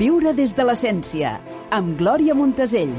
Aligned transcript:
Viure 0.00 0.30
des 0.32 0.54
de 0.56 0.64
l'essència, 0.64 1.34
amb 1.76 1.98
Glòria 1.98 2.32
Montesell. 2.32 2.94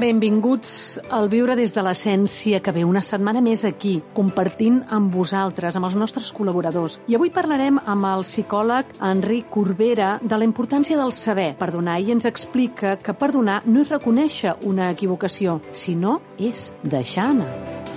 Benvinguts 0.00 0.70
al 1.12 1.28
Viure 1.28 1.52
des 1.58 1.74
de 1.76 1.84
l'Essència, 1.84 2.62
que 2.64 2.72
ve 2.72 2.86
una 2.88 3.02
setmana 3.04 3.42
més 3.44 3.66
aquí, 3.68 3.98
compartint 4.16 4.80
amb 4.88 5.12
vosaltres, 5.12 5.76
amb 5.76 5.90
els 5.90 5.98
nostres 6.00 6.32
col·laboradors. 6.32 6.96
I 7.04 7.20
avui 7.20 7.28
parlarem 7.36 7.82
amb 7.84 8.08
el 8.14 8.24
psicòleg 8.24 8.96
Enric 9.12 9.52
Corbera 9.52 10.14
de 10.24 10.40
la 10.40 10.48
importància 10.48 10.96
del 10.96 11.12
saber 11.12 11.50
perdonar 11.60 12.00
i 12.00 12.16
ens 12.16 12.24
explica 12.32 12.96
que 12.96 13.12
perdonar 13.12 13.60
no 13.68 13.84
és 13.84 13.92
reconèixer 13.92 14.56
una 14.64 14.88
equivocació, 14.96 15.60
sinó 15.70 16.22
és 16.40 16.70
deixar 16.80 17.28
anar. 17.36 17.91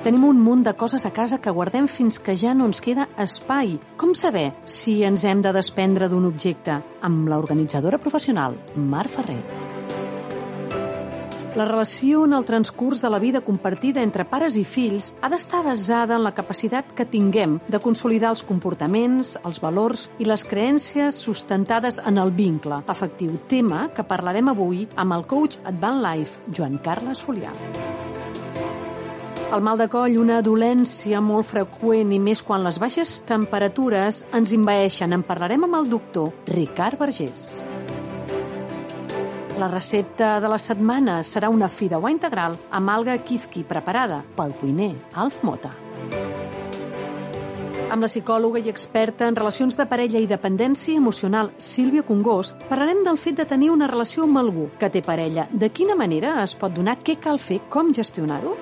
Tenim 0.00 0.22
un 0.24 0.38
munt 0.40 0.62
de 0.64 0.72
coses 0.80 1.02
a 1.04 1.10
casa 1.12 1.36
que 1.44 1.52
guardem 1.52 1.84
fins 1.84 2.16
que 2.24 2.32
ja 2.32 2.54
no 2.56 2.64
ens 2.70 2.78
queda 2.80 3.04
espai. 3.20 3.74
Com 4.00 4.14
saber 4.16 4.46
si 4.64 5.02
ens 5.04 5.26
hem 5.28 5.42
de 5.44 5.52
desprendre 5.52 6.08
d'un 6.08 6.24
objecte? 6.24 6.78
Amb 7.04 7.28
l'organitzadora 7.28 7.98
professional, 8.00 8.56
Mar 8.76 9.04
Ferrer. 9.12 9.42
La 11.52 11.66
relació 11.66 12.22
en 12.24 12.32
el 12.32 12.46
transcurs 12.48 13.02
de 13.04 13.10
la 13.12 13.18
vida 13.20 13.42
compartida 13.44 14.00
entre 14.00 14.24
pares 14.24 14.56
i 14.56 14.64
fills 14.64 15.10
ha 15.20 15.28
d'estar 15.28 15.60
basada 15.66 16.16
en 16.16 16.24
la 16.24 16.32
capacitat 16.32 16.94
que 16.96 17.04
tinguem 17.04 17.58
de 17.68 17.82
consolidar 17.84 18.30
els 18.32 18.44
comportaments, 18.46 19.34
els 19.44 19.60
valors 19.60 20.06
i 20.16 20.30
les 20.30 20.46
creències 20.48 21.20
sustentades 21.28 22.00
en 22.00 22.22
el 22.22 22.32
vincle 22.32 22.80
afectiu, 22.86 23.36
tema 23.52 23.90
que 23.92 24.06
parlarem 24.06 24.48
avui 24.48 24.86
amb 24.96 25.18
el 25.18 25.28
coach 25.28 25.60
Advan 25.66 26.00
Life, 26.06 26.40
Joan 26.48 26.80
Carles 26.80 27.20
Folià. 27.20 27.52
El 29.50 29.64
mal 29.66 29.80
de 29.80 29.88
coll, 29.90 30.14
una 30.14 30.36
dolència 30.46 31.18
molt 31.18 31.48
freqüent 31.48 32.12
i 32.14 32.20
més 32.22 32.38
quan 32.46 32.62
les 32.62 32.76
baixes 32.78 33.16
temperatures 33.26 34.20
ens 34.38 34.52
invaeixen. 34.54 35.10
En 35.10 35.24
parlarem 35.26 35.64
amb 35.66 35.74
el 35.74 35.88
doctor 35.90 36.28
Ricard 36.46 37.00
Vergés. 37.00 37.46
La 39.58 39.66
recepta 39.72 40.36
de 40.38 40.50
la 40.52 40.58
setmana 40.62 41.16
serà 41.26 41.50
una 41.50 41.66
fideuà 41.66 42.12
integral 42.14 42.54
amb 42.70 42.92
alga 42.94 43.16
kizki 43.26 43.64
preparada 43.66 44.20
pel 44.36 44.54
cuiner 44.60 44.92
Alf 45.18 45.40
Mota. 45.42 45.72
Amb 47.90 48.06
la 48.06 48.10
psicòloga 48.12 48.62
i 48.62 48.70
experta 48.70 49.26
en 49.26 49.34
relacions 49.34 49.74
de 49.74 49.88
parella 49.90 50.22
i 50.22 50.28
dependència 50.30 50.94
emocional 50.94 51.50
Sílvia 51.58 52.06
Congós 52.06 52.52
parlarem 52.68 53.02
del 53.02 53.18
fet 53.18 53.42
de 53.42 53.48
tenir 53.50 53.72
una 53.74 53.90
relació 53.90 54.28
amb 54.30 54.38
algú 54.44 54.68
que 54.78 54.92
té 54.94 55.02
parella, 55.02 55.48
de 55.50 55.72
quina 55.74 55.98
manera 55.98 56.36
es 56.44 56.54
pot 56.54 56.70
donar, 56.70 57.00
què 57.02 57.18
cal 57.18 57.42
fer, 57.42 57.58
com 57.68 57.90
gestionar-ho? 57.90 58.54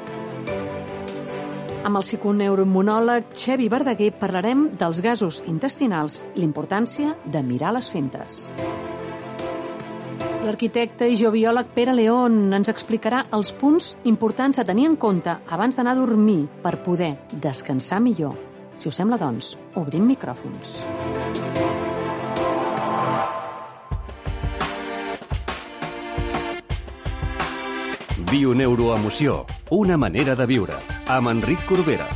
Amb 1.89 1.97
el 1.97 2.05
psiconeuroimmunòleg 2.05 3.31
Xevi 3.33 3.70
Verdaguer 3.72 4.11
parlarem 4.20 4.67
dels 4.77 4.98
gasos 5.00 5.39
intestinals 5.48 6.19
l'importància 6.36 7.14
de 7.25 7.41
mirar 7.41 7.70
les 7.72 7.89
fentes. 7.89 8.42
L'arquitecte 10.44 11.09
i 11.09 11.16
geobiòleg 11.16 11.72
Pere 11.72 11.94
León 11.97 12.53
ens 12.59 12.69
explicarà 12.69 13.22
els 13.39 13.55
punts 13.56 13.94
importants 14.05 14.61
a 14.61 14.66
tenir 14.69 14.84
en 14.91 14.98
compte 15.00 15.39
abans 15.48 15.81
d'anar 15.81 15.97
a 15.97 16.00
dormir 16.03 16.42
per 16.61 16.77
poder 16.84 17.14
descansar 17.33 18.03
millor. 18.05 18.36
Si 18.77 18.92
us 18.92 19.00
sembla, 19.00 19.16
doncs, 19.16 19.55
obrim 19.81 20.05
micròfons. 20.12 21.67
Bioneuroemoció, 28.31 29.47
una 29.71 29.97
manera 29.97 30.34
de 30.37 30.45
viure, 30.45 30.75
amb 31.09 31.31
Enric 31.31 31.62
Corbera. 31.65 32.11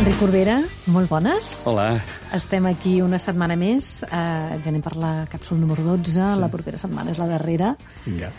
Enric 0.00 0.18
Corbera, 0.18 0.56
molt 0.90 1.06
bones. 1.12 1.52
Hola. 1.70 2.00
Estem 2.34 2.66
aquí 2.66 2.96
una 3.06 3.20
setmana 3.22 3.54
més. 3.54 4.02
Eh, 4.02 4.10
ja 4.10 4.72
anem 4.72 4.82
per 4.82 4.96
la 4.98 5.12
càpsula 5.30 5.62
número 5.62 5.86
12. 5.86 6.10
Sí. 6.10 6.42
La 6.42 6.50
propera 6.50 6.82
setmana 6.82 7.14
és 7.14 7.22
la 7.22 7.30
darrera. 7.30 7.76
Vinga. 8.02 8.32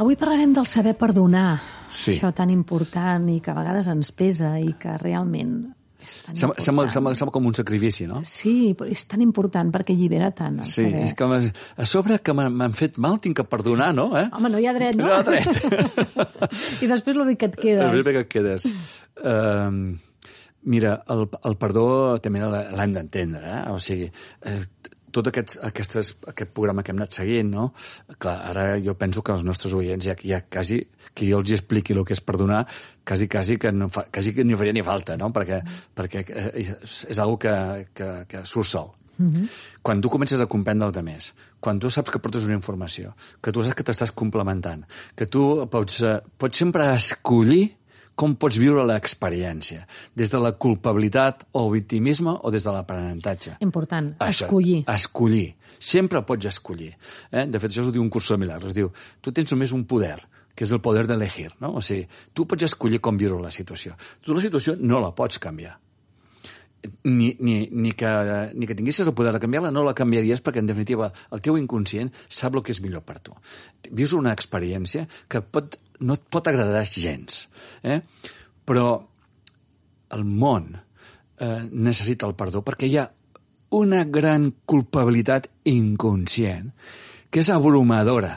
Avui 0.00 0.16
parlarem 0.16 0.56
del 0.56 0.64
saber 0.64 0.96
perdonar. 0.96 1.58
Sí. 1.90 2.16
Això 2.16 2.32
tan 2.32 2.48
important 2.56 3.28
i 3.28 3.42
que 3.44 3.52
a 3.52 3.60
vegades 3.60 3.92
ens 3.92 4.16
pesa 4.16 4.56
i 4.56 4.72
que 4.80 4.96
realment 5.04 5.75
Sembla, 6.06 6.56
sembla, 6.62 6.86
sembla, 6.94 7.14
sembla 7.18 7.34
com 7.34 7.46
un 7.50 7.54
sacrifici, 7.58 8.06
no? 8.06 8.22
Sí, 8.28 8.72
però 8.78 8.88
és 8.92 9.02
tan 9.10 9.22
important 9.24 9.72
perquè 9.74 9.94
allibera 9.96 10.30
tant 10.36 10.62
Sí, 10.64 10.84
saber. 10.86 11.04
és 11.04 11.14
que 11.18 11.26
a 11.26 11.84
sobre 11.88 12.18
que 12.22 12.34
m'han 12.36 12.74
fet 12.78 12.98
mal 13.02 13.18
tinc 13.20 13.40
que 13.40 13.46
perdonar, 13.50 13.92
no? 13.96 14.08
Eh? 14.18 14.26
Home, 14.32 14.50
no 14.52 14.62
hi 14.62 14.66
ha 14.70 14.74
dret, 14.76 14.96
no? 14.98 15.06
No 15.06 15.14
hi 15.14 15.18
ha 15.18 15.22
dret. 15.26 15.46
I 16.84 16.90
després 16.90 17.16
lo 17.18 17.26
bé 17.28 17.36
que 17.36 17.50
et 17.50 17.56
quedes. 17.58 17.96
És 18.00 18.10
que 18.12 18.24
et 18.24 18.30
quedes. 18.32 18.68
Uh, 19.22 19.96
mira, 20.66 21.00
el, 21.12 21.26
el 21.46 21.56
perdó 21.60 21.86
també 22.22 22.42
l'hem 22.46 22.94
d'entendre, 22.94 23.42
eh? 23.46 23.64
O 23.74 23.80
sigui, 23.82 24.08
eh, 24.46 24.58
tot 25.16 25.30
aquests, 25.30 25.58
aquestes, 25.64 26.12
aquest 26.28 26.52
programa 26.54 26.82
que 26.84 26.92
hem 26.92 27.00
anat 27.00 27.16
seguint, 27.16 27.50
no? 27.52 27.70
Clar, 28.18 28.36
ara 28.52 28.66
jo 28.82 28.94
penso 29.00 29.22
que 29.24 29.32
els 29.36 29.46
nostres 29.46 29.74
oients 29.76 30.04
ja, 30.04 30.16
ja 30.20 30.42
quasi 30.44 30.82
que 31.16 31.30
jo 31.30 31.40
els 31.40 31.54
expliqui 31.56 31.96
el 31.96 32.04
que 32.04 32.16
és 32.16 32.22
perdonar, 32.24 32.66
quasi, 33.06 33.28
quasi 33.32 33.56
que 33.62 33.72
no, 33.72 33.88
fa, 33.92 34.06
quasi 34.12 34.34
que 34.36 34.44
no 34.44 34.58
faria 34.60 34.76
ni 34.76 34.84
falta, 34.84 35.16
no? 35.16 35.32
Perquè, 35.34 35.62
perquè 35.96 36.24
eh, 36.28 36.46
és, 36.62 36.74
és 37.08 37.22
una 37.22 37.40
que, 37.40 37.56
que, 37.96 38.12
que 38.28 38.44
surt 38.44 38.72
sol. 38.74 38.92
Mm 39.16 39.26
-hmm. 39.26 39.48
Quan 39.82 40.00
tu 40.00 40.10
comences 40.10 40.40
a 40.40 40.46
comprendre 40.46 40.86
els 40.86 40.94
altres, 40.94 41.34
quan 41.60 41.78
tu 41.78 41.88
saps 41.90 42.10
que 42.10 42.18
portes 42.18 42.44
una 42.44 42.54
informació, 42.54 43.14
que 43.40 43.52
tu 43.52 43.62
saps 43.62 43.74
que 43.74 43.84
t'estàs 43.84 44.12
complementant, 44.12 44.84
que 45.14 45.26
tu 45.26 45.66
pots, 45.70 46.02
eh, 46.02 46.20
pots 46.36 46.58
sempre 46.58 46.94
escollir 46.94 47.76
com 48.16 48.34
pots 48.34 48.56
viure 48.56 48.84
l'experiència, 48.88 49.86
des 50.16 50.32
de 50.32 50.38
la 50.40 50.52
culpabilitat 50.52 51.44
o 51.52 51.70
victimisme 51.70 52.38
o 52.42 52.50
des 52.50 52.64
de 52.64 52.72
l'aprenentatge. 52.72 53.58
Important, 53.60 54.14
Això, 54.18 54.46
escollir. 54.46 54.84
Escollir. 54.88 55.54
Sempre 55.78 56.22
pots 56.22 56.46
escollir. 56.46 56.94
Eh? 57.30 57.46
De 57.46 57.60
fet, 57.60 57.70
això 57.70 57.84
ho 57.84 57.92
diu 57.92 58.02
un 58.02 58.08
curs 58.08 58.28
de 58.32 58.38
milagros. 58.40 58.72
Diu, 58.74 58.90
tu 59.20 59.32
tens 59.32 59.52
només 59.52 59.72
un 59.76 59.84
poder, 59.84 60.16
que 60.56 60.64
és 60.64 60.72
el 60.72 60.82
poder 60.82 61.04
d'elegir. 61.06 61.50
No? 61.60 61.74
O 61.76 61.82
sigui, 61.84 62.06
tu 62.34 62.46
pots 62.48 62.66
escollir 62.66 63.02
com 63.04 63.18
viure 63.20 63.38
la 63.42 63.52
situació. 63.54 63.96
Tu 64.24 64.34
la 64.34 64.44
situació 64.44 64.76
no 64.80 65.02
la 65.04 65.12
pots 65.16 65.38
canviar. 65.42 65.76
Ni, 67.02 67.32
ni, 67.42 67.56
ni, 67.72 67.90
que, 67.98 68.08
ni 68.54 68.66
que 68.68 68.76
tinguessis 68.78 69.08
el 69.08 69.14
poder 69.16 69.32
de 69.34 69.40
canviar-la, 69.42 69.72
no 69.74 69.82
la 69.82 69.94
canviaries 69.96 70.42
perquè, 70.44 70.62
en 70.62 70.70
definitiva, 70.70 71.10
el 71.34 71.42
teu 71.42 71.58
inconscient 71.58 72.12
sap 72.28 72.54
el 72.54 72.62
que 72.62 72.72
és 72.74 72.80
millor 72.84 73.02
per 73.06 73.18
tu. 73.26 73.34
Vius 73.90 74.14
una 74.14 74.34
experiència 74.36 75.06
que 75.28 75.42
pot, 75.42 75.76
no 76.00 76.14
et 76.14 76.24
pot 76.30 76.46
agradar 76.46 76.84
gens, 76.86 77.46
eh? 77.82 78.00
però 78.66 78.86
el 80.14 80.24
món 80.24 80.70
eh, 80.76 81.66
necessita 81.72 82.28
el 82.28 82.36
perdó 82.38 82.62
perquè 82.62 82.86
hi 82.86 82.98
ha 83.00 83.08
una 83.76 84.04
gran 84.04 84.52
culpabilitat 84.64 85.48
inconscient 85.66 86.70
que 87.30 87.42
és 87.42 87.50
abrumadora. 87.50 88.36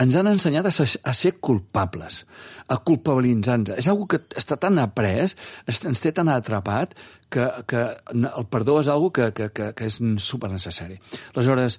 Ens 0.00 0.16
han 0.16 0.30
ensenyat 0.30 0.66
a 0.68 0.72
ser, 0.72 0.86
a 1.04 1.12
ser 1.16 1.34
culpables, 1.40 2.22
a 2.68 2.78
culpabilitzar-nos. 2.80 3.76
És 3.76 3.90
una 3.92 4.08
que 4.08 4.22
està 4.40 4.56
tan 4.60 4.80
après, 4.80 5.34
ens 5.68 6.04
té 6.04 6.12
tan 6.16 6.30
atrapat, 6.32 6.96
que, 7.32 7.48
que 7.68 7.84
el 8.14 8.48
perdó 8.52 8.78
és 8.80 8.88
una 8.92 9.12
que, 9.12 9.30
que, 9.36 9.50
que, 9.52 9.70
que 9.76 9.90
és 9.90 10.00
super 10.24 10.50
necessari. 10.52 10.98
Aleshores, 11.34 11.78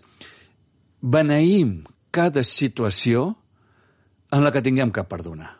beneïm 1.02 1.82
cada 2.14 2.44
situació 2.46 3.32
en 4.34 4.44
la 4.46 4.52
que 4.54 4.64
tinguem 4.66 4.92
que 4.94 5.06
perdonar. 5.06 5.56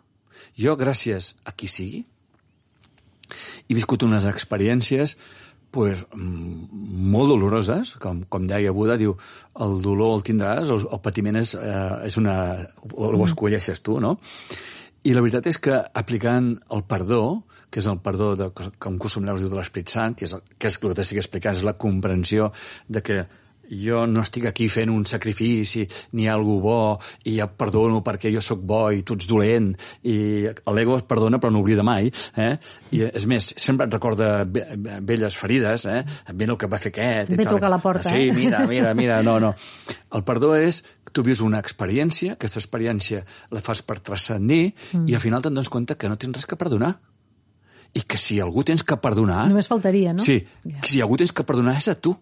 Jo, 0.58 0.78
gràcies 0.78 1.34
a 1.46 1.54
qui 1.58 1.70
sigui, 1.70 2.04
he 3.70 3.74
viscut 3.74 4.04
unes 4.06 4.26
experiències 4.30 5.16
pues, 5.74 6.06
mm, 6.14 6.84
molt 7.14 7.34
doloroses, 7.34 7.96
com, 8.02 8.22
com 8.30 8.46
deia 8.46 8.74
Buda, 8.76 8.98
diu, 9.02 9.16
el 9.66 9.80
dolor 9.82 10.14
el 10.20 10.24
tindràs, 10.28 10.70
el, 10.70 10.86
el 10.86 11.02
patiment 11.02 11.42
és, 11.42 11.56
eh, 11.58 12.06
és 12.10 12.20
una... 12.22 12.36
ho, 12.92 13.10
ho 13.10 13.26
escolleixes 13.26 13.82
tu, 13.82 13.98
no? 14.04 14.20
I 15.04 15.12
la 15.18 15.24
veritat 15.26 15.50
és 15.52 15.58
que 15.60 15.82
aplicant 16.00 16.54
el 16.72 16.86
perdó, 16.88 17.24
que 17.74 17.82
és 17.82 17.88
el 17.90 17.98
perdó 18.06 18.36
de, 18.40 18.52
un 18.88 19.00
curs 19.02 19.18
diu 19.18 19.50
de 19.52 19.58
l'Esprit 19.58 19.90
Sant, 19.92 20.14
que 20.16 20.30
és, 20.30 20.38
que 20.56 20.70
és 20.70 20.78
el 20.78 20.92
que 20.94 21.00
t'estic 21.02 21.20
explicant, 21.24 21.58
és 21.58 21.66
la 21.66 21.76
comprensió 21.82 22.54
de 22.88 23.02
que 23.04 23.24
jo 23.80 24.06
no 24.08 24.22
estic 24.22 24.46
aquí 24.50 24.68
fent 24.70 24.92
un 24.94 25.06
sacrifici 25.10 25.86
ni 26.14 26.28
algú 26.30 26.60
bo 26.62 26.78
i 27.26 27.36
ja 27.40 27.48
perdono 27.48 28.02
perquè 28.06 28.32
jo 28.34 28.42
sóc 28.44 28.62
bo 28.68 28.92
i 28.92 29.02
tu 29.04 29.16
ets 29.18 29.28
dolent 29.30 29.72
i 30.04 30.46
l'ego 30.76 30.98
es 30.98 31.04
perdona 31.10 31.40
però 31.40 31.52
no 31.52 31.62
oblida 31.64 31.84
mai 31.84 32.12
eh? 32.38 32.58
i 32.92 33.02
és 33.08 33.26
més, 33.30 33.54
sempre 33.58 33.88
et 33.88 33.94
recorda 33.94 34.44
ve- 34.46 34.66
ve- 34.78 35.00
velles 35.02 35.38
ferides 35.38 35.86
eh? 35.86 36.04
ben 36.34 36.50
el 36.54 36.58
que 36.58 36.68
va 36.68 36.78
fer 36.82 36.92
aquest 36.94 37.32
Ve 37.34 37.48
a 37.64 37.70
la 37.70 37.80
porta, 37.80 38.10
sí, 38.10 38.28
eh? 38.30 38.34
mira, 38.34 38.66
mira, 38.68 38.94
mira, 38.94 39.22
no, 39.24 39.40
no 39.40 39.54
el 40.18 40.24
perdó 40.24 40.54
és 40.56 40.84
tu 41.14 41.22
vius 41.24 41.42
una 41.46 41.60
experiència 41.62 42.34
aquesta 42.34 42.60
experiència 42.60 43.24
la 43.54 43.62
fas 43.62 43.82
per 43.86 44.00
transcendir 44.02 44.74
mm. 44.94 45.08
i 45.08 45.14
al 45.16 45.22
final 45.22 45.42
te'n 45.42 45.54
dones 45.54 45.70
compte 45.70 45.96
que 45.98 46.10
no 46.10 46.18
tens 46.18 46.36
res 46.40 46.46
que 46.50 46.58
perdonar 46.58 46.96
i 47.94 48.02
que 48.10 48.18
si 48.18 48.40
algú 48.42 48.64
tens 48.66 48.82
que 48.84 48.98
perdonar 48.98 49.44
Només 49.48 49.68
faltaria, 49.70 50.14
no? 50.18 50.24
Sí, 50.26 50.40
Ja. 50.66 50.82
si 50.90 51.02
algú 51.02 51.18
tens 51.22 51.32
que 51.32 51.44
perdonar 51.46 51.76
és 51.78 51.88
a 51.92 51.94
tu. 51.94 52.16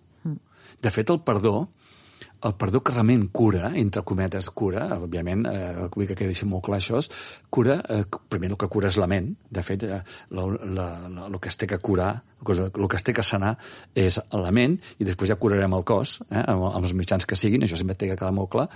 De 0.82 0.92
fet, 0.92 1.10
el 1.10 1.22
perdó 1.28 1.70
el 2.42 2.56
perdó 2.58 2.82
que 2.82 2.94
realment 2.94 3.28
cura, 3.30 3.72
entre 3.78 4.02
cometes 4.08 4.50
cura, 4.50 4.88
òbviament, 4.98 5.46
eh, 5.46 5.88
vull 5.94 6.08
que 6.10 6.18
quedi 6.18 6.48
molt 6.50 6.66
clar 6.66 6.80
això, 6.80 7.02
cura, 7.54 7.78
eh, 7.88 8.04
primer 8.30 8.52
el 8.52 8.58
que 8.58 8.70
cura 8.72 8.90
és 8.90 8.98
la 8.98 9.08
ment, 9.08 9.30
de 9.50 9.64
fet, 9.64 9.84
eh, 9.84 10.02
el 10.32 11.40
que 11.40 11.50
es 11.50 11.58
té 11.58 11.68
que 11.68 11.78
curar, 11.78 12.24
el 12.42 12.88
que 12.88 12.98
es 12.98 13.04
té 13.04 13.14
que 13.14 13.24
sanar 13.24 13.58
és 13.94 14.20
la 14.32 14.52
ment, 14.52 14.80
i 14.98 15.06
després 15.06 15.30
ja 15.30 15.36
curarem 15.36 15.74
el 15.74 15.84
cos, 15.84 16.22
eh, 16.32 16.42
amb, 16.42 16.66
amb 16.72 16.84
els 16.84 16.96
mitjans 16.98 17.26
que 17.26 17.36
siguin, 17.36 17.62
això 17.62 17.78
sempre 17.78 17.96
té 17.96 18.08
que 18.10 18.18
quedar 18.18 18.34
molt 18.34 18.50
clar, 18.50 18.68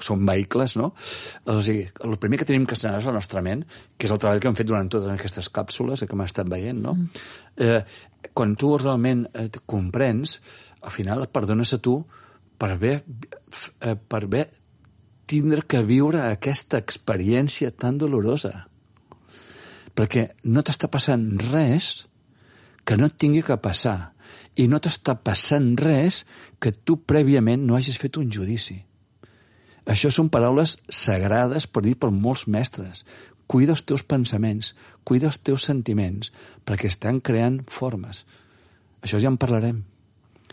són 0.00 0.24
vehicles, 0.24 0.76
no? 0.76 0.94
O 1.44 1.60
sigui, 1.60 1.84
el 2.04 2.16
primer 2.16 2.38
que 2.38 2.48
tenim 2.48 2.64
que 2.64 2.76
sanar 2.76 3.02
és 3.02 3.04
la 3.10 3.12
nostra 3.12 3.42
ment, 3.42 3.66
que 3.98 4.06
és 4.06 4.12
el 4.12 4.18
treball 4.18 4.40
que 4.40 4.48
hem 4.48 4.56
fet 4.56 4.66
durant 4.66 4.88
totes 4.88 5.12
aquestes 5.12 5.52
càpsules 5.52 6.00
que 6.00 6.16
hem 6.16 6.24
estat 6.24 6.48
veient, 6.48 6.80
no? 6.80 6.94
Mm. 6.94 7.08
Eh, 7.56 7.84
quan 8.32 8.54
tu 8.56 8.76
realment 8.78 9.26
eh, 9.34 9.48
comprens, 9.66 10.38
al 10.84 10.92
final 10.92 11.24
et 11.24 11.32
perdones 11.32 11.72
a 11.74 11.80
tu 11.82 11.96
per 12.58 12.70
haver, 12.74 12.98
eh, 13.80 13.96
per 13.96 14.22
haver 14.24 14.44
tindre 15.26 15.64
que 15.66 15.82
viure 15.82 16.22
aquesta 16.28 16.78
experiència 16.78 17.72
tan 17.72 17.98
dolorosa. 17.98 18.68
Perquè 19.94 20.28
no 20.44 20.62
t'està 20.62 20.90
passant 20.90 21.24
res 21.50 22.06
que 22.84 22.98
no 23.00 23.08
et 23.08 23.16
tingui 23.16 23.42
que 23.42 23.56
passar. 23.56 24.12
I 24.60 24.66
no 24.68 24.80
t'està 24.82 25.16
passant 25.16 25.72
res 25.80 26.24
que 26.60 26.72
tu 26.72 26.98
prèviament 27.08 27.64
no 27.64 27.78
hagis 27.78 27.98
fet 27.98 28.18
un 28.20 28.30
judici. 28.30 28.82
Això 29.84 30.10
són 30.10 30.30
paraules 30.32 30.78
sagrades 30.88 31.66
per 31.66 31.84
dir 31.84 31.96
per 32.00 32.10
molts 32.10 32.46
mestres. 32.48 33.04
Cuida 33.46 33.74
els 33.76 33.84
teus 33.84 34.04
pensaments, 34.08 34.72
cuida 35.04 35.28
els 35.28 35.40
teus 35.44 35.66
sentiments, 35.68 36.30
perquè 36.64 36.88
estan 36.88 37.20
creant 37.20 37.60
formes. 37.68 38.24
Això 39.04 39.20
ja 39.20 39.28
en 39.28 39.36
parlarem. 39.36 39.82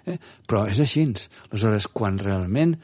Eh? 0.05 0.17
Però 0.47 0.65
és 0.69 0.79
així. 0.83 1.05
Aleshores, 1.49 1.87
quan 1.91 2.19
realment 2.21 2.75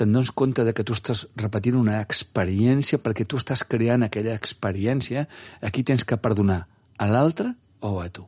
te'n 0.00 0.14
dones 0.14 0.32
compte 0.32 0.64
de 0.64 0.72
que 0.72 0.84
tu 0.86 0.94
estàs 0.96 1.26
repetint 1.36 1.76
una 1.76 1.98
experiència 2.00 3.00
perquè 3.04 3.26
tu 3.28 3.40
estàs 3.40 3.66
creant 3.68 4.06
aquella 4.06 4.36
experiència, 4.38 5.26
aquí 5.60 5.84
tens 5.84 6.06
que 6.08 6.16
perdonar 6.16 6.62
a 6.96 7.08
l'altre 7.10 7.52
o 7.84 7.98
a 8.00 8.08
tu. 8.08 8.24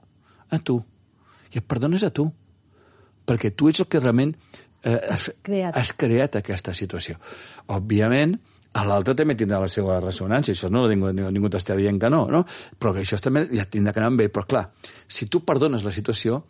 A 0.53 0.59
tu. 0.61 0.79
I 1.53 1.61
et 1.61 1.69
perdones 1.69 2.05
a 2.05 2.13
tu. 2.13 2.29
Perquè 3.25 3.53
tu 3.57 3.71
ets 3.71 3.81
el 3.81 3.89
que 3.89 4.01
realment 4.03 4.35
eh, 4.83 4.99
has, 5.15 5.31
creat. 5.47 5.77
has 5.79 5.93
creat 5.97 6.37
aquesta 6.41 6.75
situació. 6.77 7.17
Òbviament, 7.73 8.35
a 8.73 8.85
l'altre 8.89 9.15
també 9.17 9.37
tindrà 9.37 9.61
la 9.61 9.69
seva 9.69 9.99
ressonància, 10.01 10.55
això 10.57 10.71
no 10.73 10.87
ningú, 10.89 11.11
ningú 11.13 11.51
t'està 11.53 11.77
dient 11.77 11.99
que 12.01 12.09
no, 12.13 12.25
no? 12.33 12.43
però 12.81 12.95
que 12.97 13.05
això 13.05 13.19
també 13.21 13.45
ja 13.53 13.67
tindrà 13.69 13.93
que 13.93 14.01
anar 14.01 14.13
ell. 14.17 14.33
Però 14.33 14.47
clar, 14.49 14.65
si 15.07 15.29
tu 15.29 15.43
perdones 15.45 15.85
la 15.85 15.93
situació, 15.93 16.43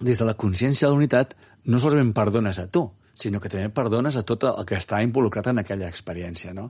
des 0.00 0.18
de 0.18 0.26
la 0.28 0.36
consciència 0.38 0.86
de 0.86 0.94
la 0.94 1.00
unitat, 1.00 1.34
no 1.66 1.80
solament 1.82 2.14
perdones 2.16 2.58
a 2.62 2.68
tu, 2.70 2.86
sinó 3.18 3.40
que 3.42 3.50
també 3.50 3.68
perdones 3.74 4.16
a 4.16 4.22
tot 4.26 4.46
el 4.46 4.66
que 4.66 4.78
està 4.78 5.00
involucrat 5.02 5.50
en 5.50 5.58
aquella 5.62 5.88
experiència. 5.90 6.54
No, 6.54 6.68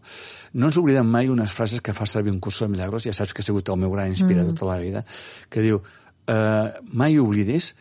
no 0.55 0.71
ens 0.71 0.79
oblidem 0.81 1.09
mai 1.13 1.29
unes 1.29 1.53
frases 1.53 1.83
que 1.85 1.95
fa 1.97 2.09
servir 2.09 2.33
un 2.33 2.41
curs 2.41 2.63
de 2.65 2.71
milagros, 2.73 3.05
ja 3.05 3.13
saps 3.17 3.35
que 3.37 3.45
ha 3.45 3.49
sigut 3.49 3.69
el 3.69 3.81
meu 3.83 3.93
gran 3.93 4.09
inspirador 4.15 4.55
mm. 4.55 4.61
tota 4.61 4.73
la 4.73 4.79
vida, 4.81 5.05
que 5.53 5.65
diu, 5.65 5.83
eh, 6.29 6.71
mai 6.89 7.19
oblidis 7.21 7.75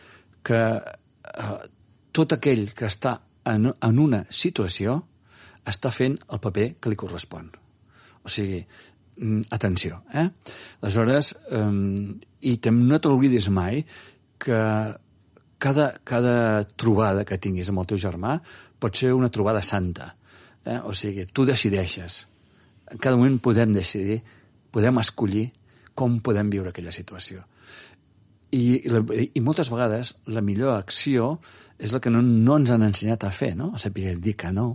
que 0.44 0.60
eh, 0.76 1.56
tot 2.12 2.36
aquell 2.36 2.68
que 2.76 2.90
està 2.92 3.16
en, 3.48 3.72
en 3.72 4.04
una 4.04 4.24
situació 4.28 5.00
està 5.68 5.92
fent 5.92 6.18
el 6.28 6.40
paper 6.44 6.68
que 6.80 6.92
li 6.92 7.00
correspon. 7.00 7.48
O 8.24 8.32
sigui, 8.32 8.60
mm, 9.16 9.48
atenció, 9.56 10.02
eh? 10.12 10.28
Aleshores, 10.82 11.34
eh, 11.48 11.66
i 12.52 12.56
no 12.76 13.00
t'oblidis 13.00 13.48
mai 13.48 13.84
que 14.38 14.62
cada, 15.58 15.92
cada 16.04 16.64
trobada 16.78 17.24
que 17.26 17.38
tinguis 17.38 17.68
amb 17.70 17.82
el 17.82 17.90
teu 17.90 18.00
germà 18.00 18.38
pot 18.78 18.96
ser 18.96 19.12
una 19.14 19.30
trobada 19.34 19.62
santa. 19.62 20.12
Eh? 20.64 20.78
O 20.86 20.94
sigui, 20.94 21.26
tu 21.34 21.44
decideixes. 21.46 22.22
En 22.88 23.00
cada 23.02 23.18
moment 23.18 23.40
podem 23.42 23.74
decidir, 23.74 24.20
podem 24.72 25.02
escollir 25.02 25.48
com 25.98 26.20
podem 26.22 26.50
viure 26.50 26.70
aquella 26.70 26.94
situació. 26.94 27.42
I, 28.54 28.60
i, 28.78 28.88
la, 28.88 29.02
i 29.12 29.42
moltes 29.44 29.68
vegades 29.68 30.14
la 30.32 30.40
millor 30.40 30.78
acció 30.78 31.34
és 31.76 31.92
la 31.92 32.00
que 32.00 32.12
no, 32.12 32.22
no 32.22 32.56
ens 32.56 32.70
han 32.72 32.86
ensenyat 32.86 33.26
a 33.26 33.32
fer, 33.34 33.52
no? 33.58 33.72
a 33.74 33.82
saber 33.82 34.14
dir 34.22 34.36
que 34.38 34.52
no, 34.54 34.70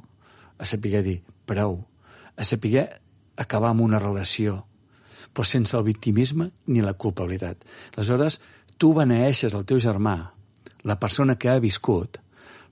a 0.59 0.67
saber 0.69 1.01
dir 1.05 1.17
prou, 1.47 1.79
a 2.35 2.45
saber 2.45 2.85
acabar 3.39 3.71
amb 3.73 3.81
una 3.87 4.03
relació, 4.03 4.59
però 5.33 5.47
sense 5.47 5.73
el 5.79 5.87
victimisme 5.87 6.51
ni 6.69 6.83
la 6.85 6.93
culpabilitat. 6.93 7.63
Aleshores, 7.95 8.37
tu 8.77 8.91
beneeixes 8.93 9.55
el 9.57 9.65
teu 9.65 9.81
germà 9.81 10.17
la 10.83 10.99
persona 10.99 11.37
que 11.39 11.49
ha 11.51 11.59
viscut, 11.63 12.19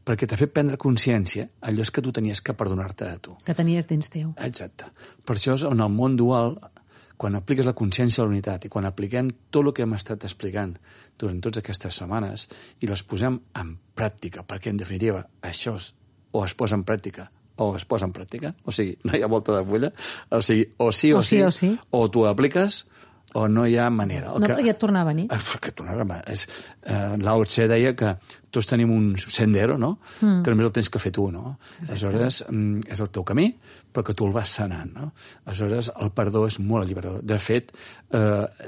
perquè 0.05 0.27
t'ha 0.27 0.39
fet 0.39 0.53
prendre 0.53 0.79
consciència 0.81 1.47
allò 1.67 1.85
és 1.85 1.91
que 1.93 2.03
tu 2.03 2.13
tenies 2.15 2.41
que 2.41 2.55
perdonar-te 2.57 3.07
a 3.07 3.17
tu. 3.21 3.35
Que 3.45 3.55
tenies 3.57 3.87
dins 3.89 4.09
teu. 4.11 4.33
Exacte. 4.41 4.89
Per 5.25 5.37
això 5.37 5.55
és 5.59 5.65
en 5.69 5.83
el 5.83 5.91
món 5.93 6.17
dual, 6.19 6.55
quan 7.21 7.37
apliques 7.37 7.67
la 7.69 7.75
consciència 7.77 8.23
a 8.23 8.25
la 8.25 8.33
unitat 8.33 8.65
i 8.65 8.71
quan 8.73 8.87
apliquem 8.89 9.29
tot 9.53 9.67
el 9.67 9.75
que 9.77 9.85
hem 9.85 9.93
estat 9.93 10.25
explicant 10.25 10.73
durant 11.21 11.37
totes 11.43 11.61
aquestes 11.61 11.99
setmanes 12.01 12.47
i 12.81 12.89
les 12.89 13.03
posem 13.05 13.37
en 13.61 13.75
pràctica, 13.95 14.41
perquè 14.47 14.73
en 14.73 14.81
definitiva 14.81 15.21
això 15.45 15.75
és, 15.77 15.91
o 16.33 16.41
es 16.47 16.55
posa 16.57 16.79
en 16.79 16.87
pràctica 16.87 17.29
o 17.61 17.75
es 17.77 17.83
posa 17.85 18.07
en 18.07 18.13
pràctica, 18.15 18.55
o 18.65 18.73
sigui, 18.73 18.95
no 19.05 19.13
hi 19.13 19.21
ha 19.21 19.29
volta 19.29 19.53
de 19.53 19.61
fulla, 19.67 19.91
o 20.33 20.39
sigui, 20.41 20.65
o 20.81 20.87
sí 20.95 21.11
o, 21.13 21.19
o 21.19 21.21
sí, 21.21 21.37
sí, 21.37 21.43
o, 21.45 21.51
sí. 21.53 21.71
o 21.93 22.07
tu 22.09 22.25
apliques 22.25 22.85
o 23.33 23.47
no 23.47 23.65
hi 23.67 23.77
ha 23.77 23.89
manera. 23.89 24.33
El 24.33 24.43
no, 24.43 24.47
que, 24.47 24.55
perquè 24.57 24.73
et 24.73 24.79
torna 24.81 25.01
a 25.01 25.07
venir. 25.07 25.27
Eh, 25.31 25.59
que 25.63 25.71
tornava 25.71 26.03
a 26.03 26.07
venir. 26.07 26.23
És, 26.33 26.47
eh, 26.83 27.17
Lao 27.21 27.43
Tse 27.47 27.67
deia 27.71 27.93
que 27.95 28.15
tots 28.51 28.67
tenim 28.67 28.91
un 28.91 29.13
sendero, 29.21 29.77
no? 29.79 29.93
Mm. 30.19 30.41
Que 30.43 30.51
només 30.51 30.67
el 30.67 30.73
tens 30.75 30.89
que 30.91 30.99
fer 30.99 31.13
tu, 31.15 31.29
no? 31.31 31.55
Exacte. 31.79 31.93
Aleshores, 31.93 32.41
mm, 32.49 32.89
és 32.91 32.99
el 32.99 33.11
teu 33.15 33.23
camí, 33.27 33.47
però 33.91 34.03
que 34.07 34.15
tu 34.17 34.27
el 34.27 34.35
vas 34.35 34.57
sanant, 34.59 34.91
no? 34.97 35.11
Aleshores, 35.45 35.91
el 36.03 36.11
perdó 36.11 36.43
és 36.49 36.59
molt 36.59 36.83
alliberador. 36.83 37.23
De 37.23 37.39
fet, 37.39 37.71
eh, 38.11 38.19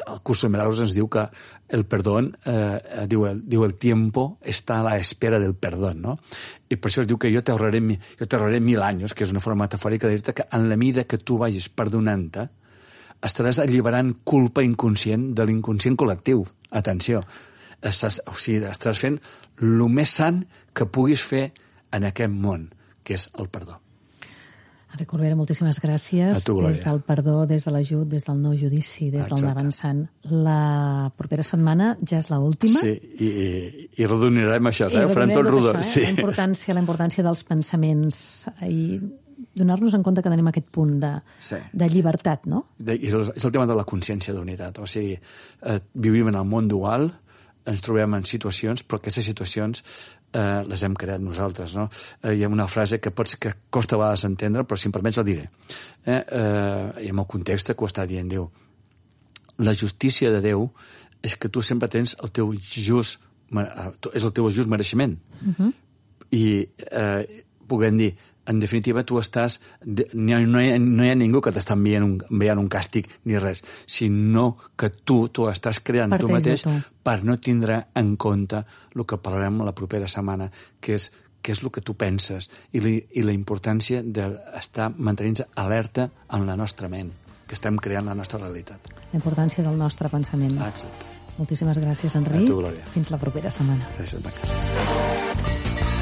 el 0.07 0.23
curs 0.23 0.45
de 0.45 0.53
Milagros 0.55 0.79
ens 0.85 0.95
diu 0.95 1.09
que 1.11 1.27
el 1.67 1.85
perdó, 1.85 2.19
eh, 2.21 3.05
diu, 3.09 3.27
el, 3.27 3.43
diu 3.49 3.65
el 3.65 3.75
tiempo 3.75 4.37
està 4.41 4.79
a 4.79 4.87
la 4.87 4.97
espera 4.97 5.39
del 5.39 5.55
perdó, 5.55 5.93
no? 5.93 6.17
I 6.69 6.77
per 6.77 6.89
això 6.89 7.03
es 7.03 7.07
diu 7.07 7.19
que 7.19 7.31
jo 7.33 7.43
t'ahorraré 7.43 8.59
mil 8.61 8.81
anys, 8.81 9.13
que 9.13 9.25
és 9.27 9.31
una 9.31 9.43
forma 9.43 9.65
metafòrica 9.65 10.07
de 10.07 10.15
dir-te 10.15 10.33
que 10.33 10.47
en 10.51 10.69
la 10.69 10.77
mida 10.77 11.03
que 11.03 11.17
tu 11.17 11.37
vagis 11.37 11.67
perdonant-te, 11.67 12.47
estaràs 13.23 13.59
alliberant 13.63 14.11
culpa 14.27 14.63
inconscient 14.65 15.29
de 15.37 15.45
l'inconscient 15.47 15.95
col·lectiu. 15.99 16.43
Atenció, 16.71 17.21
estàs, 17.81 18.21
o 18.27 18.35
sigui, 18.35 18.63
estaràs 18.69 18.99
fent 18.99 19.19
el 19.61 19.87
més 19.89 20.11
sant 20.19 20.43
que 20.73 20.89
puguis 20.89 21.21
fer 21.21 21.51
en 21.93 22.09
aquest 22.09 22.33
món, 22.33 22.67
que 23.05 23.15
és 23.19 23.29
el 23.39 23.49
perdó. 23.53 23.79
Enric 24.93 25.09
Corbera, 25.09 25.33
moltíssimes 25.33 25.79
gràcies. 25.81 26.43
Tu, 26.45 26.53
des 26.61 26.79
del 26.85 26.99
perdó, 27.01 27.47
des 27.49 27.63
de 27.65 27.71
l'ajut, 27.73 28.05
des 28.05 28.27
del 28.27 28.37
no 28.43 28.51
judici, 28.53 29.07
des 29.09 29.23
Exacte. 29.23 29.41
del 29.41 29.49
avançant. 29.49 30.03
La 30.29 31.09
propera 31.17 31.41
setmana 31.41 31.95
ja 32.05 32.19
és 32.21 32.29
l'última. 32.29 32.77
Sí, 32.83 32.91
i, 33.17 33.25
i, 33.25 33.87
i 33.97 34.05
redonirem 34.05 34.69
això, 34.69 34.91
eh? 34.93 35.07
Farem 35.09 35.33
tot 35.33 35.49
rodó. 35.49 35.73
eh? 35.79 35.81
sí. 35.87 36.03
La 36.05 36.13
importància, 36.13 36.75
la 36.77 36.83
importància 36.85 37.25
dels 37.25 37.41
pensaments 37.47 38.19
i 38.69 38.99
donar-nos 39.55 39.93
en 39.93 40.03
compte 40.03 40.23
que 40.25 40.31
tenim 40.31 40.49
aquest 40.49 40.69
punt 40.73 40.97
de, 41.01 41.11
sí. 41.45 41.59
de 41.73 41.89
llibertat, 41.89 42.47
no? 42.49 42.65
De, 42.77 42.95
és, 42.97 43.13
el, 43.13 43.27
és 43.35 43.45
el 43.45 43.53
tema 43.53 43.67
de 43.69 43.77
la 43.77 43.85
consciència 43.85 44.33
d'unitat. 44.33 44.79
O 44.81 44.87
sigui, 44.89 45.13
eh, 45.15 45.79
vivim 45.93 46.31
en 46.31 46.39
el 46.39 46.47
món 46.49 46.67
dual, 46.71 47.11
ens 47.69 47.83
trobem 47.85 48.17
en 48.17 48.25
situacions, 48.27 48.83
però 48.83 48.99
aquestes 48.99 49.27
situacions 49.29 49.83
eh, 50.33 50.63
les 50.67 50.83
hem 50.83 50.95
creat 50.99 51.21
nosaltres. 51.23 51.75
No? 51.77 51.87
Eh, 52.21 52.33
hi 52.37 52.43
ha 52.43 52.51
una 52.51 52.67
frase 52.67 52.99
que 52.99 53.13
pot 53.15 53.31
ser 53.31 53.39
que 53.39 53.53
costa 53.69 53.97
a 53.97 54.01
vegades 54.01 54.25
entendre, 54.27 54.65
però 54.67 54.79
si 54.79 54.89
em 54.89 54.95
permets 54.95 55.21
la 55.21 55.27
diré. 55.27 55.45
Eh, 56.03 56.17
eh, 56.17 57.05
I 57.05 57.13
amb 57.13 57.23
el 57.23 57.29
context 57.29 57.71
que 57.71 57.85
ho 57.85 57.89
està 57.89 58.07
dient 58.09 58.31
Déu. 58.31 58.49
La 59.63 59.75
justícia 59.77 60.31
de 60.33 60.41
Déu 60.43 60.67
és 61.23 61.37
que 61.39 61.51
tu 61.53 61.61
sempre 61.63 61.87
tens 61.87 62.17
el 62.25 62.33
teu 62.35 62.51
just, 62.57 63.21
eh, 63.53 63.89
és 64.11 64.25
el 64.25 64.33
teu 64.35 64.49
just 64.49 64.69
mereixement. 64.69 65.17
Uh 65.39 65.47
mhm. 65.47 65.55
-huh. 65.59 65.73
I 66.33 66.67
eh, 66.91 67.43
puguem 67.67 67.97
dir, 67.97 68.15
en 68.45 68.59
definitiva, 68.59 69.03
tu 69.07 69.19
estàs... 69.21 69.59
No 69.85 70.37
hi, 70.39 70.43
hi, 70.43 70.79
no 70.79 71.05
hi 71.05 71.09
ha 71.11 71.15
ningú 71.15 71.41
que 71.43 71.53
t'està 71.55 71.77
enviant, 71.77 72.05
un, 72.05 72.15
enviant 72.29 72.59
un 72.59 72.69
càstig 72.71 73.07
ni 73.29 73.39
res, 73.39 73.63
sinó 73.87 74.57
que 74.75 74.89
tu, 74.91 75.27
tu 75.29 75.47
estàs 75.51 75.79
creant 75.79 76.11
Parteix 76.15 76.27
tu 76.27 76.33
mateix 76.33 76.65
tu. 76.67 76.75
per 77.03 77.17
no 77.23 77.37
tindre 77.39 77.79
en 77.99 78.15
compte 78.17 78.63
el 78.93 79.05
que 79.07 79.17
parlarem 79.17 79.63
la 79.63 79.75
propera 79.75 80.07
setmana, 80.11 80.49
que 80.79 80.97
és 80.99 81.09
què 81.43 81.51
és 81.51 81.59
el 81.63 81.71
que 81.75 81.81
tu 81.83 81.95
penses 81.99 82.49
i, 82.71 82.79
li, 82.79 82.95
i 83.19 83.23
la 83.23 83.33
importància 83.35 83.99
d'estar 84.03 84.91
mantenint-se 84.95 85.49
alerta 85.59 86.07
en 86.31 86.47
la 86.47 86.55
nostra 86.59 86.87
ment, 86.91 87.11
que 87.47 87.57
estem 87.57 87.75
creant 87.83 88.07
la 88.07 88.15
nostra 88.15 88.39
realitat. 88.39 88.93
La 89.11 89.19
importància 89.19 89.63
del 89.65 89.75
nostre 89.79 90.07
pensament. 90.09 90.55
Ah, 90.59 90.71
exacte. 90.71 91.11
Moltíssimes 91.37 91.79
gràcies, 91.81 92.15
Enric. 92.15 92.43
A 92.43 92.47
tu, 92.47 92.59
Glòria. 92.61 92.85
Fins 92.93 93.09
la 93.11 93.19
propera 93.19 93.51
setmana. 93.51 93.89
Gràcies, 93.97 94.23
Maca. 94.23 95.92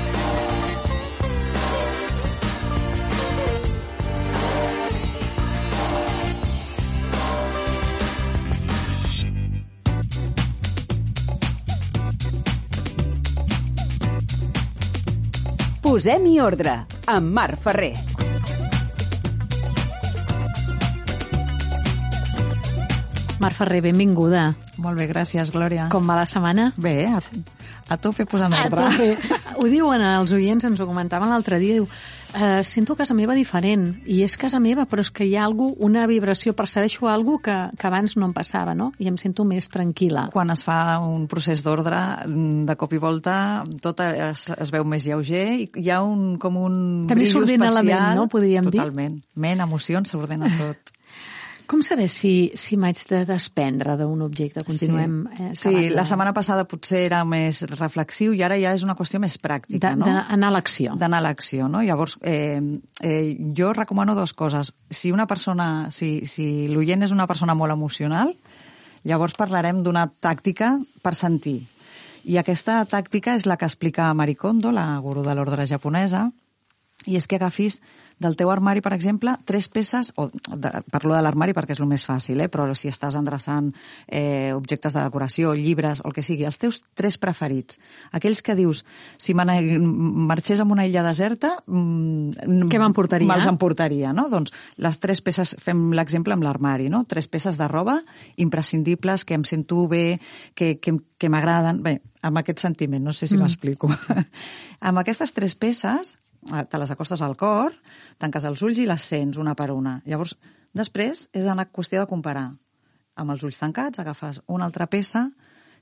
Posem-hi 15.92 16.38
ordre, 16.40 16.72
amb 17.12 17.34
Marc 17.36 17.60
Ferrer. 17.66 17.92
Marc 23.42 23.56
Ferrer, 23.58 23.82
benvinguda. 23.82 24.52
Molt 24.80 25.00
bé, 25.02 25.08
gràcies, 25.10 25.50
Glòria. 25.52 25.88
Com 25.92 26.06
va 26.08 26.16
la 26.20 26.28
setmana? 26.30 26.70
Bé, 26.78 27.08
a, 27.10 27.18
a 27.92 27.98
tope 27.98 28.28
posant 28.30 28.54
A 28.54 28.68
ordre. 28.70 28.86
tope. 28.94 29.40
Ho 29.58 29.68
diuen 29.70 30.02
els 30.06 30.32
oients, 30.38 30.64
ens 30.70 30.80
ho 30.80 30.88
comentaven 30.88 31.34
l'altre 31.34 31.58
dia, 31.62 31.80
diu, 31.80 31.88
eh, 32.34 32.64
sento 32.64 32.96
casa 32.96 33.16
meva 33.18 33.36
diferent, 33.38 34.02
i 34.06 34.22
és 34.26 34.38
casa 34.40 34.60
meva, 34.64 34.86
però 34.90 35.04
és 35.04 35.12
que 35.14 35.26
hi 35.28 35.36
ha 35.36 35.44
algú, 35.46 35.72
una 35.80 36.06
vibració, 36.10 36.54
percebeixo 36.58 37.10
algú 37.12 37.40
que, 37.44 37.56
que 37.78 37.88
abans 37.90 38.16
no 38.18 38.28
em 38.30 38.36
passava, 38.36 38.76
no? 38.78 38.92
I 39.00 39.10
em 39.12 39.18
sento 39.22 39.46
més 39.48 39.70
tranquil·la. 39.72 40.30
Quan 40.34 40.54
es 40.54 40.64
fa 40.68 41.00
un 41.04 41.28
procés 41.32 41.64
d'ordre, 41.66 42.00
mm, 42.28 42.66
de 42.70 42.78
cop 42.80 42.94
i 42.94 43.02
volta, 43.02 43.36
tot 43.84 44.04
es, 44.06 44.48
es 44.56 44.74
veu 44.74 44.88
més 44.88 45.08
lleuger 45.08 45.46
i 45.62 45.68
hi 45.84 45.92
ha 45.92 46.02
un, 46.06 46.38
com 46.42 46.58
un 46.62 46.80
També 47.10 47.24
brillo 47.26 47.40
s'ordena 47.42 47.70
la 47.72 47.84
ment, 47.84 47.94
especial. 47.96 48.18
no? 48.18 48.28
Podríem 48.32 48.70
dir. 48.70 48.80
Totalment. 48.80 49.22
Ment, 49.36 49.68
emocions, 49.68 50.12
s'ordena 50.12 50.50
tot. 50.58 50.96
Com 51.72 51.80
saber 51.88 52.10
si, 52.12 52.51
si 52.60 52.75
m'haig 52.75 53.00
de 53.08 53.22
desprendre 53.30 53.94
d'un 53.96 54.20
objecte? 54.25 54.60
Continuem 54.68 55.13
sí, 55.24 55.44
eh, 55.46 55.51
sí 55.56 55.90
la 55.96 56.04
setmana 56.04 56.34
passada 56.36 56.66
potser 56.68 57.06
era 57.06 57.22
més 57.24 57.62
reflexiu 57.70 58.34
i 58.36 58.44
ara 58.44 58.58
ja 58.60 58.74
és 58.75 58.84
una 58.84 58.98
qüestió 59.00 59.22
més 59.24 59.38
pràctica, 59.40 59.94
de- 59.94 60.01
no? 60.01 60.10
d'anar 60.10 60.50
a 60.50 60.51
l'acció. 60.51 60.98
d'anar 61.00 61.22
a 61.22 61.25
l'acció, 61.30 61.70
no? 61.72 61.80
Llavors, 61.82 62.18
eh, 62.28 62.60
eh, 63.00 63.38
jo 63.56 63.72
recomano 63.72 64.16
dues 64.20 64.34
coses. 64.34 64.74
Si 64.90 65.13
una 65.16 65.28
persona, 65.32 65.88
si, 65.96 66.25
si 66.28 66.68
l'oient 66.68 67.08
és 67.08 67.16
una 67.16 67.28
persona 67.28 67.56
molt 67.56 67.72
emocional, 67.72 68.36
llavors 69.08 69.40
parlarem 69.40 69.80
d'una 69.82 70.10
tàctica 70.12 70.75
per 71.01 71.16
sentir. 71.16 71.62
I 72.28 72.36
aquesta 72.38 72.84
tàctica 72.86 73.34
és 73.40 73.48
la 73.48 73.56
que 73.58 73.66
explica 73.66 74.13
Marie 74.13 74.36
Kondo, 74.36 74.74
la 74.75 75.00
gurú 75.00 75.24
de 75.24 75.34
l'ordre 75.34 75.66
japonesa, 75.66 76.28
i 77.10 77.15
és 77.17 77.25
que 77.27 77.38
agafis 77.39 77.79
del 78.22 78.36
teu 78.38 78.51
armari, 78.53 78.84
per 78.86 78.91
exemple, 78.93 79.34
tres 79.50 79.65
peces, 79.74 80.12
o 80.22 80.27
de, 80.29 80.70
parlo 80.93 81.15
de 81.15 81.22
l'armari 81.25 81.55
perquè 81.58 81.74
és 81.74 81.79
el 81.81 81.88
més 81.89 82.03
fàcil, 82.05 82.43
eh? 82.43 82.50
però 82.53 82.67
si 82.77 82.91
estàs 82.91 83.15
endreçant 83.17 83.72
eh, 84.05 84.51
objectes 84.53 84.93
de 84.93 85.01
decoració, 85.01 85.55
llibres, 85.58 86.03
o 86.03 86.12
el 86.12 86.13
que 86.13 86.22
sigui, 86.22 86.46
els 86.46 86.60
teus 86.62 86.81
tres 86.93 87.17
preferits, 87.17 87.79
aquells 88.13 88.43
que 88.46 88.53
dius, 88.60 88.84
si 89.17 89.34
me 89.34 89.46
marxés 90.29 90.62
amb 90.62 90.75
una 90.75 90.86
illa 90.86 91.01
deserta... 91.08 91.55
Mm, 91.65 92.70
Què 92.70 92.84
m'emportaria? 92.84 93.27
Me'ls 93.27 93.50
emportaria, 93.50 94.13
no? 94.13 94.27
Doncs 94.29 94.53
les 94.77 95.01
tres 95.01 95.24
peces, 95.25 95.55
fem 95.58 95.89
l'exemple 95.98 96.38
amb 96.38 96.46
l'armari, 96.46 96.91
no? 96.93 97.01
Tres 97.10 97.25
peces 97.27 97.58
de 97.58 97.67
roba 97.72 97.98
imprescindibles, 98.38 99.25
que 99.25 99.34
em 99.39 99.43
sento 99.50 99.88
bé, 99.89 100.20
que, 100.53 100.75
que, 100.77 101.00
que 101.17 101.29
m'agraden... 101.34 101.81
Bé, 101.81 101.98
amb 102.22 102.38
aquest 102.38 102.62
sentiment, 102.62 103.01
no 103.01 103.13
sé 103.17 103.25
si 103.25 103.34
Mm. 103.34 103.41
m'explico. 103.41 103.89
amb 104.88 105.01
aquestes 105.01 105.34
tres 105.34 105.55
peces, 105.58 106.20
te 106.42 106.80
les 106.82 106.92
acostes 106.92 107.22
al 107.22 107.36
cor, 107.38 107.76
tanques 108.18 108.46
els 108.48 108.62
ulls 108.66 108.82
i 108.82 108.88
les 108.90 109.04
sents 109.14 109.38
una 109.42 109.56
per 109.56 109.70
una. 109.74 110.00
Llavors, 110.06 110.36
després 110.74 111.28
és 111.34 111.46
una 111.46 111.68
qüestió 111.70 112.02
de 112.02 112.10
comparar. 112.10 112.50
Amb 113.22 113.36
els 113.36 113.44
ulls 113.46 113.60
tancats 113.62 114.02
agafes 114.02 114.42
una 114.48 114.66
altra 114.66 114.88
peça. 114.88 115.28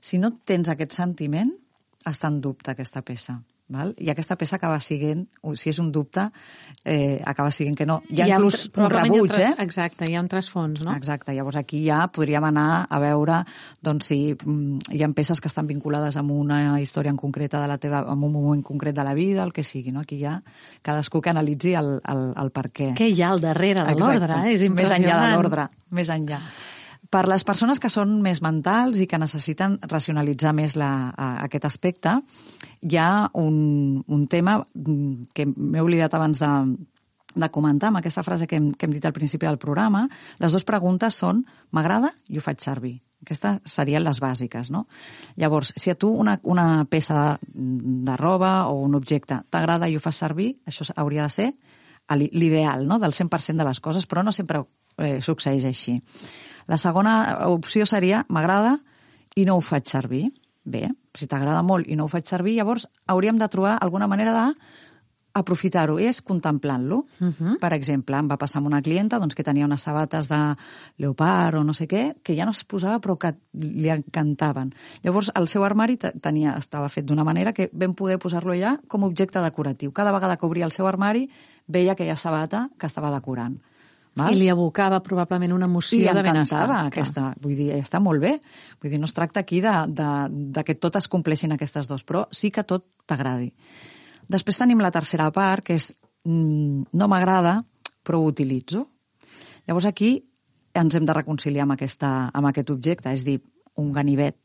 Si 0.00 0.18
no 0.18 0.34
tens 0.44 0.68
aquest 0.68 0.96
sentiment, 0.96 1.52
està 2.08 2.28
en 2.28 2.40
dubte 2.40 2.72
aquesta 2.72 3.02
peça. 3.02 3.38
Val? 3.70 3.92
I 4.02 4.08
aquesta 4.10 4.34
peça 4.36 4.56
acaba 4.58 4.80
sent, 4.82 5.28
si 5.54 5.70
és 5.70 5.78
un 5.78 5.92
dubte, 5.94 6.24
eh, 6.84 7.20
acaba 7.24 7.52
sent 7.54 7.76
que 7.78 7.86
no. 7.86 8.00
Hi 8.10 8.20
ha, 8.24 8.26
inclús 8.34 8.64
un 8.66 8.72
probablement 8.74 9.06
hi 9.06 9.08
ha 9.08 9.20
rebuig, 9.20 9.30
tras- 9.30 9.46
eh? 9.52 9.62
Exacte, 9.62 10.08
hi 10.10 10.16
ha 10.16 10.20
un 10.24 10.28
trasfons, 10.28 10.82
no? 10.82 10.94
Exacte, 10.96 11.32
llavors 11.36 11.56
aquí 11.60 11.84
ja 11.86 12.00
podríem 12.10 12.44
anar 12.48 12.86
a 12.90 12.98
veure 12.98 13.44
doncs, 13.80 14.06
si 14.10 14.18
mm, 14.34 14.90
hi 14.90 15.02
ha 15.04 15.08
peces 15.14 15.40
que 15.40 15.46
estan 15.48 15.68
vinculades 15.70 16.16
amb 16.18 16.32
una 16.34 16.80
història 16.82 17.10
en 17.14 17.16
concreta 17.16 17.60
de 17.62 17.68
la 17.70 17.78
teva, 17.78 18.02
amb 18.10 18.24
un 18.26 18.32
moment 18.32 18.62
concret 18.66 18.94
de 18.96 19.04
la 19.06 19.14
vida, 19.14 19.44
el 19.44 19.52
que 19.52 19.62
sigui, 19.62 19.92
no? 19.92 20.00
Aquí 20.00 20.18
ja 20.20 20.40
cadascú 20.82 21.20
que 21.22 21.30
analitzi 21.30 21.74
el, 21.78 22.00
el, 22.10 22.24
el 22.36 22.50
per 22.50 22.66
què. 22.74 22.90
Què 22.98 23.06
hi 23.14 23.22
ha 23.22 23.30
al 23.30 23.40
darrere 23.40 23.86
de 23.86 23.94
l'ordre? 23.94 24.34
eh? 24.50 24.54
És 24.56 24.60
Més 24.60 24.66
impressionant. 24.66 25.04
enllà 25.06 25.22
de 25.30 25.32
l'ordre, 25.36 25.68
més 25.90 26.08
enllà. 26.10 26.40
Per 27.10 27.24
les 27.26 27.42
persones 27.42 27.80
que 27.82 27.90
són 27.90 28.20
més 28.22 28.38
mentals 28.42 29.00
i 29.02 29.08
que 29.10 29.18
necessiten 29.18 29.80
racionalitzar 29.90 30.52
més 30.54 30.76
la, 30.78 31.10
a, 31.10 31.30
aquest 31.46 31.66
aspecte, 31.66 32.14
hi 32.86 32.96
ha 33.02 33.26
un, 33.34 33.98
un 34.06 34.26
tema 34.30 34.60
mm, 34.60 35.30
que 35.34 35.48
m'he 35.50 35.82
oblidat 35.82 36.14
abans 36.14 36.38
de, 36.38 36.52
de 37.34 37.50
comentar 37.50 37.90
amb 37.90 37.98
aquesta 37.98 38.22
frase 38.22 38.46
que 38.46 38.60
hem, 38.60 38.70
que 38.74 38.86
hem 38.86 38.94
dit 38.94 39.06
al 39.06 39.14
principi 39.16 39.48
del 39.48 39.58
programa. 39.58 40.06
Les 40.38 40.54
dues 40.54 40.66
preguntes 40.66 41.18
són 41.18 41.42
m'agrada 41.74 42.12
i 42.28 42.38
ho 42.38 42.44
faig 42.44 42.62
servir. 42.62 43.00
Aquestes 43.20 43.58
serien 43.68 44.04
les 44.06 44.20
bàsiques, 44.22 44.70
no? 44.72 44.86
Llavors, 45.36 45.74
si 45.76 45.90
a 45.92 45.96
tu 45.98 46.08
una, 46.08 46.38
una 46.42 46.84
peça 46.88 47.36
de, 47.42 48.14
roba 48.16 48.70
o 48.70 48.78
un 48.86 48.94
objecte 48.96 49.42
t'agrada 49.50 49.90
i 49.90 49.96
ho 49.96 50.00
fas 50.00 50.22
servir, 50.22 50.54
això 50.66 50.86
hauria 50.96 51.26
de 51.26 51.34
ser 51.34 51.50
l'ideal, 52.16 52.86
no?, 52.88 52.98
del 52.98 53.12
100% 53.14 53.60
de 53.60 53.66
les 53.66 53.80
coses, 53.80 54.06
però 54.06 54.24
no 54.26 54.32
sempre 54.32 54.64
eh, 54.98 55.20
succeeix 55.22 55.66
així. 55.68 55.98
La 56.70 56.78
segona 56.78 57.14
opció 57.50 57.86
seria 57.90 58.22
m'agrada 58.30 58.76
i 59.34 59.44
no 59.48 59.56
ho 59.58 59.64
faig 59.64 59.90
servir. 59.90 60.28
Bé, 60.70 60.84
si 61.16 61.26
t'agrada 61.26 61.64
molt 61.66 61.88
i 61.88 61.96
no 61.98 62.04
ho 62.06 62.12
faig 62.12 62.28
servir, 62.28 62.54
llavors 62.60 62.86
hauríem 63.10 63.38
de 63.40 63.48
trobar 63.50 63.78
alguna 63.80 64.06
manera 64.06 64.34
de 64.36 64.46
aprofitar-ho 65.32 65.98
és 66.02 66.20
contemplant-lo. 66.26 67.04
Uh 67.20 67.28
-huh. 67.30 67.58
Per 67.58 67.72
exemple, 67.72 68.16
em 68.16 68.28
va 68.28 68.36
passar 68.36 68.58
amb 68.58 68.66
una 68.66 68.82
clienta 68.82 69.18
doncs, 69.18 69.34
que 69.34 69.44
tenia 69.44 69.64
unes 69.64 69.82
sabates 69.82 70.28
de 70.28 70.56
leopard 70.98 71.58
o 71.58 71.64
no 71.64 71.72
sé 71.74 71.86
què, 71.88 72.16
que 72.22 72.36
ja 72.36 72.44
no 72.44 72.50
es 72.50 72.64
posava 72.64 73.00
però 73.00 73.16
que 73.16 73.34
li 73.52 73.88
encantaven. 73.88 74.74
Llavors, 75.02 75.30
el 75.34 75.48
seu 75.48 75.64
armari 75.64 75.96
te- 75.96 76.12
tenia, 76.20 76.56
estava 76.58 76.88
fet 76.88 77.04
d'una 77.04 77.24
manera 77.24 77.52
que 77.52 77.70
vam 77.72 77.94
poder 77.94 78.18
posar-lo 78.18 78.52
allà 78.52 78.80
com 78.88 79.04
a 79.04 79.06
objecte 79.06 79.40
decoratiu. 79.40 79.92
Cada 79.92 80.12
vegada 80.12 80.36
que 80.36 80.46
obria 80.46 80.64
el 80.64 80.72
seu 80.72 80.86
armari 80.86 81.30
veia 81.66 81.92
aquella 81.92 82.16
sabata 82.16 82.70
que 82.78 82.86
estava 82.86 83.10
decorant. 83.10 83.60
Val? 84.18 84.34
I 84.34 84.40
li 84.40 84.48
abocava 84.50 84.98
probablement 85.04 85.52
una 85.54 85.68
emoció 85.70 86.00
I 86.00 86.08
de 86.08 86.22
benestar. 86.22 86.64
clar. 86.66 86.80
aquesta. 86.90 87.28
Vull 87.42 87.54
dir, 87.56 87.70
està 87.78 88.00
molt 88.02 88.20
bé. 88.22 88.36
Vull 88.82 88.90
dir, 88.90 88.98
no 88.98 89.06
es 89.06 89.14
tracta 89.14 89.40
aquí 89.40 89.60
de, 89.62 89.74
de, 89.86 90.10
de 90.56 90.64
que 90.66 90.74
tot 90.74 90.98
es 90.98 91.08
compleixin 91.08 91.54
aquestes 91.54 91.86
dos, 91.86 92.04
però 92.04 92.26
sí 92.34 92.50
que 92.50 92.64
tot 92.66 92.86
t'agradi. 93.06 93.52
Després 94.30 94.58
tenim 94.58 94.82
la 94.82 94.90
tercera 94.94 95.30
part, 95.34 95.64
que 95.64 95.78
és 95.78 95.92
mm, 96.24 96.90
no 96.92 97.08
m'agrada, 97.10 97.60
però 98.02 98.18
ho 98.18 98.26
utilitzo. 98.30 98.86
Llavors 99.68 99.86
aquí 99.86 100.16
ens 100.74 100.94
hem 100.94 101.06
de 101.06 101.14
reconciliar 101.14 101.66
amb, 101.66 101.74
aquesta, 101.78 102.30
amb 102.34 102.50
aquest 102.50 102.70
objecte, 102.70 103.12
és 103.14 103.24
dir, 103.26 103.40
un 103.78 103.92
ganivet 103.94 104.36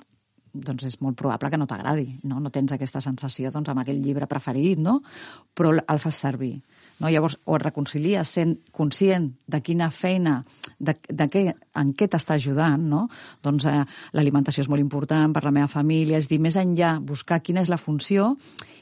doncs 0.56 0.86
és 0.88 0.96
molt 1.04 1.18
probable 1.20 1.50
que 1.52 1.60
no 1.60 1.68
t'agradi, 1.68 2.06
no? 2.30 2.40
no 2.40 2.52
tens 2.54 2.72
aquesta 2.72 3.02
sensació 3.04 3.52
doncs, 3.52 3.70
amb 3.72 3.82
aquell 3.82 4.00
llibre 4.02 4.28
preferit, 4.32 4.80
no? 4.80 5.02
però 5.54 5.74
el 5.76 6.00
fas 6.00 6.22
servir. 6.24 6.54
No? 7.00 7.10
Llavors, 7.12 7.36
o 7.44 7.58
et 7.58 7.64
reconcilies 7.64 8.30
sent 8.38 8.56
conscient 8.75 9.28
de 9.52 9.60
quina 9.64 9.90
feina, 9.92 10.38
de, 10.80 10.96
de 11.10 11.28
què, 11.32 11.44
en 11.75 11.92
què 11.98 12.08
t'està 12.12 12.38
ajudant, 12.40 12.86
no? 12.92 13.06
doncs 13.44 13.68
eh, 13.68 13.82
l'alimentació 14.16 14.64
és 14.64 14.70
molt 14.72 14.84
important 14.84 15.34
per 15.36 15.44
la 15.44 15.54
meva 15.56 15.68
família, 15.72 16.20
és 16.22 16.30
dir, 16.32 16.40
més 16.40 16.56
enllà, 16.60 16.96
buscar 17.04 17.42
quina 17.44 17.66
és 17.66 17.72
la 17.72 17.80
funció 17.82 18.34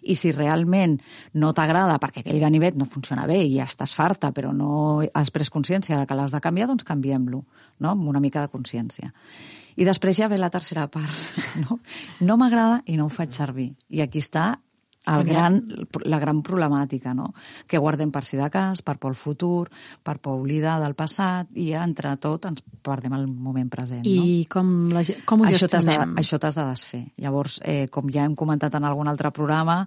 i 0.04 0.18
si 0.20 0.34
realment 0.36 1.00
no 1.40 1.54
t'agrada 1.58 1.98
perquè 2.02 2.22
aquell 2.22 2.42
ganivet 2.42 2.78
no 2.78 2.86
funciona 2.90 3.26
bé 3.30 3.40
i 3.46 3.58
ja 3.58 3.68
estàs 3.70 3.96
farta 3.98 4.34
però 4.36 4.54
no 4.54 5.02
has 5.14 5.34
pres 5.34 5.50
consciència 5.54 5.98
de 5.98 6.06
que 6.06 6.18
l'has 6.18 6.34
de 6.36 6.42
canviar, 6.44 6.70
doncs 6.70 6.86
canviem-lo, 6.88 7.44
no? 7.80 7.96
amb 7.96 8.08
una 8.14 8.22
mica 8.24 8.44
de 8.44 8.52
consciència. 8.54 9.14
I 9.74 9.88
després 9.88 10.20
ja 10.20 10.30
ve 10.30 10.38
la 10.38 10.52
tercera 10.54 10.86
part. 10.92 11.18
No, 11.64 11.78
no 12.26 12.36
m'agrada 12.38 12.82
i 12.90 12.96
no 12.98 13.06
ho 13.06 13.14
faig 13.14 13.32
servir. 13.32 13.72
I 13.94 14.02
aquí 14.02 14.22
està 14.22 14.56
el 15.06 15.24
gran, 15.28 15.60
la 16.06 16.20
gran 16.20 16.40
problemàtica, 16.46 17.14
no? 17.14 17.34
que 17.68 17.80
guardem 17.82 18.12
per 18.12 18.24
si 18.24 18.38
de 18.40 18.48
cas, 18.52 18.82
per 18.82 18.96
por 19.02 19.12
al 19.12 19.20
futur, 19.20 19.70
per 20.04 20.18
por 20.24 20.40
oblidar 20.40 20.78
del 20.82 20.96
passat, 20.96 21.50
i 21.60 21.74
entre 21.76 22.16
tot 22.24 22.48
ens 22.48 22.64
perdem 22.84 23.16
el 23.18 23.28
moment 23.28 23.70
present. 23.72 24.04
no? 24.06 24.24
I 24.24 24.46
com, 24.50 24.72
la, 24.94 25.04
com 25.28 25.44
ho 25.44 25.50
això 25.50 25.68
t'has 25.68 25.84
de, 25.84 25.92
gestionem? 25.92 26.16
això 26.24 26.40
t'has 26.40 26.58
de 26.60 26.68
desfer. 26.70 27.04
Llavors, 27.20 27.60
eh, 27.68 27.88
com 27.92 28.10
ja 28.14 28.24
hem 28.24 28.38
comentat 28.40 28.80
en 28.80 28.88
algun 28.88 29.12
altre 29.12 29.34
programa, 29.36 29.82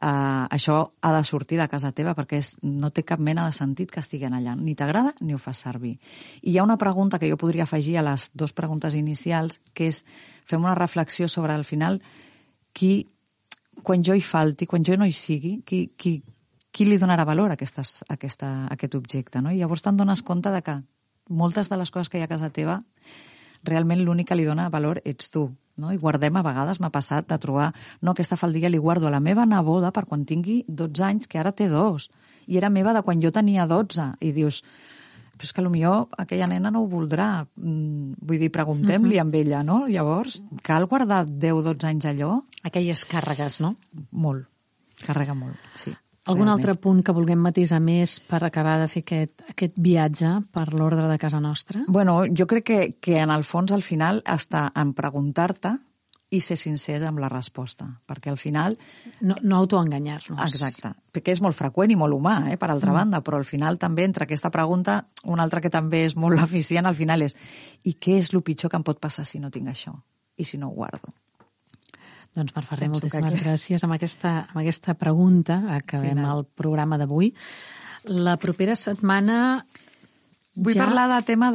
eh, 0.00 0.08
això 0.08 0.80
ha 1.00 1.12
de 1.18 1.22
sortir 1.28 1.60
de 1.60 1.68
casa 1.68 1.92
teva 1.92 2.16
perquè 2.16 2.40
és, 2.40 2.54
no 2.64 2.90
té 2.90 3.04
cap 3.04 3.20
mena 3.20 3.46
de 3.46 3.56
sentit 3.56 3.92
que 3.92 4.00
estiguen 4.00 4.34
allà. 4.38 4.56
Ni 4.56 4.74
t'agrada 4.74 5.12
ni 5.20 5.36
ho 5.36 5.40
fas 5.42 5.60
servir. 5.68 5.98
I 6.42 6.52
hi 6.52 6.58
ha 6.58 6.64
una 6.64 6.80
pregunta 6.80 7.20
que 7.20 7.28
jo 7.30 7.36
podria 7.36 7.68
afegir 7.68 7.98
a 7.98 8.08
les 8.08 8.30
dues 8.32 8.56
preguntes 8.56 8.96
inicials, 8.96 9.60
que 9.74 9.92
és, 9.92 10.04
fem 10.48 10.64
una 10.64 10.74
reflexió 10.78 11.28
sobre, 11.28 11.52
al 11.52 11.68
final, 11.68 12.00
qui, 12.72 13.11
quan 13.82 14.04
jo 14.04 14.14
hi 14.14 14.22
falti, 14.22 14.66
quan 14.66 14.84
jo 14.84 14.96
no 14.96 15.06
hi 15.08 15.14
sigui, 15.16 15.58
qui, 15.66 15.84
qui, 15.96 16.16
qui 16.72 16.86
li 16.88 16.98
donarà 16.98 17.26
valor 17.28 17.52
a, 17.52 17.58
aquestes, 17.58 18.02
a, 18.06 18.14
aquesta, 18.16 18.50
a 18.66 18.72
aquest 18.76 18.96
objecte. 18.98 19.42
No? 19.42 19.52
I 19.52 19.60
llavors 19.60 19.84
te'n 19.84 19.98
dones 19.98 20.22
compte 20.26 20.52
de 20.54 20.62
que 20.64 20.78
moltes 21.28 21.70
de 21.70 21.78
les 21.78 21.90
coses 21.90 22.08
que 22.08 22.18
hi 22.18 22.24
ha 22.24 22.28
a 22.30 22.32
casa 22.32 22.50
teva 22.50 22.80
realment 23.62 24.02
l'únic 24.02 24.28
que 24.30 24.38
li 24.38 24.46
dona 24.48 24.70
valor 24.72 25.00
ets 25.04 25.30
tu. 25.30 25.46
No? 25.76 25.92
I 25.92 25.98
guardem, 26.00 26.36
a 26.36 26.44
vegades 26.44 26.80
m'ha 26.80 26.92
passat 26.92 27.28
de 27.28 27.38
trobar 27.40 27.70
no, 28.00 28.12
aquesta 28.12 28.36
faldilla 28.36 28.70
li 28.72 28.80
guardo 28.82 29.08
a 29.08 29.14
la 29.14 29.22
meva 29.24 29.46
neboda 29.48 29.92
per 29.92 30.04
quan 30.08 30.26
tingui 30.28 30.62
12 30.68 31.04
anys, 31.06 31.28
que 31.28 31.40
ara 31.40 31.52
té 31.52 31.68
dos. 31.72 32.10
I 32.46 32.58
era 32.58 32.70
meva 32.70 32.92
de 32.92 33.04
quan 33.06 33.22
jo 33.22 33.30
tenia 33.32 33.68
12. 33.70 34.08
I 34.20 34.32
dius, 34.36 34.62
però 35.36 35.48
és 35.48 35.52
que 35.56 35.64
potser 35.64 36.22
aquella 36.24 36.48
nena 36.50 36.70
no 36.70 36.84
ho 36.84 36.88
voldrà. 36.90 37.46
Mm, 37.56 38.20
vull 38.20 38.38
dir, 38.38 38.52
preguntem-li 38.54 39.18
amb 39.22 39.34
ella, 39.34 39.62
no? 39.66 39.86
Llavors, 39.88 40.42
cal 40.62 40.86
guardar 40.86 41.24
10-12 41.26 41.88
anys 41.88 42.08
allò? 42.12 42.36
Aquelles 42.62 43.04
càrregues, 43.08 43.60
no? 43.64 43.74
Molt. 44.12 44.46
Carrega 45.02 45.34
molt, 45.34 45.58
sí. 45.82 45.94
Algun 46.22 46.46
realment. 46.46 46.52
altre 46.52 46.74
punt 46.78 47.00
que 47.02 47.14
vulguem 47.16 47.40
matisar 47.42 47.80
més 47.82 48.20
per 48.22 48.44
acabar 48.46 48.76
de 48.78 48.86
fer 48.86 49.02
aquest, 49.02 49.42
aquest 49.50 49.72
viatge 49.74 50.36
per 50.54 50.68
l'ordre 50.70 51.08
de 51.10 51.18
casa 51.18 51.40
nostra? 51.42 51.82
Bueno, 51.88 52.20
jo 52.30 52.46
crec 52.46 52.64
que, 52.68 52.82
que 53.02 53.16
en 53.18 53.32
el 53.34 53.42
fons, 53.42 53.72
al 53.74 53.82
final, 53.82 54.22
està 54.30 54.68
en 54.78 54.92
preguntar-te 54.94 55.74
i 56.32 56.40
ser 56.40 56.56
sincers 56.56 57.04
amb 57.04 57.20
la 57.20 57.28
resposta, 57.28 57.84
perquè 58.08 58.30
al 58.32 58.38
final 58.40 58.78
No, 59.20 59.36
no 59.42 59.58
autoenganyar-nos. 59.60 60.40
Exacte, 60.48 60.94
perquè 61.12 61.34
és 61.36 61.42
molt 61.44 61.56
freqüent 61.58 61.92
i 61.92 61.98
molt 61.98 62.16
humà, 62.16 62.36
eh, 62.50 62.56
per 62.56 62.70
altra 62.72 62.90
mm. 62.90 62.96
banda, 62.96 63.20
però 63.20 63.36
al 63.36 63.44
final 63.48 63.76
també 63.78 64.06
entre 64.08 64.24
aquesta 64.24 64.50
pregunta, 64.50 65.02
una 65.24 65.44
altra 65.44 65.60
que 65.60 65.70
també 65.70 66.04
és 66.06 66.16
molt 66.16 66.40
eficient, 66.46 66.88
al 66.88 66.96
final 66.96 67.22
és 67.22 67.36
i 67.84 67.94
què 68.00 68.16
és 68.22 68.32
el 68.32 68.42
pitjor 68.42 68.72
que 68.72 68.80
em 68.80 68.86
pot 68.86 68.98
passar 69.02 69.26
si 69.28 69.38
no 69.42 69.50
tinc 69.52 69.68
això? 69.74 69.92
I 70.40 70.48
si 70.48 70.56
no 70.58 70.70
ho 70.70 70.74
guardo? 70.74 71.12
Doncs 72.32 72.54
Marc 72.56 72.66
Ferrer, 72.70 72.88
Penso 72.88 73.00
que 73.02 73.20
moltíssimes 73.20 73.34
aquí- 73.34 73.44
gràcies. 73.44 73.84
Amb 73.84 73.92
aquesta, 73.92 74.30
amb 74.48 74.56
aquesta 74.62 74.94
pregunta 74.96 75.58
acabem 75.76 76.16
Final. 76.16 76.38
el 76.38 76.46
programa 76.56 76.96
d'avui. 76.96 77.34
La 78.08 78.38
propera 78.40 78.74
setmana... 78.76 79.66
Vull 80.52 80.74
ja... 80.76 80.84
parlar 80.84 81.06
de 81.08 81.16
tema 81.24 81.48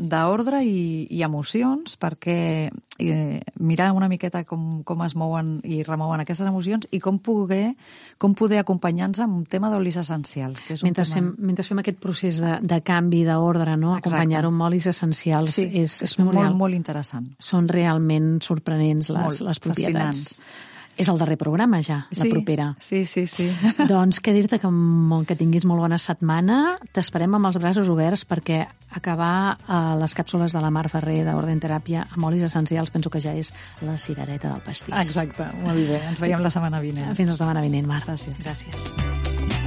d'ordre 0.00 0.62
i, 0.64 1.04
i 1.12 1.18
emocions, 1.26 1.98
perquè 2.00 2.36
eh, 2.72 3.40
mirar 3.60 3.90
una 3.92 4.08
miqueta 4.08 4.40
com, 4.48 4.78
com 4.88 5.02
es 5.04 5.12
mouen 5.20 5.58
i 5.68 5.82
remouen 5.84 6.22
aquestes 6.24 6.48
emocions 6.48 6.88
i 6.96 7.00
com 7.04 7.18
poder, 7.20 7.74
com 8.16 8.32
poder 8.32 8.62
acompanyar-nos 8.62 9.20
amb 9.20 9.36
un 9.36 9.44
tema 9.44 9.68
d'olis 9.68 9.98
essencials. 10.00 10.62
Que 10.64 10.78
és 10.78 10.84
un 10.84 10.88
Mentre 10.88 11.04
tema... 11.04 11.18
fem, 11.18 11.28
mentre 11.50 11.66
fem 11.68 11.82
aquest 11.84 12.00
procés 12.00 12.40
de, 12.40 12.54
de 12.64 12.78
canvi 12.86 13.20
d'ordre, 13.28 13.76
no? 13.76 13.92
Acompanyar-ho 13.98 14.48
amb 14.54 14.64
olis 14.70 14.88
essencials 14.94 15.52
Sí, 15.58 15.66
és, 15.68 15.98
és, 16.00 16.06
és 16.08 16.16
molt, 16.22 16.32
memorial. 16.38 16.56
molt 16.56 16.78
interessant. 16.78 17.28
Són 17.36 17.68
realment 17.68 18.38
sorprenents 18.40 19.12
les, 19.12 19.20
Molt 19.28 19.44
les 19.50 19.60
propietats. 19.60 20.24
fascinants. 20.24 20.72
És 20.96 21.10
el 21.12 21.18
darrer 21.20 21.36
programa 21.36 21.82
ja, 21.84 22.06
la 22.08 22.24
sí, 22.24 22.30
propera. 22.32 22.70
Sí, 22.80 23.04
sí, 23.04 23.26
sí. 23.28 23.50
Doncs 23.90 24.22
què 24.24 24.32
dir-te 24.36 24.58
que, 24.62 24.70
que 25.28 25.36
tinguis 25.36 25.66
molt 25.68 25.84
bona 25.84 25.98
setmana. 26.00 26.78
T'esperem 26.96 27.36
amb 27.36 27.50
els 27.50 27.60
braços 27.60 27.90
oberts 27.92 28.24
perquè 28.28 28.62
acabar 28.96 29.56
eh, 29.58 29.92
les 30.00 30.16
càpsules 30.16 30.56
de 30.56 30.62
la 30.62 30.72
Mar 30.72 30.86
Ferrer 30.92 31.20
d'Orden 31.26 31.60
Teràpia 31.60 32.06
amb 32.08 32.30
olis 32.30 32.46
essencials 32.48 32.92
penso 32.94 33.12
que 33.12 33.20
ja 33.20 33.36
és 33.36 33.52
la 33.84 33.98
cirereta 34.00 34.54
del 34.54 34.64
pastís. 34.64 34.94
Exacte, 34.96 35.50
molt 35.60 35.84
bé. 35.84 36.00
Ens 36.08 36.22
veiem 36.22 36.42
la 36.44 36.52
setmana 36.54 36.80
vinent. 36.80 37.12
Fins 37.18 37.34
la 37.34 37.40
setmana 37.42 37.64
vinent, 37.66 37.88
Mar. 37.90 38.02
Gràcies. 38.06 38.40
Gràcies. 38.40 39.65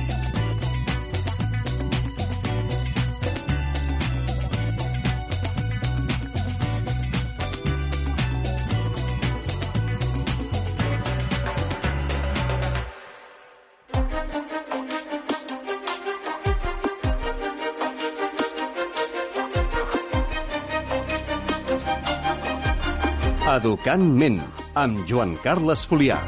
Educant 23.49 24.03
ment, 24.13 24.37
amb 24.77 24.99
Joan 25.09 25.31
Carles 25.41 25.81
Folià. 25.89 26.19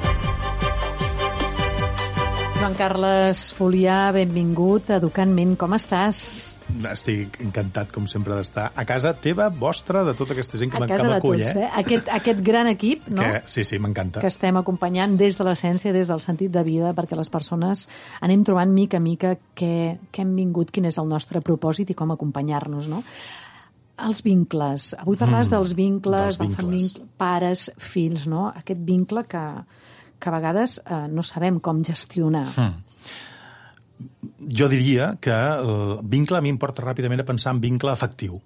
Joan 2.58 2.74
Carles 2.78 3.42
Folià, 3.58 3.98
benvingut 4.13 4.90
a 4.94 4.98
Educant 5.01 5.32
Ment. 5.34 5.54
Com 5.58 5.74
estàs? 5.78 6.22
Estic 6.92 7.38
encantat, 7.46 7.90
com 7.94 8.06
sempre, 8.10 8.36
d'estar 8.38 8.68
a 8.78 8.86
casa 8.90 9.13
teva, 9.22 9.48
vostra, 9.54 10.04
de 10.08 10.13
tota 10.18 10.34
aquesta 10.36 10.58
gent 10.62 10.74
que 10.74 10.78
A 10.78 10.84
m'ac- 10.84 10.94
casa 10.94 11.04
que 11.04 11.10
de 11.10 11.13
m'acull, 11.16 11.44
tots, 11.44 11.56
eh? 11.58 11.66
eh? 11.66 11.70
Aquest, 11.82 12.10
aquest 12.20 12.42
gran 12.46 12.70
equip, 12.74 13.08
no? 13.10 13.22
Que, 13.22 13.42
sí, 13.46 13.63
sí, 13.66 13.78
m'encanta. 13.82 14.22
que 14.22 14.30
estem 14.30 14.58
acompanyant 14.58 15.18
des 15.18 15.38
de 15.38 15.46
l'essència, 15.46 15.94
des 15.94 16.08
del 16.10 16.22
sentit 16.22 16.51
de 16.54 16.63
vida, 16.63 16.94
perquè 16.98 17.18
les 17.18 17.30
persones 17.34 17.88
anem 18.22 18.44
trobant 18.46 18.74
mica 18.74 18.98
a 18.98 19.01
mica 19.04 19.36
què, 19.58 19.98
què 20.12 20.25
hem 20.25 20.34
vingut, 20.38 20.72
quin 20.72 20.86
és 20.90 20.98
el 20.98 21.10
nostre 21.10 21.42
propòsit 21.42 21.90
i 21.90 21.98
com 21.98 22.12
acompanyar-nos, 22.18 22.88
no? 22.90 23.03
Els 24.01 24.22
vincles. 24.25 24.94
Avui 25.00 25.18
parlaràs 25.18 25.48
Mm, 25.48 25.51
dels 25.55 25.74
vincles, 25.77 26.22
dels 26.22 26.37
del 26.37 26.48
vincles. 26.48 26.94
famili- 26.94 27.09
pares, 27.18 27.72
fills, 27.77 28.27
no? 28.27 28.48
Aquest 28.50 28.79
vincle 28.83 29.24
que, 29.29 29.44
que 30.20 30.29
a 30.29 30.31
vegades 30.31 30.79
eh, 30.85 31.07
no 31.09 31.24
sabem 31.24 31.59
com 31.59 31.83
gestionar. 31.83 32.48
Mm. 32.57 32.83
Jo 34.57 34.68
diria 34.70 35.18
que 35.22 35.31
el 35.31 36.00
vincle 36.03 36.37
a 36.37 36.42
mi 36.42 36.50
em 36.50 36.57
porta 36.57 36.81
ràpidament 36.81 37.22
a 37.22 37.25
pensar 37.25 37.53
en 37.53 37.61
vincle 37.61 37.92
afectiu 37.92 38.42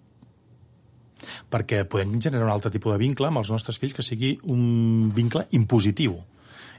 perquè 1.50 1.86
podem 1.90 2.20
generar 2.22 2.46
un 2.46 2.52
altre 2.52 2.70
tipus 2.74 2.92
de 2.94 3.00
vincle 3.02 3.28
amb 3.28 3.40
els 3.42 3.50
nostres 3.54 3.80
fills 3.82 3.94
que 3.96 4.04
sigui 4.06 4.34
un 4.52 5.12
vincle 5.16 5.46
impositiu. 5.58 6.18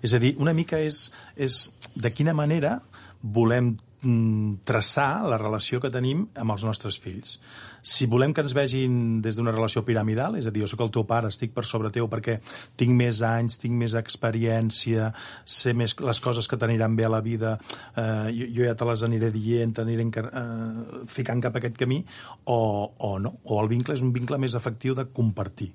És 0.05 0.13
a 0.15 0.21
dir, 0.23 0.35
una 0.39 0.53
mica 0.55 0.79
és, 0.79 1.11
és 1.37 1.71
de 1.97 2.11
quina 2.13 2.35
manera 2.37 2.77
volem 3.23 3.73
mm, 4.03 4.59
traçar 4.69 5.25
la 5.27 5.39
relació 5.41 5.81
que 5.81 5.91
tenim 5.91 6.27
amb 6.37 6.53
els 6.55 6.65
nostres 6.69 6.99
fills. 7.03 7.39
Si 7.87 8.09
volem 8.11 8.33
que 8.35 8.43
ens 8.43 8.55
vegin 8.57 9.21
des 9.23 9.37
d'una 9.39 9.53
relació 9.55 9.85
piramidal, 9.87 10.35
és 10.41 10.49
a 10.49 10.51
dir, 10.51 10.65
jo 10.65 10.71
sóc 10.73 10.83
el 10.83 10.91
teu 10.97 11.05
pare, 11.07 11.31
estic 11.31 11.53
per 11.55 11.63
sobre 11.69 11.93
teu 11.95 12.09
perquè 12.11 12.41
tinc 12.83 12.97
més 12.99 13.21
anys, 13.23 13.61
tinc 13.63 13.79
més 13.79 13.95
experiència, 13.95 15.13
sé 15.47 15.75
més 15.79 15.95
les 16.03 16.23
coses 16.25 16.51
que 16.51 16.59
t'aniran 16.59 16.99
bé 16.99 17.07
a 17.07 17.13
la 17.15 17.23
vida, 17.23 17.55
eh, 17.95 18.35
jo, 18.35 18.51
jo 18.59 18.67
ja 18.67 18.75
te 18.75 18.91
les 18.91 19.07
aniré 19.07 19.31
dient, 19.31 19.79
t'aniré 19.79 20.03
eh, 20.03 21.07
ficant 21.07 21.47
cap 21.47 21.55
a 21.55 21.63
aquest 21.63 21.79
camí, 21.79 22.03
o, 22.51 22.61
o 22.99 23.17
no, 23.23 23.37
o 23.47 23.63
el 23.63 23.71
vincle 23.71 23.95
és 23.95 24.03
un 24.03 24.11
vincle 24.17 24.43
més 24.43 24.59
efectiu 24.59 24.99
de 24.99 25.07
compartir 25.15 25.71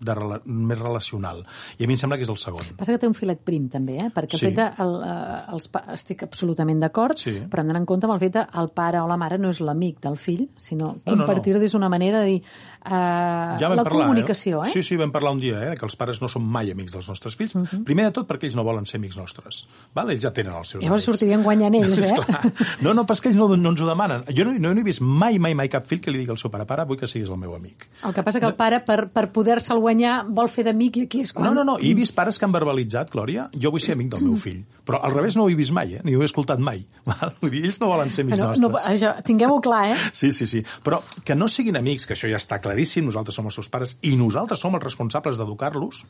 de 0.00 0.14
rela 0.14 0.40
més 0.46 0.78
relacional. 0.78 1.44
I 1.78 1.84
a 1.84 1.86
mi 1.88 1.94
em 1.94 1.98
sembla 2.00 2.16
que 2.16 2.22
és 2.22 2.30
el 2.30 2.36
segon. 2.38 2.64
Passa 2.78 2.92
que 2.94 2.98
té 3.02 3.08
un 3.08 3.14
filet 3.18 3.40
prim, 3.44 3.68
també, 3.68 3.96
eh? 3.98 4.10
perquè 4.14 4.38
Sí. 4.38 4.46
el 4.46 4.52
fet 4.52 4.56
de... 4.60 4.66
El, 4.84 4.94
eh, 5.02 5.40
els, 5.54 5.68
pa- 5.68 5.84
estic 5.94 6.22
absolutament 6.22 6.80
d'acord, 6.80 7.16
Sí. 7.18 7.34
però 7.50 7.60
hem 7.64 7.66
d'anar 7.72 7.80
en 7.82 7.86
compte 7.86 8.06
amb 8.06 8.14
el 8.14 8.20
fet 8.20 8.32
de 8.38 8.46
el 8.62 8.68
pare 8.70 9.00
o 9.00 9.08
la 9.08 9.16
mare 9.16 9.38
no 9.38 9.50
és 9.50 9.60
l'amic 9.60 10.00
del 10.00 10.16
fill, 10.16 10.48
sinó 10.56 10.96
No, 11.04 11.16
no, 11.16 11.26
no. 11.26 11.58
des 11.58 11.72
d'una 11.72 11.88
manera 11.88 12.20
de 12.20 12.26
dir 12.26 12.42
Ja 12.88 13.68
vam 13.68 13.76
la 13.78 13.84
parlar, 13.84 14.06
comunicació, 14.08 14.62
eh? 14.64 14.70
Sí, 14.72 14.82
sí, 14.82 14.96
vam 15.00 15.12
parlar 15.14 15.32
un 15.36 15.40
dia, 15.42 15.60
eh, 15.68 15.76
que 15.78 15.86
els 15.86 15.96
pares 15.98 16.20
no 16.22 16.28
són 16.32 16.44
mai 16.44 16.70
amics 16.72 16.94
dels 16.96 17.08
nostres 17.08 17.36
fills. 17.36 17.54
Uh 17.54 17.64
-huh. 17.64 17.82
Primer 17.84 18.06
de 18.06 18.12
tot 18.12 18.28
perquè 18.28 18.48
ells 18.48 18.56
no 18.56 18.64
volen 18.64 18.86
ser 18.86 18.98
amics 18.98 19.18
nostres. 19.18 19.66
Val? 19.94 20.10
Ells 20.10 20.22
ja 20.22 20.32
tenen 20.32 20.54
els 20.54 20.68
seus 20.68 20.82
Llavors 20.82 21.02
amics. 21.02 21.18
sortirien 21.18 21.42
guanyant 21.42 21.74
ells, 21.80 21.98
eh? 21.98 22.00
Esclar. 22.00 22.52
No, 22.80 22.94
no, 22.94 23.04
però 23.06 23.20
que 23.20 23.28
ells 23.28 23.38
no, 23.38 23.56
no 23.56 23.70
ens 23.70 23.80
ho 23.80 23.86
demanen. 23.86 24.24
Jo 24.36 24.44
no, 24.44 24.52
no, 24.58 24.74
no 24.74 24.80
he 24.80 24.84
vist 24.84 25.00
mai, 25.00 25.38
mai, 25.38 25.54
mai 25.54 25.68
cap 25.68 25.86
fill 25.86 26.00
que 26.00 26.10
li 26.10 26.18
digui 26.18 26.30
al 26.30 26.38
seu 26.38 26.50
pare, 26.50 26.66
pare, 26.66 26.84
vull 26.84 26.98
que 26.98 27.06
siguis 27.06 27.28
el 27.28 27.36
meu 27.36 27.54
amic. 27.54 27.88
El 28.04 28.14
que 28.14 28.22
passa 28.22 28.40
que 28.40 28.46
el 28.46 28.54
pare, 28.54 28.80
per, 28.80 29.08
per 29.08 29.30
poder-se'l 29.32 29.78
guanyar, 29.78 30.24
vol 30.28 30.48
fer 30.48 30.64
d'amic 30.64 30.96
i 30.96 31.02
aquí 31.02 31.20
és 31.20 31.32
quan... 31.32 31.48
No, 31.48 31.54
no, 31.54 31.64
no, 31.64 31.78
he 31.78 31.94
vist 31.94 32.14
pares 32.14 32.38
que 32.38 32.44
han 32.44 32.52
verbalitzat, 32.52 33.10
Glòria, 33.10 33.48
jo 33.54 33.70
vull 33.70 33.80
ser 33.80 33.92
amic 33.92 34.10
del 34.14 34.24
meu 34.24 34.36
fill. 34.36 34.64
Però 34.88 35.02
al 35.04 35.12
revés 35.12 35.36
no 35.36 35.44
ho 35.44 35.50
he 35.50 35.54
vist 35.54 35.72
mai, 35.72 35.94
eh? 35.94 36.00
ni 36.04 36.14
ho 36.16 36.22
he 36.22 36.24
escoltat 36.24 36.58
mai. 36.58 36.86
Val? 37.08 37.34
Vull 37.40 37.50
dir, 37.50 37.64
ells 37.64 37.80
no 37.80 37.88
volen 37.88 38.10
ser 38.10 38.24
amics 38.24 38.40
no, 38.40 38.46
nostres. 38.52 38.60
no, 38.60 38.78
això, 38.92 39.14
tinguem-ho 39.24 39.60
clar, 39.60 39.90
eh? 39.92 39.96
Sí, 40.12 40.32
sí, 40.32 40.46
sí. 40.46 40.62
Però 40.84 41.02
que 41.24 41.34
no 41.34 41.48
siguin 41.48 41.76
amics, 41.76 42.06
que 42.06 42.16
això 42.16 42.30
ja 42.30 42.40
està 42.40 42.60
claríssim, 42.78 43.08
nosaltres 43.08 43.34
som 43.34 43.46
els 43.48 43.56
seus 43.58 43.68
pares 43.72 43.96
i 44.06 44.14
nosaltres 44.14 44.60
som 44.62 44.74
els 44.76 44.84
responsables 44.84 45.38
d'educar-los 45.38 46.04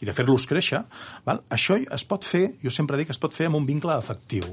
i 0.00 0.06
de 0.06 0.14
fer-los 0.14 0.46
créixer, 0.46 0.84
val? 1.26 1.42
això 1.50 1.74
es 1.82 2.04
pot 2.06 2.22
fer, 2.22 2.54
jo 2.62 2.70
sempre 2.70 2.96
dic 2.96 3.10
que 3.10 3.16
es 3.16 3.18
pot 3.18 3.34
fer 3.34 3.48
amb 3.50 3.58
un 3.58 3.66
vincle 3.66 3.90
afectiu. 3.92 4.46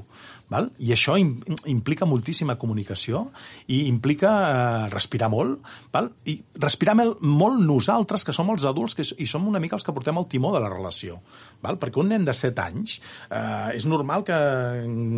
Val? 0.50 0.70
I 0.82 0.90
això 0.96 1.14
im 1.20 1.36
implica 1.70 2.06
moltíssima 2.10 2.56
comunicació 2.58 3.28
i 3.70 3.84
implica 3.86 4.30
eh, 4.50 4.88
respirar 4.90 5.28
molt, 5.30 5.60
val? 5.94 6.08
i 6.26 6.36
respirar 6.58 6.96
molt 6.98 7.60
nosaltres, 7.62 8.24
que 8.26 8.34
som 8.34 8.50
els 8.50 8.64
adults 8.66 8.96
que, 8.98 9.06
i 9.22 9.28
som 9.30 9.46
una 9.46 9.60
mica 9.62 9.76
els 9.78 9.86
que 9.86 9.94
portem 9.94 10.18
el 10.18 10.26
timó 10.26 10.50
de 10.54 10.60
la 10.64 10.70
relació. 10.72 11.20
Val? 11.62 11.78
Perquè 11.78 12.00
un 12.02 12.10
nen 12.10 12.24
de 12.26 12.34
7 12.34 12.64
anys 12.64 12.96
eh, 13.30 13.76
és 13.78 13.86
normal 13.86 14.24
que 14.26 14.36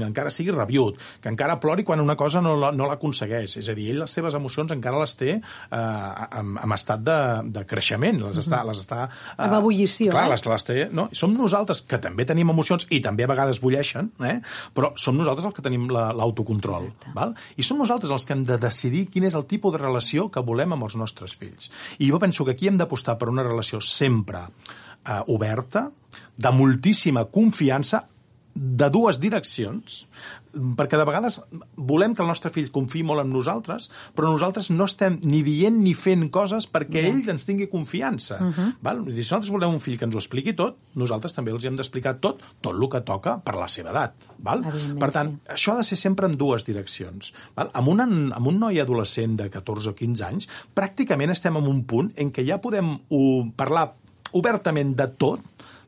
encara 0.04 0.30
sigui 0.34 0.52
rabiut, 0.52 0.98
que 1.22 1.30
encara 1.32 1.58
plori 1.62 1.84
quan 1.84 2.00
una 2.04 2.16
cosa 2.16 2.42
no, 2.44 2.54
la- 2.60 2.72
no 2.76 2.86
l'aconsegueix. 2.90 3.56
És 3.62 3.68
a 3.72 3.76
dir, 3.78 3.88
ell 3.94 4.02
les 4.02 4.12
seves 4.18 4.36
emocions 4.36 4.72
encara 4.74 5.00
les 5.00 5.16
té 5.16 5.32
eh, 5.38 5.40
en, 5.72 6.54
en 6.60 6.76
estat 6.76 7.02
de, 7.06 7.18
de 7.56 7.64
creixement, 7.68 8.20
les 8.26 8.40
està... 8.42 8.62
Les 8.68 8.84
està 8.84 9.06
eh, 9.08 9.40
Amb 9.46 9.58
ebullició, 9.62 10.12
Clar, 10.12 10.26
eh? 10.28 10.34
les, 10.34 10.46
les 10.52 10.66
té... 10.68 10.78
No? 10.92 11.08
Som 11.16 11.34
nosaltres 11.38 11.82
que 11.88 11.98
també 12.02 12.26
tenim 12.28 12.52
emocions 12.52 12.86
i 12.92 13.00
també 13.04 13.24
a 13.24 13.30
vegades 13.32 13.62
bulleixen, 13.62 14.12
eh? 14.28 14.38
però 14.76 14.92
som 15.00 15.16
nosaltres 15.22 15.46
els 15.48 15.54
que 15.56 15.62
tenim 15.64 15.88
la- 15.90 16.11
l'autocontrol. 16.12 16.90
val? 17.14 17.35
I 17.56 17.62
som 17.64 17.78
nosaltres 17.78 18.11
els 18.12 18.26
que 18.26 18.35
hem 18.37 18.44
de 18.44 18.58
decidir 18.58 19.06
quin 19.08 19.24
és 19.24 19.35
el 19.38 19.46
tipus 19.46 19.72
de 19.72 19.78
relació 19.80 20.28
que 20.30 20.42
volem 20.44 20.72
amb 20.74 20.85
els 20.85 20.96
nostres 20.98 21.37
fills. 21.38 21.70
I 21.98 22.11
jo 22.11 22.18
penso 22.18 22.44
que 22.44 22.52
aquí 22.52 22.68
hem 22.68 22.76
d'apostar 22.76 23.16
per 23.18 23.28
una 23.30 23.42
relació 23.46 23.80
sempre 23.80 24.42
eh, 25.06 25.22
oberta, 25.28 25.90
de 26.37 26.50
moltíssima 26.50 27.24
confiança, 27.30 28.04
de 28.54 28.90
dues 28.90 29.18
direccions, 29.18 30.06
perquè 30.52 30.98
de 31.00 31.06
vegades 31.08 31.38
volem 31.76 32.14
que 32.14 32.22
el 32.24 32.28
nostre 32.30 32.52
fill 32.52 32.70
confiï 32.74 33.04
molt 33.06 33.22
en 33.24 33.30
nosaltres, 33.32 33.88
però 34.16 34.32
nosaltres 34.32 34.70
no 34.72 34.86
estem 34.88 35.18
ni 35.24 35.42
dient 35.46 35.78
ni 35.82 35.94
fent 35.98 36.28
coses 36.34 36.68
perquè 36.70 37.04
ell 37.08 37.22
ens 37.32 37.46
tingui 37.48 37.68
confiança. 37.72 38.38
Uh 38.40 38.52
-huh. 38.52 38.68
val? 38.82 39.04
Si 39.06 39.22
nosaltres 39.22 39.50
volem 39.50 39.74
un 39.74 39.80
fill 39.80 39.98
que 39.98 40.04
ens 40.04 40.14
ho 40.14 40.18
expliqui 40.18 40.52
tot, 40.52 40.76
nosaltres 40.94 41.34
també 41.34 41.52
els 41.52 41.64
hem 41.64 41.76
d'explicar 41.76 42.20
tot, 42.20 42.42
tot 42.60 42.74
el 42.74 42.88
que 42.88 43.00
toca 43.00 43.38
per 43.38 43.54
la 43.56 43.68
seva 43.68 43.90
edat. 43.90 44.14
Val? 44.38 44.64
Per 44.98 45.10
tant, 45.10 45.30
sí. 45.30 45.52
això 45.54 45.72
ha 45.72 45.76
de 45.76 45.84
ser 45.84 45.96
sempre 45.96 46.26
en 46.26 46.36
dues 46.36 46.64
direccions. 46.64 47.32
Val? 47.54 47.70
Amb, 47.72 47.88
un, 47.88 48.00
amb 48.32 48.46
un 48.46 48.58
noi 48.58 48.80
adolescent 48.80 49.36
de 49.36 49.48
14 49.50 49.90
o 49.90 49.94
15 49.94 50.24
anys, 50.24 50.48
pràcticament 50.74 51.30
estem 51.30 51.56
en 51.56 51.66
un 51.66 51.84
punt 51.84 52.12
en 52.16 52.32
què 52.32 52.44
ja 52.46 52.58
podem 52.58 52.98
uh, 53.08 53.46
parlar 53.56 53.92
obertament 54.32 54.94
de 54.96 55.06
tot, 55.20 55.40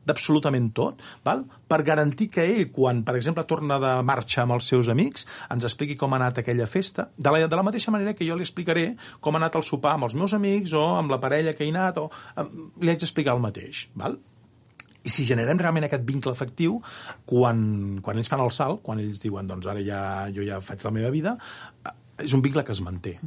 d'absolutament 0.05 0.71
tot, 0.77 1.01
val? 1.25 1.43
per 1.65 1.81
garantir 1.85 2.29
que 2.33 2.45
ell, 2.45 2.67
quan, 2.73 3.01
per 3.05 3.15
exemple, 3.17 3.43
torna 3.49 3.79
de 3.81 3.91
marxa 4.05 4.43
amb 4.43 4.55
els 4.57 4.69
seus 4.69 4.89
amics, 4.93 5.25
ens 5.53 5.65
expliqui 5.65 5.97
com 5.97 6.13
ha 6.13 6.19
anat 6.21 6.41
aquella 6.41 6.67
festa, 6.69 7.09
de 7.17 7.33
la, 7.33 7.41
de 7.49 7.57
la 7.57 7.65
mateixa 7.65 7.93
manera 7.93 8.13
que 8.13 8.27
jo 8.27 8.37
li 8.37 8.45
explicaré 8.45 8.91
com 9.19 9.35
ha 9.35 9.41
anat 9.41 9.57
el 9.57 9.65
sopar 9.65 9.95
amb 9.95 10.07
els 10.09 10.15
meus 10.19 10.35
amics 10.37 10.75
o 10.77 10.85
amb 10.99 11.13
la 11.13 11.19
parella 11.23 11.55
que 11.57 11.65
he 11.65 11.73
anat, 11.73 11.97
o 11.97 12.09
li 12.81 12.93
haig 12.93 13.01
d'explicar 13.01 13.35
el 13.35 13.43
mateix. 13.43 13.87
Val? 13.97 14.19
I 15.05 15.13
si 15.13 15.25
generem 15.25 15.59
realment 15.61 15.85
aquest 15.85 16.05
vincle 16.05 16.33
efectiu, 16.33 16.79
quan, 17.29 17.59
quan 18.05 18.17
ells 18.17 18.29
fan 18.31 18.41
el 18.41 18.53
salt, 18.53 18.81
quan 18.85 19.01
ells 19.01 19.21
diuen, 19.21 19.49
doncs 19.49 19.69
ara 19.69 19.83
ja, 19.85 20.03
jo 20.33 20.45
ja 20.45 20.61
faig 20.65 20.85
la 20.85 20.93
meva 20.93 21.11
vida, 21.13 21.37
eh, 21.85 21.97
és 22.25 22.33
un 22.33 22.45
vincle 22.45 22.63
que 22.65 22.73
es 22.73 22.81
manté 22.81 23.19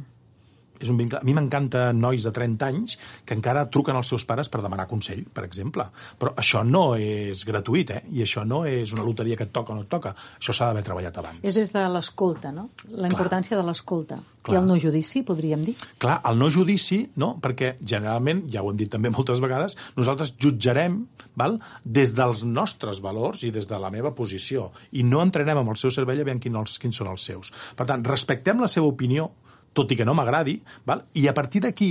és 0.79 0.89
un 0.91 0.97
vincle... 0.99 1.19
A 1.19 1.27
mi 1.27 1.35
m'encanta 1.37 1.89
nois 1.93 2.25
de 2.25 2.31
30 2.35 2.69
anys 2.69 2.97
que 3.27 3.37
encara 3.37 3.67
truquen 3.71 3.99
als 3.99 4.11
seus 4.13 4.25
pares 4.29 4.49
per 4.51 4.63
demanar 4.63 4.87
consell, 4.89 5.21
per 5.33 5.45
exemple. 5.47 5.85
Però 6.19 6.33
això 6.39 6.63
no 6.65 6.95
és 6.99 7.43
gratuït, 7.47 7.93
eh? 7.95 8.01
I 8.15 8.25
això 8.25 8.45
no 8.47 8.63
és 8.69 8.95
una 8.95 9.05
loteria 9.07 9.37
que 9.39 9.47
et 9.49 9.53
toca 9.55 9.73
o 9.73 9.77
no 9.77 9.85
et 9.85 9.91
toca. 9.91 10.15
Això 10.39 10.55
s'ha 10.55 10.71
d'haver 10.71 10.85
treballat 10.87 11.21
abans. 11.21 11.43
És 11.43 11.59
des 11.59 11.71
de 11.75 11.85
l'escolta, 11.93 12.53
no? 12.55 12.69
La 12.95 13.11
importància 13.11 13.59
de 13.59 13.65
l'escolta. 13.67 14.19
I 14.49 14.55
el 14.55 14.65
no 14.65 14.77
judici, 14.79 15.21
podríem 15.27 15.61
dir? 15.67 15.75
Clar, 16.01 16.21
el 16.25 16.39
no 16.39 16.47
judici, 16.49 17.03
no? 17.21 17.33
Perquè 17.43 17.75
generalment, 17.83 18.45
ja 18.49 18.63
ho 18.63 18.71
hem 18.71 18.79
dit 18.79 18.89
també 18.89 19.11
moltes 19.13 19.41
vegades, 19.43 19.75
nosaltres 19.99 20.33
jutjarem 20.41 21.01
val? 21.39 21.59
des 21.83 22.13
dels 22.15 22.43
nostres 22.47 23.01
valors 23.03 23.43
i 23.43 23.51
des 23.55 23.67
de 23.69 23.79
la 23.81 23.91
meva 23.93 24.13
posició. 24.15 24.69
I 24.91 25.03
no 25.03 25.21
entrenem 25.25 25.61
amb 25.61 25.73
el 25.73 25.79
seu 25.81 25.93
cervell 25.93 26.23
a 26.23 26.27
veure 26.27 26.41
quins, 26.43 26.79
quins 26.81 27.01
són 27.01 27.11
els 27.11 27.27
seus. 27.31 27.53
Per 27.75 27.87
tant, 27.89 28.03
respectem 28.05 28.59
la 28.63 28.71
seva 28.71 28.89
opinió, 28.89 29.29
tot 29.73 29.91
i 29.91 29.97
que 29.99 30.05
no 30.07 30.15
m'agradi, 30.17 30.57
val? 30.85 31.03
i 31.19 31.27
a 31.29 31.33
partir 31.37 31.61
d'aquí 31.63 31.89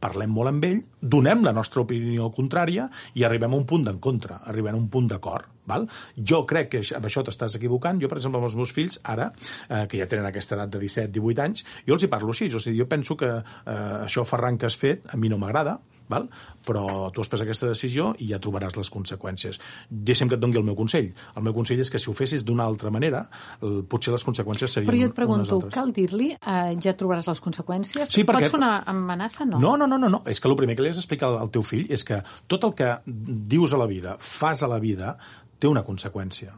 parlem 0.00 0.32
molt 0.32 0.50
amb 0.50 0.66
ell, 0.68 0.80
donem 1.00 1.44
la 1.44 1.52
nostra 1.56 1.82
opinió 1.84 2.30
contrària 2.34 2.88
i 3.14 3.24
arribem 3.24 3.52
a 3.52 3.60
un 3.60 3.66
punt 3.68 3.84
d'encontre, 3.88 4.40
arribem 4.50 4.74
a 4.74 4.80
un 4.80 4.88
punt 4.92 5.10
d'acord. 5.12 5.50
Val? 5.64 5.86
Jo 6.16 6.42
crec 6.44 6.68
que 6.74 6.82
amb 6.96 7.06
això 7.08 7.22
t'estàs 7.24 7.54
equivocant. 7.56 7.96
Jo, 8.02 8.10
per 8.12 8.18
exemple, 8.18 8.36
amb 8.36 8.50
els 8.50 8.56
meus 8.58 8.74
fills, 8.76 8.98
ara, 9.14 9.30
eh, 9.68 9.86
que 9.88 9.96
ja 9.96 10.08
tenen 10.10 10.28
aquesta 10.28 10.58
edat 10.58 10.74
de 10.74 10.82
17-18 10.82 11.40
anys, 11.40 11.64
jo 11.88 11.96
els 11.96 12.04
hi 12.04 12.10
parlo 12.12 12.34
així. 12.34 12.50
O 12.52 12.60
sigui, 12.60 12.82
jo 12.82 12.88
penso 12.90 13.16
que 13.16 13.30
eh, 13.32 13.78
això, 14.04 14.26
Ferran, 14.28 14.60
que 14.60 14.68
has 14.68 14.76
fet, 14.76 15.08
a 15.08 15.16
mi 15.16 15.32
no 15.32 15.40
m'agrada, 15.40 15.78
val? 16.10 16.28
però 16.64 17.10
tu 17.12 17.20
has 17.20 17.30
pres 17.30 17.42
aquesta 17.44 17.68
decisió 17.68 18.12
i 18.24 18.30
ja 18.30 18.40
trobaràs 18.42 18.76
les 18.78 18.90
conseqüències. 18.92 19.58
Deixa'm 19.90 20.30
que 20.30 20.38
et 20.38 20.42
doni 20.42 20.56
el 20.56 20.64
meu 20.66 20.76
consell. 20.78 21.10
El 21.36 21.44
meu 21.46 21.54
consell 21.56 21.82
és 21.84 21.90
que 21.92 22.00
si 22.00 22.10
ho 22.10 22.14
fessis 22.16 22.44
d'una 22.46 22.64
altra 22.64 22.92
manera, 22.94 23.26
el, 23.60 23.82
potser 23.90 24.14
les 24.14 24.24
conseqüències 24.24 24.78
serien 24.78 24.90
Però 24.90 25.02
jo 25.02 25.10
et 25.10 25.16
pregunto, 25.16 25.60
cal 25.74 25.92
dir-li 25.94 26.30
eh, 26.34 26.74
ja 26.80 26.96
trobaràs 26.96 27.28
les 27.30 27.44
conseqüències? 27.44 28.08
Sí, 28.08 28.24
perquè... 28.24 28.48
Pot 28.48 28.56
sonar 28.56 28.72
amenaça? 28.90 29.44
No. 29.48 29.60
no, 29.60 29.76
no, 29.80 29.88
no, 29.90 30.00
no, 30.00 30.12
no. 30.16 30.22
És 30.30 30.40
que 30.40 30.50
el 30.50 30.56
primer 30.58 30.78
que 30.78 30.86
li 30.86 30.92
has 30.94 31.00
d'explicar 31.00 31.34
al 31.36 31.52
teu 31.54 31.64
fill 31.66 31.84
és 31.92 32.06
que 32.06 32.22
tot 32.50 32.64
el 32.64 32.76
que 32.78 32.94
dius 33.04 33.76
a 33.76 33.80
la 33.80 33.88
vida, 33.90 34.16
fas 34.20 34.64
a 34.64 34.70
la 34.70 34.80
vida, 34.82 35.18
té 35.60 35.68
una 35.68 35.84
conseqüència. 35.84 36.54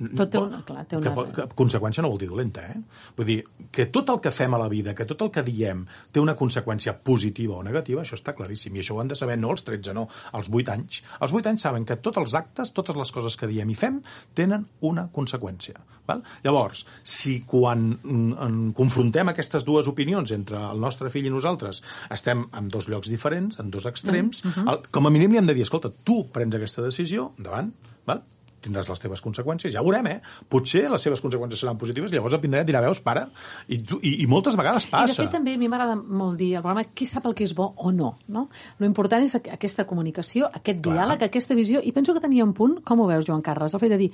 Tot 0.00 0.30
té 0.32 0.40
una, 0.40 0.62
clar, 0.64 0.86
té 0.88 0.96
una... 0.96 1.12
Que, 1.12 1.24
que, 1.36 1.44
conseqüència 1.58 2.02
no 2.04 2.10
vol 2.12 2.20
dir 2.22 2.30
dolenta, 2.30 2.62
eh? 2.72 2.78
Vull 3.18 3.28
dir, 3.28 3.38
que 3.74 3.84
tot 3.92 4.08
el 4.14 4.20
que 4.24 4.32
fem 4.32 4.54
a 4.56 4.60
la 4.62 4.68
vida, 4.72 4.94
que 4.96 5.04
tot 5.08 5.26
el 5.26 5.32
que 5.34 5.44
diem 5.44 5.82
té 6.12 6.22
una 6.22 6.34
conseqüència 6.38 6.94
positiva 7.04 7.58
o 7.58 7.64
negativa, 7.66 8.00
això 8.00 8.16
està 8.16 8.32
claríssim. 8.36 8.76
I 8.76 8.84
això 8.84 8.96
ho 8.96 9.02
han 9.02 9.12
de 9.12 9.18
saber 9.18 9.36
no 9.40 9.52
als 9.52 9.66
13, 9.66 9.92
no, 9.96 10.06
als 10.32 10.48
8 10.48 10.72
anys. 10.72 11.02
Als 11.20 11.36
8 11.36 11.52
anys 11.52 11.66
saben 11.68 11.84
que 11.84 11.98
tots 12.00 12.22
els 12.22 12.36
actes, 12.38 12.72
totes 12.76 12.96
les 12.96 13.12
coses 13.12 13.36
que 13.36 13.50
diem 13.50 13.70
i 13.70 13.76
fem, 13.76 14.00
tenen 14.38 14.64
una 14.88 15.08
conseqüència. 15.12 15.84
Val? 16.08 16.24
Llavors, 16.46 16.86
si 17.04 17.40
quan 17.46 17.90
mm, 17.92 18.32
en, 18.46 18.58
confrontem 18.76 19.30
aquestes 19.30 19.68
dues 19.68 19.90
opinions 19.90 20.32
entre 20.36 20.64
el 20.70 20.80
nostre 20.80 21.12
fill 21.12 21.28
i 21.28 21.34
nosaltres 21.34 21.84
estem 22.10 22.46
en 22.56 22.72
dos 22.72 22.88
llocs 22.88 23.12
diferents, 23.12 23.60
en 23.60 23.70
dos 23.70 23.86
extrems, 23.86 24.44
mm 24.44 24.50
-hmm. 24.50 24.72
el, 24.72 24.82
com 24.90 25.06
a 25.06 25.10
mínim 25.10 25.32
li 25.32 25.38
hem 25.38 25.46
de 25.46 25.54
dir, 25.54 25.68
escolta, 25.68 25.92
tu 26.04 26.24
prens 26.32 26.54
aquesta 26.54 26.82
decisió, 26.82 27.32
endavant, 27.38 27.74
val? 28.06 28.24
Tindràs 28.64 28.90
les 28.90 29.02
teves 29.02 29.22
conseqüències. 29.24 29.72
Ja 29.74 29.82
ho 29.82 29.86
veurem, 29.88 30.08
eh? 30.10 30.18
Potser 30.52 30.84
les 30.92 31.06
seves 31.06 31.22
conseqüències 31.24 31.64
seran 31.64 31.78
positives, 31.80 32.12
llavors 32.14 32.36
el 32.36 32.42
Pindaret 32.42 32.68
dirà, 32.68 32.82
veus, 32.84 33.00
pare, 33.04 33.26
i, 33.68 33.80
tu, 33.86 34.00
i, 34.02 34.16
i 34.24 34.28
moltes 34.30 34.58
vegades 34.60 34.88
passa. 34.90 35.14
I 35.14 35.16
de 35.16 35.24
fet 35.24 35.34
també 35.38 35.56
a 35.56 35.60
mi 35.60 35.70
m'agrada 35.70 35.96
molt 35.96 36.38
dir 36.40 36.52
al 36.56 36.64
programa 36.64 36.86
qui 36.94 37.08
sap 37.10 37.26
el 37.30 37.36
que 37.38 37.46
és 37.48 37.54
bo 37.56 37.70
o 37.76 37.92
no, 37.94 38.14
no? 38.28 38.46
Lo 38.78 38.88
important 38.88 39.24
és 39.26 39.36
aquesta 39.40 39.86
comunicació, 39.88 40.50
aquest 40.52 40.84
Clar. 40.84 41.00
diàleg, 41.00 41.26
aquesta 41.26 41.56
visió, 41.58 41.82
i 41.82 41.94
penso 41.96 42.16
que 42.16 42.22
tenia 42.22 42.46
un 42.46 42.54
punt, 42.56 42.80
com 42.84 43.00
ho 43.00 43.08
veus, 43.10 43.26
Joan 43.28 43.44
Carles, 43.46 43.74
el 43.74 43.82
fet 43.82 43.96
de 43.96 44.00
dir, 44.00 44.12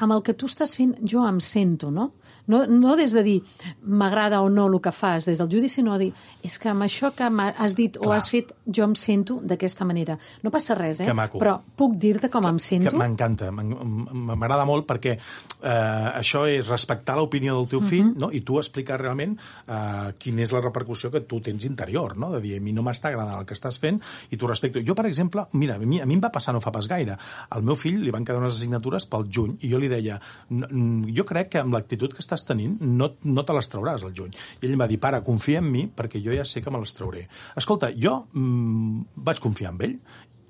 amb 0.00 0.16
el 0.16 0.24
que 0.24 0.34
tu 0.38 0.48
estàs 0.48 0.72
fent 0.76 0.96
jo 1.04 1.26
em 1.28 1.40
sento, 1.44 1.90
no? 1.92 2.10
No, 2.50 2.64
no 2.66 2.96
des 2.98 3.14
de 3.14 3.22
dir 3.26 3.38
m'agrada 3.82 4.42
o 4.42 4.50
no 4.50 4.66
el 4.66 4.80
que 4.82 4.92
fas, 4.92 5.28
des 5.28 5.38
del 5.38 5.50
judici, 5.50 5.84
no 5.86 5.98
dir 6.00 6.10
és 6.42 6.58
que 6.58 6.70
amb 6.72 6.86
això 6.86 7.12
que 7.16 7.28
has 7.28 7.76
dit 7.78 7.96
Clar. 7.96 8.08
o 8.08 8.14
has 8.16 8.30
fet 8.32 8.52
jo 8.66 8.84
em 8.86 8.94
sento 8.98 9.38
d'aquesta 9.42 9.86
manera. 9.86 10.16
No 10.42 10.50
passa 10.50 10.74
res, 10.78 11.02
eh? 11.04 11.08
Però 11.10 11.56
puc 11.76 11.96
dir-te 12.00 12.30
com 12.32 12.46
em 12.48 12.58
sento? 12.62 12.96
M'encanta, 12.98 13.50
m'agrada 13.52 14.66
molt 14.68 14.86
perquè 14.88 15.16
eh, 15.16 15.70
això 15.70 16.46
és 16.50 16.68
respectar 16.68 17.16
l'opinió 17.18 17.56
del 17.56 17.68
teu 17.68 17.80
fill 17.80 18.08
uh. 18.08 18.12
-huh. 18.14 18.20
no? 18.26 18.30
i 18.32 18.40
tu 18.40 18.58
explicar 18.58 19.00
realment 19.00 19.36
eh, 19.36 20.12
quina 20.18 20.42
és 20.42 20.52
la 20.52 20.60
repercussió 20.60 21.10
que 21.10 21.20
tu 21.20 21.40
tens 21.40 21.64
interior, 21.64 22.16
no? 22.16 22.30
de 22.32 22.40
dir, 22.40 22.56
a 22.58 22.60
mi 22.60 22.72
no 22.72 22.82
m'està 22.82 23.08
agradant 23.08 23.40
el 23.40 23.46
que 23.46 23.54
estàs 23.54 23.78
fent 23.78 24.00
i 24.30 24.36
tu 24.36 24.46
respecto. 24.46 24.80
Jo, 24.80 24.94
per 24.94 25.06
exemple, 25.06 25.46
mira, 25.52 25.76
a 25.76 25.78
mi, 25.78 26.00
a 26.00 26.06
mi 26.06 26.14
em 26.14 26.20
va 26.20 26.32
passar 26.32 26.54
no 26.54 26.60
fa 26.60 26.72
pas 26.72 26.88
gaire. 26.88 27.16
Al 27.50 27.62
meu 27.62 27.76
fill 27.76 28.00
li 28.00 28.10
van 28.10 28.24
quedar 28.24 28.40
unes 28.40 28.54
assignatures 28.54 29.06
pel 29.06 29.26
juny 29.30 29.56
i 29.60 29.70
jo 29.70 29.78
li 29.78 29.88
deia, 29.88 30.20
jo 30.50 31.24
crec 31.24 31.50
que 31.50 31.58
amb 31.58 31.74
l'actitud 31.74 32.12
que 32.12 32.20
estàs 32.20 32.39
estàs 32.40 32.48
tenint 32.48 32.80
no, 32.80 33.12
no 33.24 33.44
te 33.44 33.56
les 33.56 33.68
trauràs 33.70 34.04
al 34.06 34.16
juny. 34.16 34.32
I 34.60 34.66
ell 34.66 34.74
em 34.74 34.82
va 34.82 34.88
dir, 34.90 35.00
pare, 35.02 35.22
confia 35.26 35.60
en 35.60 35.70
mi 35.70 35.86
perquè 35.96 36.22
jo 36.24 36.34
ja 36.36 36.46
sé 36.48 36.64
que 36.64 36.72
me 36.72 36.80
les 36.80 36.94
trauré. 36.96 37.26
Escolta, 37.60 37.92
jo 37.96 38.24
mmm, 38.32 39.06
vaig 39.28 39.40
confiar 39.42 39.74
en 39.74 39.82
ell 39.86 39.98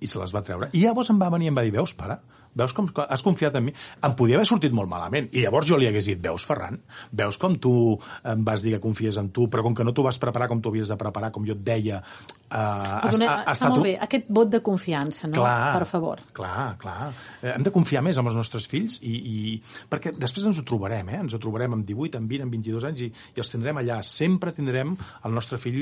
i 0.01 0.09
se 0.09 0.21
les 0.21 0.35
va 0.35 0.45
treure. 0.47 0.71
I 0.73 0.85
llavors 0.87 1.11
em 1.13 1.19
va 1.21 1.31
venir 1.33 1.51
i 1.51 1.53
em 1.53 1.59
va 1.59 1.65
dir, 1.67 1.75
veus, 1.75 1.95
pare, 1.99 2.17
veus 2.57 2.75
com 2.75 2.89
has 3.05 3.23
confiat 3.27 3.57
en 3.59 3.69
mi? 3.69 3.75
Em 4.07 4.17
podia 4.19 4.39
haver 4.39 4.49
sortit 4.49 4.75
molt 4.77 4.91
malament. 4.91 5.29
I 5.37 5.45
llavors 5.45 5.69
jo 5.69 5.79
li 5.79 5.89
hagués 5.91 6.09
dit, 6.11 6.21
veus, 6.23 6.47
Ferran, 6.49 6.81
veus 7.13 7.39
com 7.41 7.57
tu 7.61 7.75
em 8.33 8.45
vas 8.47 8.65
dir 8.65 8.77
que 8.77 8.83
confies 8.87 9.21
en 9.21 9.31
tu, 9.35 9.49
però 9.53 9.67
com 9.67 9.77
que 9.77 9.87
no 9.87 9.95
t'ho 9.95 10.07
vas 10.07 10.19
preparar 10.23 10.49
com 10.51 10.63
t'ho 10.63 10.73
havies 10.73 10.91
de 10.91 10.99
preparar, 11.01 11.33
com 11.35 11.47
jo 11.47 11.59
et 11.59 11.67
deia... 11.67 12.05
Uh, 12.51 13.07
has, 13.07 13.21
ha, 13.23 13.35
ha, 13.45 13.53
està 13.53 13.69
molt 13.71 13.85
bé, 13.87 13.93
aquest 14.03 14.27
vot 14.35 14.49
de 14.51 14.59
confiança, 14.67 15.29
no? 15.31 15.37
Clar, 15.39 15.79
per 15.79 15.87
favor. 15.87 16.23
Clar, 16.35 16.65
clar. 16.83 17.13
Eh, 17.39 17.53
hem 17.53 17.63
de 17.63 17.71
confiar 17.71 18.03
més 18.03 18.19
en 18.19 18.27
els 18.27 18.35
nostres 18.35 18.67
fills 18.71 18.99
i, 19.07 19.15
i... 19.15 19.37
perquè 19.91 20.11
després 20.19 20.49
ens 20.51 20.59
ho 20.59 20.65
trobarem, 20.67 21.13
eh? 21.15 21.21
Ens 21.23 21.37
ho 21.37 21.43
trobarem 21.43 21.79
amb 21.79 21.87
18, 21.87 22.19
amb 22.19 22.35
20, 22.35 22.49
amb 22.49 22.57
22 22.59 22.89
anys 22.91 23.05
i, 23.07 23.11
i 23.37 23.45
els 23.45 23.55
tindrem 23.55 23.79
allà. 23.79 24.01
Sempre 24.03 24.51
tindrem 24.57 24.97
el 24.99 25.37
nostre 25.37 25.61
fill 25.63 25.79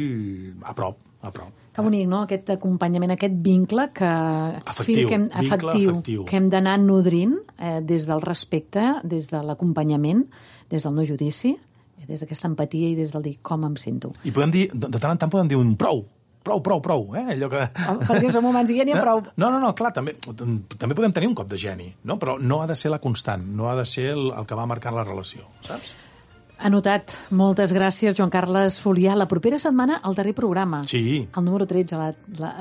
a 0.60 0.76
prop 0.76 1.00
a 1.22 1.32
prop. 1.34 1.54
Que 1.74 1.82
bonic, 1.82 2.04
no?, 2.10 2.20
aquest 2.26 2.52
acompanyament, 2.54 3.12
aquest 3.14 3.38
vincle 3.42 3.88
que, 3.94 4.10
efectiu, 4.60 5.08
que 5.08 5.16
hem, 5.16 5.24
efectiu, 5.40 5.90
efectiu. 5.90 6.26
que 6.28 6.36
hem 6.38 6.50
d'anar 6.52 6.76
nodrint 6.82 7.34
eh, 7.56 7.78
des 7.86 8.06
del 8.06 8.22
respecte, 8.24 8.84
des 9.02 9.30
de 9.32 9.40
l'acompanyament, 9.46 10.24
des 10.70 10.86
del 10.86 10.94
no 10.94 11.06
judici, 11.08 11.54
eh, 11.54 12.06
des 12.06 12.22
d'aquesta 12.22 12.50
empatia 12.50 12.92
i 12.92 12.94
des 12.98 13.10
del 13.14 13.26
dir 13.26 13.38
com 13.42 13.66
em 13.66 13.74
sento. 13.80 14.12
I 14.22 14.34
podem 14.34 14.54
dir, 14.54 14.68
de, 14.74 14.86
de 14.86 15.02
tant 15.02 15.16
en 15.16 15.24
tant 15.24 15.32
podem 15.32 15.50
dir 15.50 15.58
un 15.58 15.74
prou, 15.80 16.04
prou, 16.48 16.64
prou, 16.64 16.82
prou, 16.84 17.06
eh? 17.20 17.26
Allò 17.36 17.52
que... 17.52 17.68
Oh, 17.84 17.98
perquè 18.08 18.32
som 18.34 18.48
humans 18.48 18.72
i 18.72 18.80
ja 18.80 18.88
n'hi 18.88 18.96
ha 18.96 19.04
prou. 19.04 19.22
No, 19.36 19.52
no, 19.52 19.60
no, 19.62 19.74
clar, 19.78 19.92
també, 20.00 20.16
també 20.18 20.96
podem 20.96 21.14
tenir 21.14 21.30
un 21.30 21.36
cop 21.38 21.48
de 21.50 21.60
geni, 21.60 21.92
no? 22.08 22.18
però 22.18 22.38
no 22.40 22.62
ha 22.62 22.68
de 22.70 22.76
ser 22.78 22.92
la 22.94 23.02
constant, 23.02 23.44
no 23.54 23.70
ha 23.70 23.76
de 23.78 23.86
ser 23.88 24.10
el, 24.16 24.30
el 24.32 24.48
que 24.48 24.58
va 24.58 24.68
marcar 24.70 24.96
la 24.96 25.06
relació, 25.06 25.48
saps? 25.66 25.96
Anotat. 26.58 27.12
Moltes 27.38 27.70
gràcies, 27.74 28.16
Joan 28.18 28.32
Carles 28.34 28.80
Folià. 28.82 29.14
La 29.18 29.28
propera 29.30 29.60
setmana, 29.62 30.00
el 30.08 30.16
darrer 30.18 30.34
programa. 30.34 30.80
Sí. 30.82 31.20
El 31.22 31.44
número 31.46 31.68
13, 31.70 32.00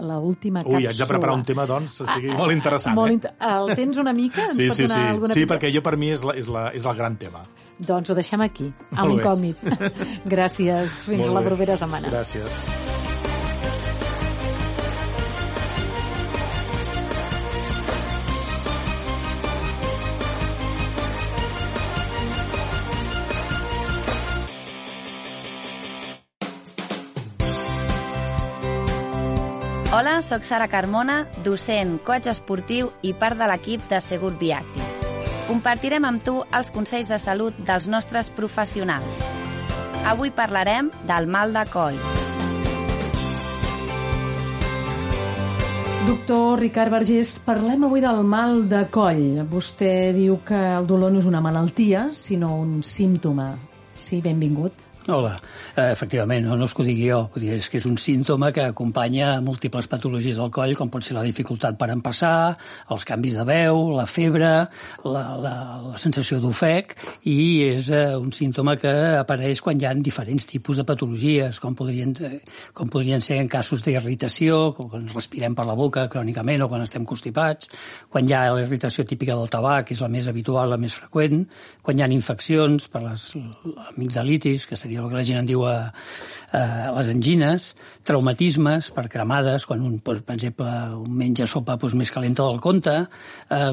l'última 0.06 0.62
càpsula. 0.62 0.78
Ui, 0.78 0.86
haig 0.86 1.02
de 1.02 1.08
preparar 1.10 1.34
un 1.40 1.46
tema, 1.48 1.66
doncs, 1.70 2.02
o 2.06 2.10
sigui, 2.12 2.30
ah, 2.30 2.38
molt 2.38 2.54
interessant. 2.54 2.94
Molt 2.98 3.10
eh? 3.10 3.18
inter... 3.18 3.34
El 3.50 3.74
tens 3.74 3.98
una 4.04 4.14
mica? 4.14 4.52
Ens 4.52 4.60
sí, 4.60 4.70
sí, 4.70 4.86
donar 4.86 5.00
sí. 5.02 5.14
alguna 5.16 5.40
sí, 5.40 5.48
perquè 5.50 5.74
jo 5.74 5.82
per 5.86 5.96
mi 5.98 6.12
és, 6.14 6.26
la, 6.28 6.38
és, 6.38 6.52
la, 6.54 6.68
és 6.78 6.86
el 6.86 7.00
gran 7.00 7.18
tema. 7.18 7.42
Doncs 7.78 8.14
ho 8.14 8.18
deixem 8.18 8.46
aquí, 8.46 8.70
a 8.94 9.08
l'incògnit. 9.10 9.66
gràcies. 10.36 11.02
Fins 11.10 11.34
la 11.34 11.46
propera 11.50 11.80
setmana. 11.82 12.14
Gràcies. 12.14 13.26
Sóc 30.22 30.44
Sara 30.44 30.68
Carmona, 30.68 31.28
docent, 31.46 31.98
coach 32.06 32.28
esportiu 32.32 32.90
i 33.06 33.12
part 33.14 33.38
de 33.38 33.46
l'equip 33.50 33.84
de 33.90 34.00
Segur 34.02 34.32
Viacti. 34.40 34.86
Compartirem 35.48 36.08
amb 36.08 36.24
tu 36.26 36.40
els 36.58 36.72
consells 36.74 37.12
de 37.12 37.20
salut 37.22 37.58
dels 37.68 37.86
nostres 37.88 38.32
professionals. 38.34 39.22
Avui 40.10 40.32
parlarem 40.34 40.90
del 41.06 41.30
mal 41.30 41.54
de 41.54 41.64
coll. 41.70 42.00
Doctor 46.08 46.62
Ricard 46.64 46.98
Vergés, 46.98 47.38
parlem 47.44 47.84
avui 47.84 48.02
del 48.02 48.24
mal 48.24 48.62
de 48.72 48.86
coll. 48.90 49.42
Vostè 49.52 50.14
diu 50.16 50.40
que 50.48 50.64
el 50.80 50.88
dolor 50.88 51.12
no 51.14 51.20
és 51.20 51.30
una 51.30 51.44
malaltia, 51.44 52.08
sinó 52.16 52.56
un 52.64 52.80
símptoma. 52.80 53.52
Sí, 53.94 54.22
benvingut. 54.24 54.87
Hola, 55.10 55.38
eh, 55.78 55.92
efectivament, 55.94 56.44
no, 56.44 56.58
no 56.60 56.66
és 56.68 56.74
que 56.76 56.82
ho 56.84 56.86
digui 56.86 57.06
jo, 57.08 57.22
dir, 57.40 57.54
és 57.56 57.70
que 57.72 57.78
és 57.80 57.86
un 57.88 57.94
símptoma 57.96 58.50
que 58.52 58.66
acompanya 58.68 59.38
múltiples 59.40 59.86
patologies 59.88 60.36
del 60.36 60.50
coll, 60.52 60.74
com 60.76 60.90
pot 60.92 61.06
ser 61.06 61.14
la 61.16 61.22
dificultat 61.24 61.78
per 61.80 61.88
empassar, 61.94 62.58
els 62.92 63.06
canvis 63.08 63.38
de 63.40 63.46
veu, 63.48 63.80
la 63.96 64.04
febre, 64.04 64.50
la, 65.08 65.22
la, 65.40 65.54
la 65.86 66.02
sensació 66.02 66.42
d'ofec, 66.44 66.92
i 67.24 67.38
és 67.70 67.88
eh, 67.96 68.18
un 68.20 68.34
símptoma 68.36 68.74
que 68.82 68.92
apareix 69.22 69.62
quan 69.64 69.80
hi 69.80 69.88
ha 69.88 69.94
diferents 69.96 70.50
tipus 70.52 70.82
de 70.82 70.86
patologies, 70.92 71.62
com 71.64 71.80
podrien, 71.80 72.12
eh, 72.28 72.42
com 72.76 72.92
podrien 72.92 73.24
ser 73.24 73.40
en 73.40 73.48
casos 73.48 73.86
d'irritació, 73.88 74.74
quan 74.76 75.08
respirem 75.14 75.56
per 75.56 75.70
la 75.72 75.78
boca 75.80 76.10
crònicament 76.12 76.68
o 76.68 76.70
quan 76.74 76.84
estem 76.84 77.08
constipats, 77.08 77.72
quan 78.12 78.28
hi 78.28 78.36
ha 78.36 78.44
la 78.52 78.68
irritació 78.68 79.08
típica 79.08 79.40
del 79.40 79.56
tabac, 79.56 79.88
que 79.88 79.96
és 79.96 80.04
la 80.04 80.12
més 80.12 80.28
habitual, 80.28 80.76
la 80.76 80.82
més 80.84 81.00
freqüent, 81.00 81.48
quan 81.80 81.96
hi 81.96 82.04
ha 82.04 82.12
infeccions 82.12 82.92
per 82.92 83.06
les 83.08 83.30
amigdalitis, 83.94 84.68
que 84.68 84.76
seria 84.76 84.97
el 85.02 85.10
que 85.10 85.20
la 85.20 85.26
gent 85.28 85.42
en 85.44 85.50
diu 85.50 85.66
a, 85.68 85.76
a 86.52 86.94
les 86.98 87.12
angines, 87.14 87.70
traumatismes 88.08 88.92
per 88.96 89.08
cremades, 89.12 89.68
quan 89.70 89.84
un, 89.84 90.00
doncs, 90.00 90.24
per 90.26 90.38
exemple, 90.38 90.72
un 91.04 91.22
menja 91.24 91.48
sopa 91.50 91.78
doncs, 91.78 91.98
més 92.00 92.14
calenta 92.14 92.48
del 92.48 92.62
compte, 92.64 92.98
eh, 93.52 93.72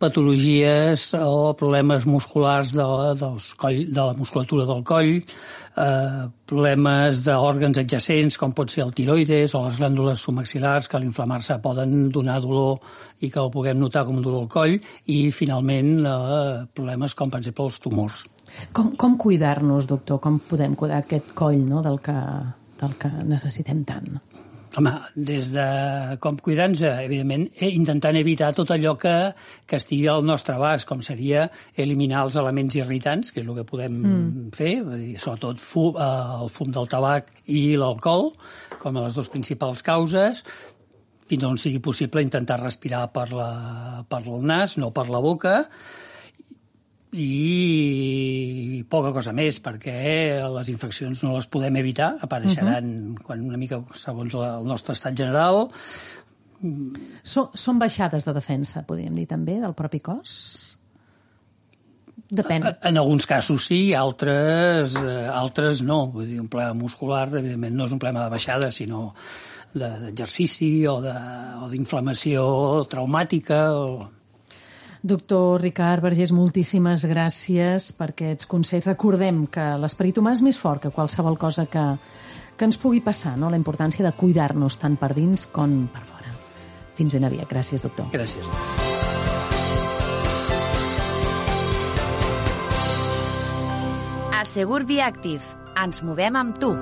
patologies 0.00 1.10
o 1.20 1.52
problemes 1.60 2.06
musculars 2.08 2.72
de, 2.72 2.86
dels 3.20 3.52
coll, 3.60 3.82
de 3.92 4.00
la 4.00 4.16
musculatura 4.16 4.64
del 4.68 4.80
coll, 4.88 5.12
eh, 5.20 6.22
problemes 6.48 7.20
d'òrgans 7.26 7.82
adjacents 7.82 8.40
com 8.40 8.54
pot 8.56 8.72
ser 8.72 8.86
el 8.86 8.94
tiroides 8.96 9.54
o 9.54 9.62
les 9.66 9.78
glàndules 9.82 10.24
submaxilars 10.24 10.88
que 10.88 10.96
a 10.96 11.02
l'inflamar-se 11.04 11.60
poden 11.62 12.08
donar 12.16 12.40
dolor 12.40 12.80
i 13.20 13.30
que 13.30 13.44
ho 13.44 13.52
puguem 13.52 13.78
notar 13.78 14.06
com 14.08 14.22
dolor 14.24 14.46
al 14.46 14.52
coll 14.56 14.78
i 15.12 15.20
finalment 15.36 15.98
eh, 16.00 16.66
problemes 16.74 17.14
com 17.14 17.30
per 17.30 17.44
exemple 17.44 17.68
els 17.68 17.80
tumors. 17.84 18.24
Com, 18.76 18.94
com 18.96 19.16
cuidar-nos, 19.18 19.88
doctor? 19.90 20.20
Com 20.22 20.38
podem 20.50 20.76
cuidar 20.78 21.02
aquest 21.04 21.34
coll 21.38 21.60
no, 21.66 21.82
del, 21.86 21.98
que, 22.04 22.16
del 22.82 22.98
que 23.00 23.10
necessitem 23.26 23.84
tant? 23.88 24.20
Home, 24.78 24.92
des 25.18 25.48
de 25.50 25.64
com 26.22 26.36
cuidar-nos, 26.38 26.84
evidentment, 26.86 27.48
eh, 27.58 27.72
intentant 27.74 28.14
evitar 28.20 28.52
tot 28.54 28.70
allò 28.70 28.94
que, 29.00 29.14
que 29.66 29.80
estigui 29.80 30.06
al 30.12 30.22
nostre 30.26 30.54
abast, 30.54 30.86
com 30.86 31.02
seria 31.02 31.48
eliminar 31.74 32.22
els 32.28 32.36
elements 32.38 32.76
irritants, 32.78 33.32
que 33.34 33.42
és 33.42 33.48
el 33.48 33.56
que 33.58 33.66
podem 33.66 33.96
mm. 33.98 34.44
fer, 34.54 34.76
dir, 34.92 35.16
sobretot 35.18 35.58
fum, 35.58 35.98
eh, 35.98 36.10
el 36.44 36.52
fum 36.54 36.70
del 36.76 36.86
tabac 36.90 37.32
i 37.50 37.64
l'alcohol, 37.80 38.30
com 38.78 38.94
a 38.94 39.08
les 39.08 39.18
dues 39.18 39.32
principals 39.32 39.82
causes, 39.82 40.44
fins 41.30 41.46
on 41.46 41.58
sigui 41.58 41.82
possible 41.82 42.22
intentar 42.22 42.60
respirar 42.62 43.08
per, 43.14 43.26
la, 43.34 43.50
per 44.10 44.22
el 44.22 44.46
nas, 44.46 44.78
no 44.78 44.92
per 44.94 45.08
la 45.10 45.22
boca, 45.22 45.64
i 47.12 48.84
poca 48.90 49.10
cosa 49.14 49.32
més, 49.34 49.58
perquè 49.62 50.40
les 50.54 50.70
infeccions 50.70 51.24
no 51.24 51.34
les 51.34 51.48
podem 51.50 51.80
evitar, 51.80 52.14
apareixeran 52.22 52.84
uh 52.86 53.14
-huh. 53.14 53.24
quan 53.24 53.40
una 53.46 53.58
mica 53.58 53.82
segons 53.94 54.34
el 54.34 54.66
nostre 54.66 54.92
estat 54.92 55.16
general. 55.16 55.68
Són, 57.22 57.48
són 57.54 57.78
baixades 57.78 58.24
de 58.24 58.32
defensa, 58.32 58.82
podríem 58.82 59.14
dir 59.14 59.26
també, 59.26 59.60
del 59.60 59.74
propi 59.74 60.00
cos? 60.00 60.78
Depèn. 62.30 62.62
En, 62.82 62.96
alguns 62.96 63.26
casos 63.26 63.66
sí, 63.66 63.92
altres, 63.94 64.94
eh, 64.94 65.26
altres 65.26 65.82
no. 65.82 66.06
Vull 66.12 66.26
dir, 66.26 66.40
un 66.40 66.48
problema 66.48 66.74
muscular, 66.74 67.28
evidentment, 67.28 67.74
no 67.74 67.84
és 67.84 67.92
un 67.92 67.98
problema 67.98 68.24
de 68.24 68.30
baixada, 68.30 68.70
sinó 68.70 69.14
d'exercici 69.74 70.86
o 70.86 71.00
d'inflamació 71.70 72.84
traumàtica 72.90 73.60
o 73.74 74.10
Doctor 75.02 75.62
Ricard 75.62 76.02
Vergés, 76.04 76.32
moltíssimes 76.32 77.06
gràcies 77.08 77.88
per 77.96 78.10
aquests 78.12 78.48
consells. 78.50 78.88
Recordem 78.90 79.46
que 79.48 79.64
l'esperit 79.80 80.20
humà 80.20 80.34
és 80.36 80.42
més 80.44 80.60
fort 80.60 80.82
que 80.84 80.92
qualsevol 80.92 81.38
cosa 81.40 81.64
que, 81.72 81.84
que 82.56 82.68
ens 82.68 82.76
pugui 82.76 83.00
passar, 83.00 83.36
no? 83.40 83.48
la 83.48 83.56
importància 83.56 84.04
de 84.04 84.12
cuidar-nos 84.12 84.76
tant 84.76 84.98
per 85.00 85.14
dins 85.16 85.46
com 85.48 85.86
per 85.88 86.04
fora. 86.04 86.36
Fins 87.00 87.16
ben 87.16 87.24
aviat. 87.24 87.48
Gràcies, 87.48 87.80
doctor. 87.80 88.12
Gràcies. 88.12 88.44
A 94.36 94.44
Segur 94.52 94.84
Viactiv. 94.84 95.40
Ens 95.80 96.04
movem 96.04 96.36
amb 96.36 96.60
tu. 96.60 96.74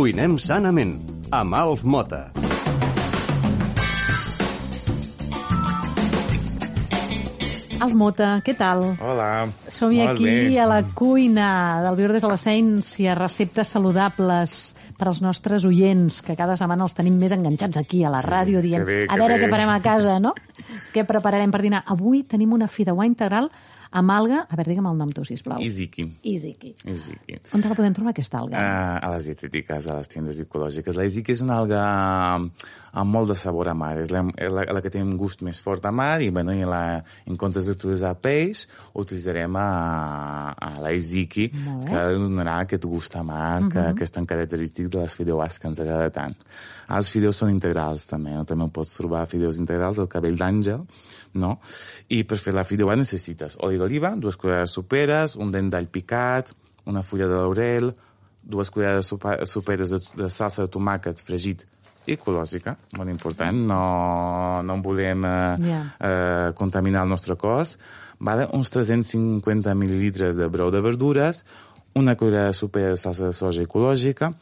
Cuinem 0.00 0.38
sanament, 0.40 0.94
amb 1.36 1.52
Alf 1.60 1.82
Mota. 1.84 2.22
Alf 7.80 7.94
Mota, 7.96 8.26
què 8.44 8.52
tal? 8.56 8.82
Hola, 9.00 9.46
Som 9.72 9.94
molt 9.96 10.18
aquí 10.18 10.24
bé. 10.26 10.58
a 10.60 10.66
la 10.68 10.82
cuina 10.92 11.80
del 11.84 11.96
Viure 11.96 12.12
des 12.12 12.22
de 12.22 12.28
l'Essència, 12.28 13.14
receptes 13.16 13.68
saludables 13.72 14.56
per 14.98 15.08
als 15.08 15.22
nostres 15.24 15.64
oients, 15.64 16.20
que 16.20 16.36
cada 16.36 16.58
setmana 16.60 16.84
els 16.84 16.92
tenim 16.94 17.16
més 17.16 17.32
enganxats 17.32 17.80
aquí 17.80 18.02
a 18.04 18.10
la 18.12 18.20
Sí, 18.20 18.28
ràdio, 18.28 18.60
dient 18.60 18.84
que 18.84 18.90
bé, 18.90 19.06
a 19.08 19.16
veure 19.16 19.38
bé." 19.38 19.46
què 19.46 19.50
farem 19.50 19.70
a 19.72 19.80
casa, 19.80 20.18
no? 20.20 20.34
què 20.92 21.06
prepararem 21.06 21.50
per 21.50 21.62
dinar? 21.62 21.82
Avui 21.86 22.22
tenim 22.24 22.52
una 22.52 22.68
fideuà 22.68 23.06
integral 23.06 23.50
amb 23.90 24.14
alga... 24.14 24.44
A 24.46 24.56
veure, 24.58 24.70
digue'm 24.70 24.88
el 24.90 24.98
nom 24.98 25.10
tu, 25.14 25.24
sisplau. 25.26 25.60
Iziki. 25.62 26.06
Iziki. 26.30 26.74
Iziki. 26.88 27.40
On 27.56 27.62
te 27.62 27.70
la 27.70 27.76
podem 27.78 27.94
trobar, 27.96 28.14
aquesta 28.14 28.40
alga? 28.42 28.60
Uh, 28.60 28.98
a 29.06 29.12
les 29.16 29.30
dietétiques, 29.30 29.88
a 29.90 29.98
les 29.98 30.10
tendes 30.12 30.40
ecològiques. 30.44 30.96
La 30.98 31.06
Iziki 31.08 31.34
és 31.34 31.42
una 31.44 31.58
alga 31.62 31.82
amb 32.90 33.14
molt 33.14 33.30
de 33.30 33.36
sabor 33.38 33.70
a 33.70 33.74
mar. 33.74 33.92
És 34.02 34.10
la, 34.14 34.22
la, 34.50 34.64
la 34.76 34.82
que 34.82 34.90
té 34.92 35.02
un 35.02 35.12
gust 35.18 35.44
més 35.46 35.60
fort 35.62 35.84
a 35.86 35.92
mar 35.94 36.20
i, 36.22 36.30
bueno, 36.34 36.54
i 36.54 36.66
la, 36.66 37.00
en 37.26 37.38
comptes 37.40 37.68
d'utilitzar 37.70 38.14
peix, 38.22 38.64
utilitzarem 38.98 39.58
a, 39.58 39.68
a 40.54 40.70
la 40.82 40.94
Iziki, 40.96 41.48
que 41.86 42.04
donarà 42.16 42.60
aquest 42.64 42.86
gust 42.90 43.16
a 43.16 43.24
mar, 43.26 43.62
uh 43.62 43.66
-huh. 43.66 43.72
que, 43.72 43.98
que 43.98 44.04
és 44.04 44.10
tan 44.10 44.26
característic 44.26 44.88
de 44.88 45.02
les 45.02 45.14
fideuàs 45.14 45.58
que 45.58 45.68
ens 45.68 45.80
agrada 45.80 46.10
tant. 46.10 46.36
Els 46.90 47.10
fideus 47.10 47.36
són 47.36 47.50
integrals, 47.50 48.06
també. 48.06 48.34
No? 48.34 48.44
També 48.44 48.66
pots 48.72 48.96
trobar 48.96 49.26
fideus 49.26 49.58
integrals 49.58 49.96
del 49.96 50.08
cabell 50.08 50.36
d'àngel, 50.36 50.86
no? 51.34 51.58
I 52.08 52.22
per 52.24 52.38
fer 52.38 52.54
la 52.56 52.64
fideuà 52.64 52.96
necessites 52.98 53.56
oli 53.66 53.78
d'oliva, 53.78 54.14
dues 54.16 54.36
cullerades 54.40 54.72
soperes, 54.76 55.36
un 55.36 55.50
dent 55.54 55.68
d'all 55.70 55.86
picat, 55.92 56.50
una 56.90 57.02
fulla 57.02 57.28
de 57.30 57.34
laurel, 57.38 57.92
dues 58.42 58.70
cullerades 58.72 59.06
soperes 59.52 59.90
de, 59.92 60.00
de 60.24 60.30
salsa 60.32 60.64
de 60.64 60.72
tomàquet 60.72 61.20
fregit 61.22 61.66
i 62.08 62.14
ecològica, 62.16 62.72
molt 62.96 63.10
important, 63.12 63.58
no, 63.68 64.62
no 64.64 64.78
volem 64.82 65.24
eh, 65.28 65.56
Ja. 65.68 65.80
eh, 66.00 66.52
contaminar 66.56 67.04
el 67.04 67.10
nostre 67.12 67.36
cos, 67.36 67.76
vale? 68.18 68.48
uns 68.56 68.70
350 68.72 69.74
mil·lilitres 69.76 70.34
de 70.40 70.48
brou 70.48 70.70
de 70.72 70.80
verdures, 70.80 71.44
una 71.94 72.16
cullerada 72.16 72.52
sopera 72.56 72.94
de 72.94 72.96
salsa 72.96 73.26
de 73.28 73.36
soja 73.36 73.62
ecològica 73.66 74.32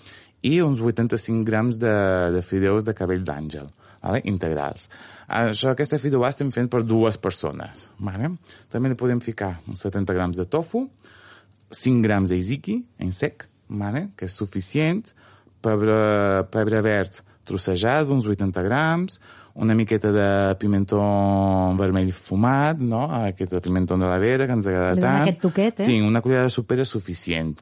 i 0.46 0.60
uns 0.62 0.80
85 0.80 1.44
grams 1.44 1.78
de, 1.82 1.92
de 2.32 2.42
fideus 2.46 2.84
de 2.86 2.94
cabell 2.94 3.24
d'àngel, 3.26 3.66
vale? 4.08 4.22
integrals. 4.30 4.88
Això, 5.28 5.74
aquesta 5.74 6.00
fideuà 6.00 6.32
estem 6.32 6.50
fent 6.54 6.70
per 6.72 6.82
dues 6.88 7.20
persones. 7.20 7.88
Vale? 8.00 8.32
També 8.72 8.92
hi 8.92 8.98
podem 8.98 9.20
ficar 9.20 9.58
uns 9.68 9.84
70 9.84 10.16
grams 10.16 10.40
de 10.40 10.48
tofu, 10.48 10.86
5 11.68 12.04
grams 12.04 12.32
d'iziki 12.32 12.80
en 13.04 13.12
sec, 13.12 13.44
vale? 13.68 14.08
que 14.16 14.28
és 14.28 14.36
suficient, 14.36 15.04
pebre, 15.64 15.98
pebre 16.52 16.80
verd 16.84 17.20
trossejat, 17.48 18.08
uns 18.12 18.26
80 18.28 18.64
grams, 18.64 19.20
una 19.58 19.74
miqueta 19.74 20.12
de 20.14 20.28
pimentó 20.60 21.00
vermell 21.78 22.12
fumat, 22.14 22.78
no? 22.78 23.06
aquest 23.24 23.56
pimentó 23.64 23.96
de 23.98 24.06
la 24.08 24.18
vera, 24.22 24.46
que 24.46 24.54
ens 24.54 24.68
agrada 24.70 24.94
Li 24.94 25.02
tant. 25.02 25.22
aquest 25.24 25.42
toquet, 25.42 25.80
eh? 25.80 25.88
Sí, 25.88 25.98
una 26.04 26.22
cullerada 26.24 26.46
de 26.48 26.54
sopera 26.54 26.84
és 26.86 26.92
suficient. 26.94 27.56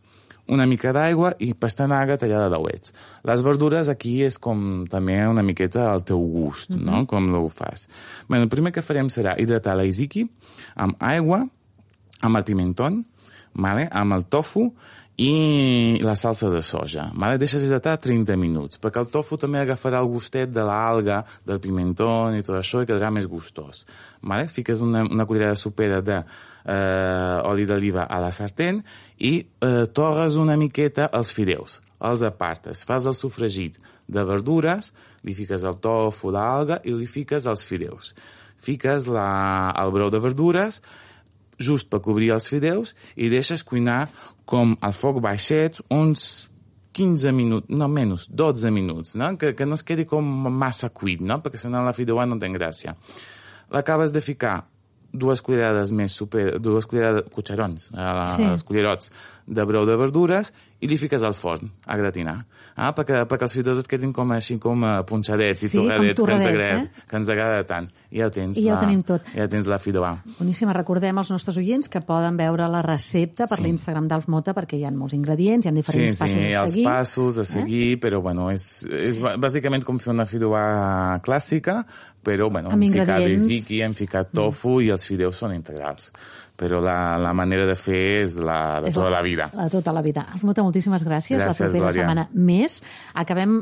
Una 0.48 0.66
mica 0.66 0.92
d'aigua 0.94 1.32
i 1.42 1.54
pastanaga 1.54 2.16
tallada 2.16 2.44
de 2.46 2.54
dauets. 2.54 2.92
Les 3.26 3.42
verdures 3.42 3.88
aquí 3.90 4.22
és 4.22 4.38
com 4.38 4.84
també 4.86 5.16
una 5.26 5.42
miqueta 5.42 5.88
al 5.92 6.04
teu 6.04 6.18
gust, 6.20 6.70
Mhm. 6.70 6.84
no? 6.84 7.06
Com 7.06 7.26
ho 7.34 7.48
fas. 7.48 7.88
Bé, 8.28 8.38
el 8.38 8.48
primer 8.48 8.72
que 8.72 8.82
farem 8.82 9.08
serà 9.08 9.34
hidratar 9.38 9.76
la 9.76 9.84
iziki 9.84 10.28
amb 10.76 10.94
aigua, 11.00 11.48
amb 12.22 12.36
el 12.36 12.44
pimentón, 12.44 13.04
vale? 13.54 13.88
amb 13.90 14.12
el 14.12 14.24
tofu 14.26 14.72
i 15.18 15.98
la 16.02 16.14
salsa 16.14 16.50
de 16.50 16.62
soja. 16.62 17.10
Vale? 17.14 17.38
Deixes 17.38 17.62
hidratar 17.64 17.96
30 17.98 18.36
minuts, 18.36 18.78
perquè 18.78 19.00
el 19.00 19.08
tofu 19.08 19.38
també 19.40 19.58
agafarà 19.58 19.98
el 20.02 20.10
gustet 20.12 20.50
de 20.52 20.60
l'alga, 20.62 21.22
del 21.46 21.58
pimentó 21.58 22.28
i 22.36 22.42
tot 22.42 22.56
això, 22.60 22.82
i 22.82 22.86
quedarà 22.86 23.10
més 23.10 23.26
gustós. 23.26 23.86
Vale? 24.22 24.46
Fiques 24.48 24.82
una, 24.84 25.02
una 25.04 25.24
cullerada 25.24 25.56
sopera 25.56 26.02
de 26.02 26.22
eh, 26.66 27.48
oli 27.48 27.66
d'oliva 27.66 28.06
a 28.10 28.20
la 28.22 28.32
sartén 28.34 28.82
i 29.18 29.38
eh, 29.40 29.86
torres 29.94 30.36
una 30.40 30.58
miqueta 30.58 31.08
els 31.14 31.32
fideus. 31.32 31.80
Els 32.04 32.24
apartes, 32.26 32.84
fas 32.84 33.06
el 33.06 33.16
sofregit 33.16 33.78
de 34.06 34.24
verdures, 34.26 34.92
li 35.24 35.34
fiques 35.34 35.64
el 35.66 35.78
tofu, 35.82 36.30
l'alga 36.34 36.80
i 36.84 36.94
li 36.94 37.06
fiques 37.10 37.46
els 37.46 37.64
fideus. 37.66 38.12
Fiques 38.62 39.06
la, 39.10 39.72
el 39.78 39.92
brou 39.94 40.10
de 40.10 40.20
verdures, 40.22 40.82
just 41.58 41.88
per 41.88 42.02
cobrir 42.04 42.34
els 42.34 42.48
fideus 42.50 42.92
i 43.16 43.30
deixes 43.32 43.64
cuinar 43.64 44.06
com 44.44 44.76
al 44.84 44.92
foc 44.92 45.22
baixet 45.24 45.80
uns 45.88 46.50
15 46.96 47.32
minuts, 47.36 47.68
no 47.68 47.88
menys, 47.92 48.26
12 48.32 48.70
minuts, 48.72 49.16
no? 49.20 49.34
que, 49.36 49.52
que 49.56 49.66
no 49.68 49.76
es 49.76 49.84
quedi 49.84 50.06
com 50.08 50.24
massa 50.52 50.88
cuit, 50.88 51.20
no? 51.20 51.42
perquè 51.44 51.60
si 51.60 51.68
no 51.72 51.84
la 51.84 51.92
fideuà 51.96 52.24
no 52.28 52.38
té 52.40 52.48
gràcia. 52.52 52.96
L'acabes 53.72 54.14
de 54.14 54.22
ficar 54.24 54.62
dues 55.16 55.42
cullerades 55.42 55.92
més 55.92 56.12
super, 56.12 56.58
dues 56.62 56.86
cullerades, 56.86 57.24
cucharons, 57.34 57.90
Sí. 57.90 58.36
sí. 58.36 58.42
els 58.50 58.64
cullerots 58.64 59.10
de 59.46 59.64
brou 59.64 59.86
de 59.86 59.96
verdures 59.96 60.52
i 60.80 60.88
li 60.90 60.96
fiques 61.00 61.22
al 61.24 61.32
forn 61.34 61.70
a 61.86 61.96
gratinar. 61.96 62.44
Ah, 62.76 62.90
perquè, 62.92 63.22
perquè 63.24 63.46
els 63.46 63.54
fideus 63.56 63.78
et 63.80 63.86
quedin 63.88 64.10
com 64.12 64.28
així 64.36 64.58
com 64.60 64.82
uh, 64.84 64.98
punxadets 65.08 65.62
i 65.64 65.68
Sí, 65.70 65.78
com 65.78 65.86
torradets, 65.88 66.02
que, 66.02 66.10
ens 66.12 66.18
torradets, 66.20 66.50
agrada, 66.50 66.82
eh? 66.82 67.04
que 67.08 67.16
ens 67.16 67.30
agrada 67.32 67.62
tant. 67.64 67.86
I 68.12 68.18
ja 68.20 68.26
ho 68.26 68.30
tens. 68.34 68.58
I 68.60 68.66
ja 68.66 68.74
ho 68.76 68.80
tenim 68.82 69.00
tot. 69.08 69.24
Ja 69.32 69.46
tens 69.48 69.66
la 69.66 69.78
fideuà. 69.80 70.10
Boníssima. 70.38 70.74
Recordem 70.76 71.16
als 71.16 71.30
nostres 71.32 71.56
oients 71.56 71.88
que 71.88 72.02
poden 72.04 72.36
veure 72.36 72.68
la 72.68 72.82
recepta 72.84 73.46
per 73.48 73.56
Sí. 73.56 73.64
l'Instagram 73.64 74.06
d'Alf 74.08 74.28
Mota 74.28 74.52
perquè 74.52 74.76
hi 74.76 74.84
ha 74.84 74.90
molts 74.92 75.16
ingredients, 75.16 75.64
hi 75.64 75.70
ha 75.70 75.72
Sí, 75.72 75.76
diferents 75.80 76.18
sí, 76.18 76.20
passos 76.20 76.44
a 76.44 76.60
els 76.62 76.72
seguir. 76.76 76.84
passos 76.84 77.38
a 77.38 77.44
seguir, 77.48 77.92
eh? 77.94 78.00
però 78.04 78.20
bueno, 78.20 78.50
és, 78.52 78.84
és 78.84 79.16
bàsicament 79.18 79.82
com 79.82 79.98
fer 79.98 80.12
una 80.12 80.26
fideuà 80.28 81.18
clàssica, 81.24 81.80
però 82.26 82.50
bueno, 82.50 82.70
hem 82.74 82.82
ficat 82.92 83.22
ziki, 83.38 83.80
hem 83.86 83.94
ficat 83.94 84.32
tofu 84.34 84.80
i 84.82 84.90
els 84.90 85.04
fideus 85.06 85.36
són 85.40 85.54
integrals. 85.54 86.12
Però 86.56 86.78
la, 86.80 87.18
la 87.20 87.34
manera 87.36 87.66
de 87.68 87.74
fer 87.76 88.22
és 88.22 88.38
la 88.40 88.80
de 88.80 88.88
És 88.88 88.94
tota 88.96 89.10
la 89.12 89.20
vida. 89.20 89.50
La 89.52 89.66
de 89.68 89.70
tota 89.74 89.92
la 89.92 90.00
vida. 90.00 90.22
Alf 90.32 90.42
Mota, 90.48 90.62
moltíssimes 90.64 91.04
gràcies. 91.04 91.36
Gràcies, 91.36 91.60
la 91.60 91.66
propera 91.68 91.82
Glòria. 91.84 92.00
setmana 92.00 92.28
més. 92.32 92.78
Acabem 93.14 93.58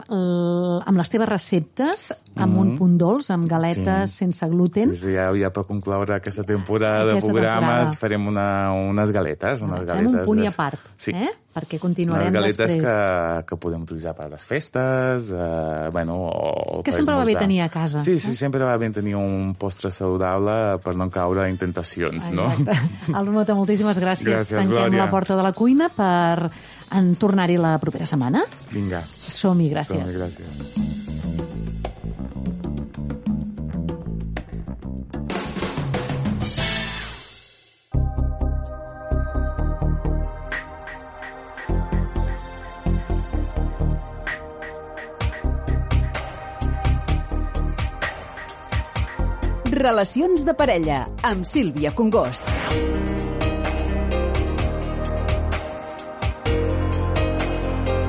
amb 0.87 0.97
les 1.01 1.11
teves 1.11 1.29
receptes, 1.29 2.13
amb 2.37 2.59
un 2.63 2.75
punt 2.79 2.97
dolç, 3.01 3.31
amb 3.35 3.49
galetes 3.51 3.85
Mm-hmm. 3.85 4.07
Sí. 4.07 4.17
sense 4.25 4.47
gluten. 4.49 4.95
Sí, 4.95 5.09
sí, 5.09 5.13
ja, 5.17 5.27
ja 5.35 5.51
per 5.51 5.65
concloure 5.67 6.15
aquesta 6.17 6.45
temporada 6.47 7.13
Aquesta 7.13 7.27
de 7.27 7.33
programes 7.33 7.59
temporada. 7.59 7.99
farem 8.01 8.27
una, 8.31 8.47
unes 8.73 9.11
galetes. 9.13 9.61
Unes 9.61 9.85
galetes 9.85 10.13
un 10.15 10.25
punt 10.25 10.43
i 10.45 10.47
a 10.47 10.53
part, 10.55 10.79
sí. 10.97 11.11
eh? 11.13 11.31
Perquè 11.55 11.79
continuarem 11.79 12.33
galetes 12.35 12.57
després. 12.59 12.83
que, 12.83 13.45
que 13.47 13.59
podem 13.63 13.85
utilitzar 13.87 14.15
per 14.19 14.27
a 14.27 14.33
les 14.33 14.43
festes, 14.45 15.31
eh, 15.31 15.89
bueno, 15.95 16.17
o, 16.27 16.83
Que 16.83 16.93
sempre 16.93 17.15
va 17.15 17.25
bé 17.25 17.37
tenir 17.39 17.61
a 17.63 17.69
casa, 17.71 18.01
Sí, 18.03 18.17
eh? 18.17 18.19
sí, 18.19 18.35
sempre 18.35 18.65
va 18.67 18.77
bé 18.77 18.91
tenir 18.91 19.15
un 19.17 19.55
postre 19.59 19.91
saludable 19.95 20.79
per 20.85 20.97
no 20.99 21.09
caure 21.15 21.47
en 21.49 21.57
tentacions, 21.61 22.31
no? 22.35 22.51
Exacte. 22.51 23.15
Alf 23.21 23.31
Mota, 23.31 23.55
moltíssimes 23.55 23.99
gràcies. 24.03 24.29
Gràcies, 24.29 24.59
Tanquem 24.59 24.75
Glòria. 24.77 25.05
la 25.05 25.11
porta 25.11 25.37
de 25.39 25.43
la 25.47 25.53
cuina 25.55 25.89
per 25.95 26.51
en 26.95 27.15
tornar-hi 27.17 27.57
la 27.59 27.77
propera 27.83 28.07
setmana. 28.07 28.45
Vinga. 28.75 29.03
Som-hi, 29.31 29.71
gràcies. 29.73 30.05
Som-hi, 30.05 30.19
gràcies. 30.21 31.04
Relacions 49.79 50.45
de 50.49 50.55
parella 50.61 50.99
amb 51.31 51.47
Sílvia 51.51 51.95
Congost. 51.99 52.51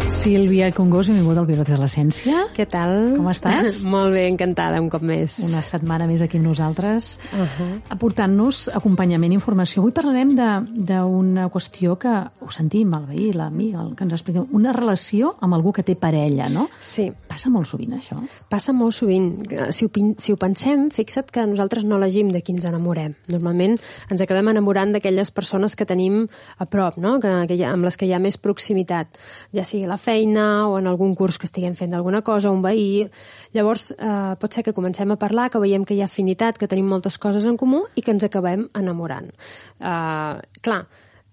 Sílvia 0.07 0.71
Congost, 0.71 1.09
benvinguda 1.09 1.41
al 1.41 1.47
Biblioteca 1.49 1.75
de 1.77 1.81
l'Essència. 1.83 2.43
Què 2.55 2.65
tal? 2.69 2.91
Com 3.17 3.25
estàs? 3.31 3.79
Molt 3.93 4.13
bé, 4.13 4.23
encantada, 4.29 4.77
un 4.81 4.87
cop 4.93 5.03
més. 5.05 5.35
Una 5.49 5.61
setmana 5.65 6.05
més 6.09 6.21
aquí 6.21 6.37
amb 6.39 6.47
nosaltres, 6.51 7.15
Uh 7.35 7.41
-huh. 7.41 7.81
aportant-nos 7.89 8.69
acompanyament 8.73 9.31
i 9.33 9.35
informació. 9.35 9.81
Avui 9.81 9.91
parlarem 9.91 10.35
de- 10.35 10.83
d'una 10.85 11.49
qüestió 11.49 11.97
que 11.97 12.09
ho 12.39 12.51
sentim, 12.51 12.93
el 12.93 13.05
veí, 13.07 13.33
l'amic, 13.33 13.73
el 13.75 13.95
que 13.95 14.03
ens 14.03 14.13
explica, 14.13 14.45
una 14.51 14.71
relació 14.71 15.35
amb 15.41 15.53
algú 15.53 15.71
que 15.73 15.83
té 15.83 15.95
parella, 15.95 16.49
no? 16.49 16.69
Sí, 16.79 17.11
Passa 17.35 17.49
molt 17.51 17.67
sovint, 17.67 17.91
això. 17.97 18.15
passa 18.47 18.71
molt 18.71 18.95
sovint. 18.95 19.25
Si 19.75 19.83
ho, 19.83 19.89
si 20.23 20.31
ho 20.31 20.37
pensem, 20.39 20.85
fixa't 20.95 21.33
que 21.35 21.43
nosaltres 21.43 21.83
no 21.83 21.97
elegim 21.99 22.29
de 22.31 22.39
qui 22.39 22.53
ens 22.55 22.63
enamorem. 22.63 23.11
Normalment 23.33 23.75
ens 23.75 24.23
acabem 24.23 24.53
enamorant 24.53 24.93
d'aquelles 24.95 25.33
persones 25.35 25.75
que 25.75 25.87
tenim 25.89 26.21
a 26.57 26.65
prop, 26.65 26.95
no? 26.95 27.17
que, 27.19 27.33
que 27.49 27.57
ha, 27.59 27.73
amb 27.73 27.83
les 27.83 27.99
que 27.99 28.07
hi 28.07 28.13
ha 28.15 28.21
més 28.23 28.39
proximitat, 28.39 29.19
ja 29.51 29.65
sigui 29.67 29.83
a 29.83 29.91
la 29.91 29.99
feina 29.99 30.45
o 30.69 30.77
en 30.79 30.87
algun 30.87 31.11
curs 31.19 31.41
que 31.41 31.49
estiguem 31.49 31.75
fent 31.75 31.97
alguna 31.97 32.23
cosa, 32.23 32.53
un 32.55 32.63
veí... 32.63 33.03
Llavors, 33.55 33.89
eh, 33.95 34.35
pot 34.39 34.55
ser 34.55 34.63
que 34.63 34.75
comencem 34.75 35.11
a 35.11 35.19
parlar, 35.19 35.49
que 35.51 35.59
veiem 35.59 35.83
que 35.87 35.95
hi 35.95 36.01
ha 36.03 36.09
afinitat, 36.09 36.57
que 36.59 36.67
tenim 36.71 36.87
moltes 36.91 37.19
coses 37.19 37.47
en 37.47 37.59
comú 37.59 37.85
i 37.95 38.03
que 38.03 38.15
ens 38.15 38.23
acabem 38.27 38.69
enamorant. 38.75 39.27
Eh, 39.79 40.59
clar, 40.63 40.85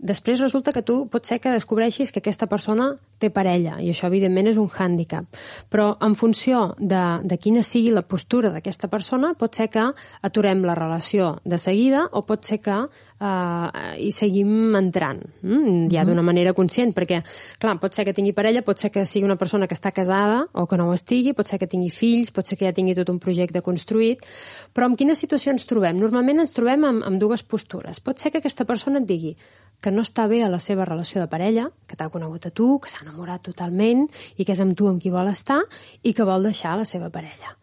Després 0.02 0.40
resulta 0.42 0.72
que 0.74 0.82
tu 0.82 1.04
pot 1.06 1.26
ser 1.28 1.38
que 1.38 1.52
descobreixis 1.54 2.10
que 2.10 2.18
aquesta 2.18 2.48
persona 2.50 2.88
té 3.22 3.30
parella, 3.30 3.76
i 3.78 3.92
això 3.92 4.08
evidentment 4.08 4.48
és 4.50 4.58
un 4.58 4.66
hàndicap. 4.66 5.28
Però 5.70 5.92
en 6.02 6.16
funció 6.18 6.72
de, 6.78 7.02
de 7.22 7.38
quina 7.38 7.62
sigui 7.62 7.92
la 7.94 8.02
postura 8.02 8.50
d'aquesta 8.50 8.90
persona, 8.90 9.30
pot 9.38 9.54
ser 9.54 9.68
que 9.70 9.84
aturem 10.26 10.64
la 10.66 10.74
relació 10.74 11.36
de 11.46 11.58
seguida 11.62 12.08
o 12.10 12.24
pot 12.26 12.42
ser 12.50 12.58
que 12.64 12.74
eh, 12.82 13.94
hi 14.02 14.10
seguim 14.16 14.74
entrant, 14.78 15.22
mm? 15.42 15.86
ja 15.94 16.02
d'una 16.08 16.26
manera 16.26 16.54
conscient, 16.56 16.90
perquè, 16.96 17.22
clar, 17.62 17.76
pot 17.82 17.94
ser 17.94 18.06
que 18.08 18.16
tingui 18.16 18.34
parella, 18.34 18.64
pot 18.66 18.82
ser 18.82 18.90
que 18.90 19.06
sigui 19.06 19.28
una 19.28 19.38
persona 19.38 19.70
que 19.70 19.78
està 19.78 19.94
casada 19.94 20.42
o 20.52 20.66
que 20.66 20.80
no 20.80 20.90
ho 20.90 20.98
estigui, 20.98 21.36
pot 21.38 21.46
ser 21.46 21.60
que 21.62 21.70
tingui 21.70 21.92
fills, 21.94 22.34
pot 22.34 22.48
ser 22.48 22.58
que 22.58 22.66
ja 22.66 22.74
tingui 22.74 22.98
tot 22.98 23.14
un 23.14 23.22
projecte 23.22 23.62
construït, 23.62 24.26
però 24.74 24.90
en 24.90 24.98
quina 24.98 25.14
situació 25.18 25.54
ens 25.54 25.68
trobem? 25.70 26.00
Normalment 26.02 26.42
ens 26.42 26.58
trobem 26.58 26.90
amb, 26.90 27.06
amb 27.06 27.22
dues 27.22 27.46
postures. 27.46 28.02
Pot 28.02 28.18
ser 28.18 28.34
que 28.34 28.42
aquesta 28.42 28.66
persona 28.66 28.98
et 28.98 29.06
digui 29.06 29.36
que 29.82 29.90
no 29.90 30.04
està 30.06 30.28
bé 30.30 30.42
a 30.46 30.50
la 30.50 30.60
seva 30.62 30.86
relació 30.88 31.20
de 31.20 31.28
parella, 31.28 31.68
que 31.90 31.98
t'ha 31.98 32.10
conegut 32.12 32.46
a 32.46 32.52
tu, 32.54 32.76
que 32.78 32.90
s'ha 32.90 33.02
enamorat 33.02 33.42
totalment 33.48 34.06
i 34.36 34.46
que 34.46 34.54
és 34.54 34.62
amb 34.62 34.76
tu 34.78 34.88
amb 34.88 35.02
qui 35.02 35.10
vol 35.10 35.28
estar 35.28 35.60
i 36.02 36.14
que 36.14 36.26
vol 36.28 36.46
deixar 36.46 36.76
la 36.78 36.86
seva 36.88 37.10
parella. 37.10 37.56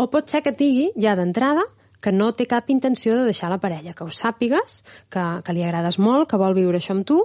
O 0.00 0.08
pot 0.08 0.30
ser 0.30 0.40
que 0.42 0.54
et 0.54 0.58
digui, 0.58 0.88
ja 0.96 1.14
d'entrada, 1.18 1.66
que 2.00 2.12
no 2.14 2.30
té 2.38 2.46
cap 2.46 2.68
intenció 2.70 3.16
de 3.18 3.24
deixar 3.26 3.50
la 3.50 3.58
parella, 3.58 3.92
que 3.94 4.06
ho 4.06 4.12
sàpigues, 4.14 4.82
que, 5.10 5.24
que 5.44 5.54
li 5.54 5.64
agrades 5.66 5.98
molt, 5.98 6.28
que 6.30 6.38
vol 6.40 6.54
viure 6.56 6.78
això 6.78 6.94
amb 6.94 7.06
tu, 7.06 7.18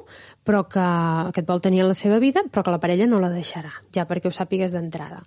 però 0.43 0.63
que, 0.65 0.87
que 1.35 1.43
et 1.43 1.49
vol 1.49 1.61
tenir 1.61 1.83
en 1.83 1.91
la 1.91 1.97
seva 1.97 2.17
vida, 2.23 2.41
però 2.49 2.65
que 2.65 2.73
la 2.73 2.81
parella 2.81 3.07
no 3.07 3.21
la 3.21 3.29
deixarà, 3.33 3.71
ja 3.93 4.07
perquè 4.09 4.31
ho 4.31 4.35
sàpigues 4.35 4.73
d'entrada. 4.73 5.21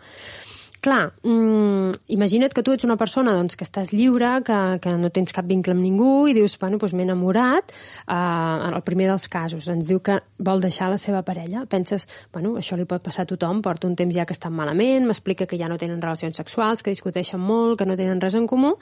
Clar, 0.80 1.12
mm, 1.22 2.06
imagina't 2.14 2.52
que 2.54 2.62
tu 2.62 2.72
ets 2.72 2.84
una 2.84 2.96
persona 2.96 3.32
doncs, 3.34 3.56
que 3.56 3.64
estàs 3.64 3.92
lliure, 3.92 4.42
que, 4.46 4.58
que 4.82 4.92
no 5.00 5.10
tens 5.10 5.32
cap 5.34 5.46
vincle 5.48 5.74
amb 5.74 5.82
ningú 5.82 6.26
i 6.28 6.34
dius, 6.36 6.56
bueno, 6.60 6.78
doncs 6.78 6.94
m'he 6.94 7.06
enamorat, 7.06 7.72
eh, 8.06 8.14
en 8.14 8.74
el 8.74 8.82
primer 8.86 9.08
dels 9.10 9.26
casos, 9.28 9.68
ens 9.72 9.88
diu 9.88 10.00
que 10.04 10.18
vol 10.38 10.60
deixar 10.60 10.90
la 10.92 10.98
seva 10.98 11.22
parella. 11.26 11.64
Penses, 11.66 12.06
bueno, 12.32 12.54
això 12.60 12.76
li 12.78 12.86
pot 12.86 13.02
passar 13.02 13.24
a 13.24 13.30
tothom, 13.30 13.62
porta 13.62 13.88
un 13.88 13.96
temps 13.96 14.14
ja 14.14 14.26
que 14.26 14.36
estan 14.36 14.54
malament, 14.54 15.06
m'explica 15.06 15.46
que 15.46 15.58
ja 15.58 15.68
no 15.68 15.78
tenen 15.78 16.02
relacions 16.02 16.36
sexuals, 16.36 16.82
que 16.82 16.94
discuteixen 16.94 17.40
molt, 17.40 17.78
que 17.78 17.86
no 17.86 17.96
tenen 17.96 18.20
res 18.20 18.36
en 18.38 18.46
comú, 18.46 18.76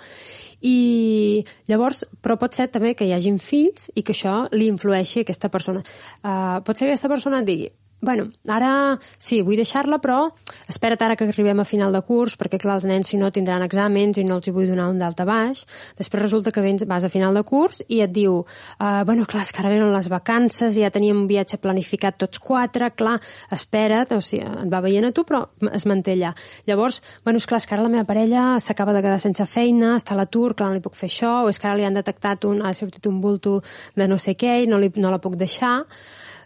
i 0.60 1.44
llavors, 1.70 2.04
però 2.20 2.36
pot 2.40 2.54
ser 2.54 2.68
també 2.72 2.94
que 2.94 3.06
hi 3.06 3.14
hagin 3.14 3.38
fills 3.38 3.90
i 3.94 4.02
que 4.02 4.12
això 4.12 4.44
li 4.52 4.68
influeixi 4.72 5.22
a 5.22 5.28
aquesta 5.28 5.48
persona. 5.48 5.84
Uh, 6.22 6.60
pot 6.64 6.76
ser 6.76 6.86
que 6.86 6.94
aquesta 6.94 7.12
persona 7.12 7.40
et 7.40 7.48
digui, 7.48 7.72
bueno, 8.04 8.28
ara 8.48 8.98
sí, 9.18 9.40
vull 9.42 9.58
deixar-la, 9.58 9.98
però 10.02 10.28
espera't 10.70 11.02
ara 11.02 11.16
que 11.16 11.26
arribem 11.28 11.60
a 11.60 11.66
final 11.68 11.94
de 11.94 12.02
curs, 12.06 12.36
perquè 12.40 12.60
clar, 12.60 12.78
els 12.78 12.86
nens 12.88 13.10
si 13.10 13.18
no 13.20 13.30
tindran 13.34 13.64
exàmens 13.66 14.18
i 14.20 14.24
no 14.28 14.38
els 14.38 14.48
hi 14.48 14.54
vull 14.54 14.68
donar 14.70 14.88
un 14.92 15.00
d'alta 15.00 15.26
baix. 15.28 15.64
Després 15.98 16.22
resulta 16.22 16.52
que 16.54 16.62
vens, 16.64 16.84
vas 16.88 17.04
a 17.04 17.10
final 17.12 17.34
de 17.34 17.42
curs 17.46 17.82
i 17.88 18.00
et 18.04 18.12
diu, 18.12 18.42
uh, 18.44 19.02
bueno, 19.08 19.26
clar, 19.30 19.44
és 19.46 19.52
que 19.54 19.62
ara 19.62 19.72
venen 19.72 19.92
les 19.94 20.08
vacances, 20.12 20.76
ja 20.76 20.92
teníem 20.94 21.24
un 21.24 21.28
viatge 21.30 21.58
planificat 21.62 22.18
tots 22.20 22.40
quatre, 22.42 22.90
clar, 22.96 23.16
espera't, 23.54 24.14
o 24.16 24.20
sigui, 24.24 24.44
et 24.44 24.70
va 24.72 24.82
veient 24.84 25.08
a 25.08 25.12
tu, 25.14 25.26
però 25.28 25.44
es 25.72 25.88
manté 25.90 26.14
allà. 26.18 26.34
Llavors, 26.68 27.00
bueno, 27.24 27.42
és 27.42 27.48
clar, 27.48 27.62
és 27.62 27.68
que 27.68 27.76
ara 27.76 27.86
la 27.86 27.92
meva 27.92 28.06
parella 28.08 28.46
s'acaba 28.60 28.94
de 28.96 29.02
quedar 29.04 29.20
sense 29.22 29.46
feina, 29.50 29.94
està 29.98 30.14
a 30.14 30.20
l'atur, 30.20 30.54
clar, 30.54 30.70
no 30.70 30.78
li 30.78 30.84
puc 30.84 30.98
fer 30.98 31.10
això, 31.10 31.34
o 31.44 31.52
és 31.52 31.58
que 31.58 31.68
ara 31.70 31.78
li 31.78 31.88
han 31.88 31.96
detectat 31.96 32.44
un, 32.48 32.62
ha 32.64 32.74
sortit 32.76 33.06
un 33.10 33.20
bulto 33.24 33.60
de 33.96 34.08
no 34.10 34.18
sé 34.20 34.36
què 34.38 34.60
i 34.62 34.70
no, 34.70 34.78
li, 34.82 34.92
no 35.00 35.12
la 35.12 35.22
puc 35.22 35.38
deixar 35.40 35.84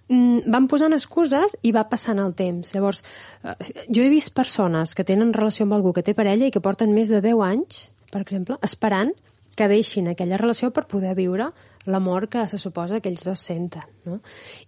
van 0.08 0.66
posant 0.68 0.96
excuses 0.96 1.54
i 1.62 1.72
va 1.76 1.84
passant 1.88 2.18
el 2.22 2.34
temps. 2.34 2.72
Llavors, 2.74 3.02
eh, 3.44 3.54
jo 3.88 4.02
he 4.02 4.08
vist 4.08 4.34
persones 4.34 4.94
que 4.94 5.04
tenen 5.04 5.34
relació 5.36 5.66
amb 5.66 5.76
algú 5.76 5.92
que 5.92 6.02
té 6.02 6.14
parella 6.14 6.48
i 6.48 6.50
que 6.54 6.64
porten 6.64 6.94
més 6.94 7.08
de 7.12 7.20
10 7.20 7.42
anys, 7.44 7.88
per 8.10 8.22
exemple, 8.22 8.58
esperant 8.62 9.12
que 9.56 9.68
deixin 9.68 10.08
aquella 10.08 10.38
relació 10.38 10.70
per 10.70 10.86
poder 10.86 11.14
viure 11.18 11.50
l'amor 11.88 12.28
que 12.28 12.44
se 12.48 12.58
suposa 12.60 13.00
que 13.00 13.08
ells 13.08 13.24
dos 13.24 13.40
senten. 13.40 13.84
No? 14.08 14.18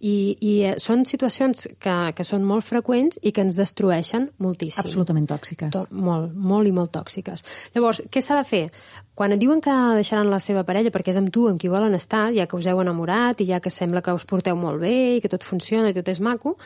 I, 0.00 0.14
I 0.40 0.52
eh, 0.68 0.72
són 0.82 1.04
situacions 1.08 1.66
que, 1.80 1.96
que 2.16 2.26
són 2.26 2.44
molt 2.48 2.66
freqüents 2.66 3.20
i 3.22 3.32
que 3.36 3.44
ens 3.44 3.58
destrueixen 3.58 4.30
moltíssim. 4.42 4.82
Absolutament 4.82 5.28
tòxiques. 5.30 5.72
To 5.74 5.84
molt, 5.92 6.32
molt 6.34 6.68
i 6.68 6.74
molt 6.76 6.92
tòxiques. 6.96 7.44
Llavors, 7.76 8.02
què 8.10 8.22
s'ha 8.24 8.40
de 8.40 8.46
fer? 8.48 8.62
Quan 9.16 9.36
et 9.36 9.42
diuen 9.42 9.60
que 9.64 9.74
deixaran 9.98 10.30
la 10.32 10.40
seva 10.40 10.64
parella 10.68 10.92
perquè 10.94 11.12
és 11.12 11.20
amb 11.20 11.32
tu 11.34 11.44
amb 11.50 11.60
qui 11.60 11.68
volen 11.72 11.96
estar, 11.98 12.30
ja 12.36 12.48
que 12.48 12.56
us 12.56 12.68
heu 12.70 12.80
enamorat 12.80 13.44
i 13.44 13.50
ja 13.52 13.60
que 13.60 13.72
sembla 13.72 14.04
que 14.04 14.16
us 14.16 14.24
porteu 14.28 14.56
molt 14.56 14.80
bé 14.80 14.96
i 15.18 15.20
que 15.20 15.28
tot 15.32 15.44
funciona 15.44 15.92
i 15.92 15.96
tot 15.96 16.08
és 16.08 16.22
maco, 16.24 16.56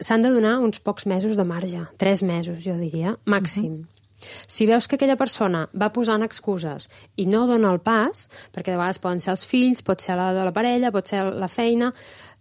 s'han 0.00 0.24
de 0.24 0.32
donar 0.32 0.56
uns 0.64 0.80
pocs 0.80 1.08
mesos 1.10 1.36
de 1.36 1.44
marge. 1.44 1.84
Tres 2.00 2.24
mesos, 2.24 2.62
jo 2.64 2.78
diria, 2.80 3.16
màxim. 3.26 3.72
Uh 3.72 3.78
-huh. 3.84 3.97
Si 4.46 4.66
veus 4.66 4.88
que 4.88 4.98
aquella 4.98 5.16
persona 5.16 5.66
va 5.78 5.92
posant 5.94 6.24
excuses 6.26 6.88
i 7.16 7.26
no 7.30 7.46
dona 7.46 7.70
el 7.70 7.80
pas, 7.80 8.26
perquè 8.54 8.72
de 8.72 8.80
vegades 8.80 8.98
poden 9.02 9.22
ser 9.22 9.34
els 9.36 9.46
fills, 9.46 9.84
pot 9.86 10.02
ser 10.02 10.18
la 10.18 10.32
de 10.34 10.44
la 10.48 10.54
parella, 10.54 10.92
pot 10.94 11.06
ser 11.06 11.22
la 11.30 11.48
feina, 11.48 11.92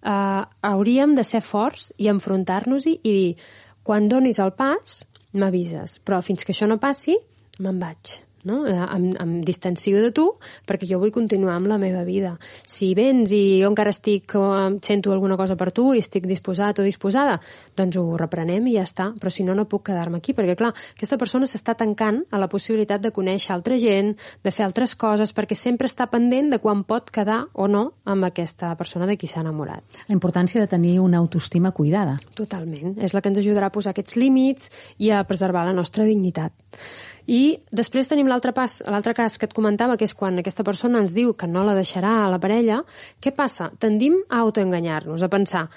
eh, 0.01 0.43
hauríem 0.71 1.15
de 1.15 1.23
ser 1.23 1.41
forts 1.45 1.91
i 1.97 2.09
enfrontar-nos-hi 2.13 2.99
i 3.03 3.15
dir 3.21 3.31
Quan 3.87 4.09
donis 4.11 4.41
el 4.43 4.51
pas, 4.51 4.97
m'avises. 5.31 6.01
Però 6.03 6.19
fins 6.19 6.43
que 6.43 6.51
això 6.51 6.67
no 6.67 6.75
passi, 6.75 7.15
me'n 7.63 7.79
vaig 7.79 8.17
no? 8.47 8.63
Eh, 8.67 8.75
em, 8.75 9.09
em 9.19 9.33
distancio 9.45 10.01
de 10.01 10.11
tu 10.15 10.27
perquè 10.67 10.87
jo 10.89 10.99
vull 11.01 11.13
continuar 11.13 11.57
amb 11.57 11.69
la 11.71 11.77
meva 11.81 12.03
vida. 12.07 12.35
Si 12.65 12.93
vens 12.97 13.31
i 13.35 13.61
jo 13.61 13.71
encara 13.71 13.93
estic, 13.93 14.35
eh, 14.35 14.77
sento 14.83 15.13
alguna 15.13 15.37
cosa 15.37 15.57
per 15.59 15.71
tu 15.75 15.91
i 15.93 16.01
estic 16.03 16.27
disposat 16.29 16.79
o 16.79 16.87
disposada, 16.87 17.37
doncs 17.77 17.97
ho 17.99 18.05
reprenem 18.19 18.67
i 18.67 18.77
ja 18.77 18.85
està. 18.87 19.11
Però 19.17 19.31
si 19.33 19.45
no, 19.47 19.55
no 19.57 19.67
puc 19.69 19.87
quedar-me 19.89 20.21
aquí, 20.21 20.33
perquè 20.37 20.57
clar, 20.57 20.73
aquesta 20.95 21.19
persona 21.19 21.47
s'està 21.49 21.75
tancant 21.77 22.23
a 22.31 22.41
la 22.41 22.49
possibilitat 22.51 23.03
de 23.03 23.13
conèixer 23.15 23.53
altra 23.55 23.77
gent, 23.81 24.13
de 24.43 24.53
fer 24.53 24.65
altres 24.65 24.95
coses, 24.95 25.33
perquè 25.35 25.55
sempre 25.57 25.89
està 25.89 26.07
pendent 26.11 26.51
de 26.53 26.61
quan 26.63 26.83
pot 26.87 27.11
quedar 27.13 27.43
o 27.53 27.67
no 27.67 27.83
amb 28.05 28.27
aquesta 28.27 28.73
persona 28.79 29.07
de 29.09 29.17
qui 29.17 29.29
s'ha 29.29 29.43
enamorat. 29.43 29.83
La 30.07 30.15
importància 30.15 30.61
de 30.61 30.69
tenir 30.71 30.97
una 31.03 31.19
autoestima 31.21 31.71
cuidada. 31.71 32.17
Totalment. 32.37 32.97
És 33.03 33.13
la 33.13 33.21
que 33.21 33.31
ens 33.31 33.41
ajudarà 33.43 33.71
a 33.71 33.75
posar 33.75 33.93
aquests 33.93 34.17
límits 34.19 34.71
i 34.97 35.11
a 35.11 35.23
preservar 35.27 35.65
la 35.67 35.75
nostra 35.75 36.07
dignitat. 36.07 36.53
I 37.27 37.59
després 37.75 38.07
tenim 38.07 38.29
l'altre 38.31 38.53
pas, 38.55 38.79
l'altre 38.87 39.13
cas 39.13 39.35
que 39.37 39.49
et 39.49 39.53
comentava, 39.55 39.97
que 39.99 40.07
és 40.07 40.15
quan 40.15 40.39
aquesta 40.39 40.63
persona 40.63 41.01
ens 41.03 41.13
diu 41.15 41.33
que 41.35 41.49
no 41.51 41.65
la 41.67 41.75
deixarà 41.75 42.23
a 42.23 42.29
la 42.31 42.39
parella, 42.39 42.81
què 43.19 43.35
passa? 43.35 43.67
Tendim 43.83 44.15
a 44.29 44.39
autoenganyar-nos, 44.45 45.23
a 45.23 45.31
pensar 45.31 45.67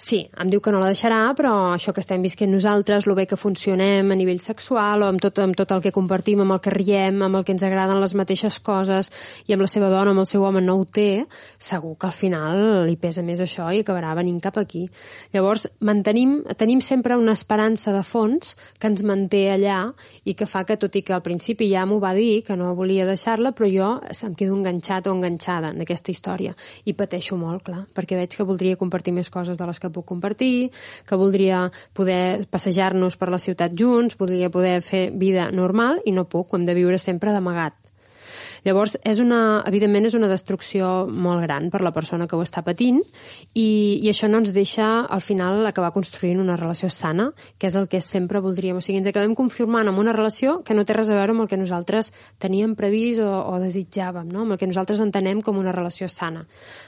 Sí, 0.00 0.22
em 0.40 0.48
diu 0.48 0.62
que 0.64 0.72
no 0.72 0.78
la 0.80 0.88
deixarà, 0.88 1.18
però 1.36 1.74
això 1.74 1.92
que 1.92 2.00
estem 2.00 2.22
visquent 2.24 2.48
nosaltres, 2.48 3.04
lo 3.04 3.12
bé 3.18 3.26
que 3.28 3.36
funcionem 3.36 4.08
a 4.08 4.16
nivell 4.16 4.38
sexual 4.40 5.02
o 5.04 5.08
amb 5.12 5.20
tot, 5.20 5.36
amb 5.44 5.52
tot 5.52 5.74
el 5.74 5.82
que 5.84 5.90
compartim, 5.92 6.40
amb 6.40 6.54
el 6.54 6.60
que 6.64 6.72
riem, 6.72 7.18
amb 7.26 7.36
el 7.36 7.44
que 7.44 7.52
ens 7.52 7.66
agraden 7.68 8.00
les 8.00 8.14
mateixes 8.16 8.56
coses, 8.64 9.10
i 9.44 9.52
amb 9.52 9.60
la 9.60 9.68
seva 9.68 9.90
dona, 9.92 10.14
amb 10.14 10.22
el 10.22 10.28
seu 10.30 10.46
home, 10.48 10.62
no 10.64 10.78
ho 10.80 10.86
té, 10.88 11.26
segur 11.60 11.98
que 12.00 12.08
al 12.08 12.14
final 12.16 12.60
li 12.86 12.96
pesa 12.96 13.20
més 13.26 13.42
això 13.44 13.66
i 13.76 13.82
acabarà 13.84 14.14
venint 14.16 14.38
cap 14.40 14.56
aquí. 14.62 14.86
Llavors, 15.34 15.66
mantenim, 15.84 16.32
tenim 16.56 16.80
sempre 16.80 17.20
una 17.20 17.36
esperança 17.36 17.92
de 17.92 18.00
fons 18.00 18.56
que 18.80 18.88
ens 18.88 19.04
manté 19.04 19.50
allà 19.52 19.82
i 20.24 20.32
que 20.32 20.48
fa 20.48 20.64
que, 20.64 20.78
tot 20.80 20.96
i 20.96 21.04
que 21.04 21.12
al 21.18 21.20
principi 21.28 21.68
ja 21.74 21.84
m'ho 21.84 22.00
va 22.00 22.14
dir, 22.16 22.40
que 22.48 22.56
no 22.56 22.72
volia 22.72 23.04
deixar-la, 23.04 23.52
però 23.52 23.68
jo 23.68 23.92
em 24.16 24.32
quedo 24.32 24.56
enganxat 24.56 25.12
o 25.12 25.14
enganxada 25.18 25.74
en 25.76 25.84
aquesta 25.84 26.08
història 26.08 26.56
i 26.88 26.96
pateixo 26.96 27.36
molt, 27.36 27.66
clar, 27.68 27.84
perquè 27.92 28.16
veig 28.16 28.40
que 28.40 28.48
voldria 28.48 28.80
compartir 28.80 29.12
més 29.12 29.28
coses 29.28 29.60
de 29.60 29.68
les 29.68 29.76
que 29.76 29.89
puc 29.94 30.06
compartir, 30.12 30.70
que 31.08 31.18
voldria 31.20 31.66
poder 31.96 32.46
passejar-nos 32.50 33.16
per 33.16 33.30
la 33.32 33.42
ciutat 33.42 33.74
junts, 33.76 34.18
voldria 34.20 34.50
poder 34.50 34.80
fer 34.86 35.08
vida 35.10 35.50
normal 35.50 36.00
i 36.04 36.14
no 36.16 36.28
puc, 36.28 36.50
ho 36.50 36.60
hem 36.60 36.68
de 36.68 36.76
viure 36.78 36.98
sempre 36.98 37.34
d'amagat. 37.34 37.79
Llavors, 38.66 38.96
és 39.06 39.20
una, 39.22 39.62
evidentment, 39.68 40.08
és 40.08 40.16
una 40.18 40.28
destrucció 40.30 41.06
molt 41.10 41.44
gran 41.46 41.70
per 41.72 41.82
la 41.84 41.92
persona 41.94 42.26
que 42.28 42.36
ho 42.36 42.42
està 42.44 42.62
patint 42.66 43.00
i, 43.54 44.00
i 44.02 44.10
això 44.10 44.28
no 44.30 44.40
ens 44.42 44.52
deixa, 44.56 44.88
al 45.04 45.22
final, 45.24 45.64
acabar 45.66 45.92
construint 45.94 46.40
una 46.42 46.58
relació 46.60 46.90
sana, 46.92 47.30
que 47.58 47.70
és 47.70 47.78
el 47.78 47.88
que 47.90 48.02
sempre 48.04 48.42
voldríem. 48.44 48.80
O 48.80 48.84
sigui, 48.84 49.00
ens 49.00 49.10
acabem 49.10 49.34
confirmant 49.38 49.88
amb 49.88 50.02
una 50.02 50.14
relació 50.16 50.60
que 50.66 50.76
no 50.76 50.84
té 50.84 50.96
res 50.96 51.10
a 51.10 51.16
veure 51.18 51.36
amb 51.36 51.46
el 51.46 51.50
que 51.50 51.60
nosaltres 51.60 52.12
teníem 52.42 52.76
previst 52.78 53.24
o, 53.24 53.30
o 53.54 53.56
desitjàvem, 53.62 54.28
no? 54.30 54.44
amb 54.44 54.56
el 54.56 54.60
que 54.60 54.68
nosaltres 54.70 55.02
entenem 55.04 55.40
com 55.44 55.58
una 55.60 55.74
relació 55.76 56.10
sana. 56.10 56.44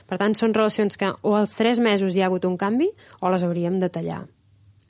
Per 0.08 0.20
tant, 0.20 0.36
són 0.38 0.54
relacions 0.56 1.00
que 1.00 1.14
o 1.22 1.36
als 1.38 1.56
tres 1.58 1.80
mesos 1.82 2.16
hi 2.16 2.22
ha 2.22 2.30
hagut 2.30 2.48
un 2.48 2.60
canvi 2.60 2.92
o 3.20 3.32
les 3.32 3.44
hauríem 3.46 3.80
de 3.82 3.90
tallar 3.92 4.22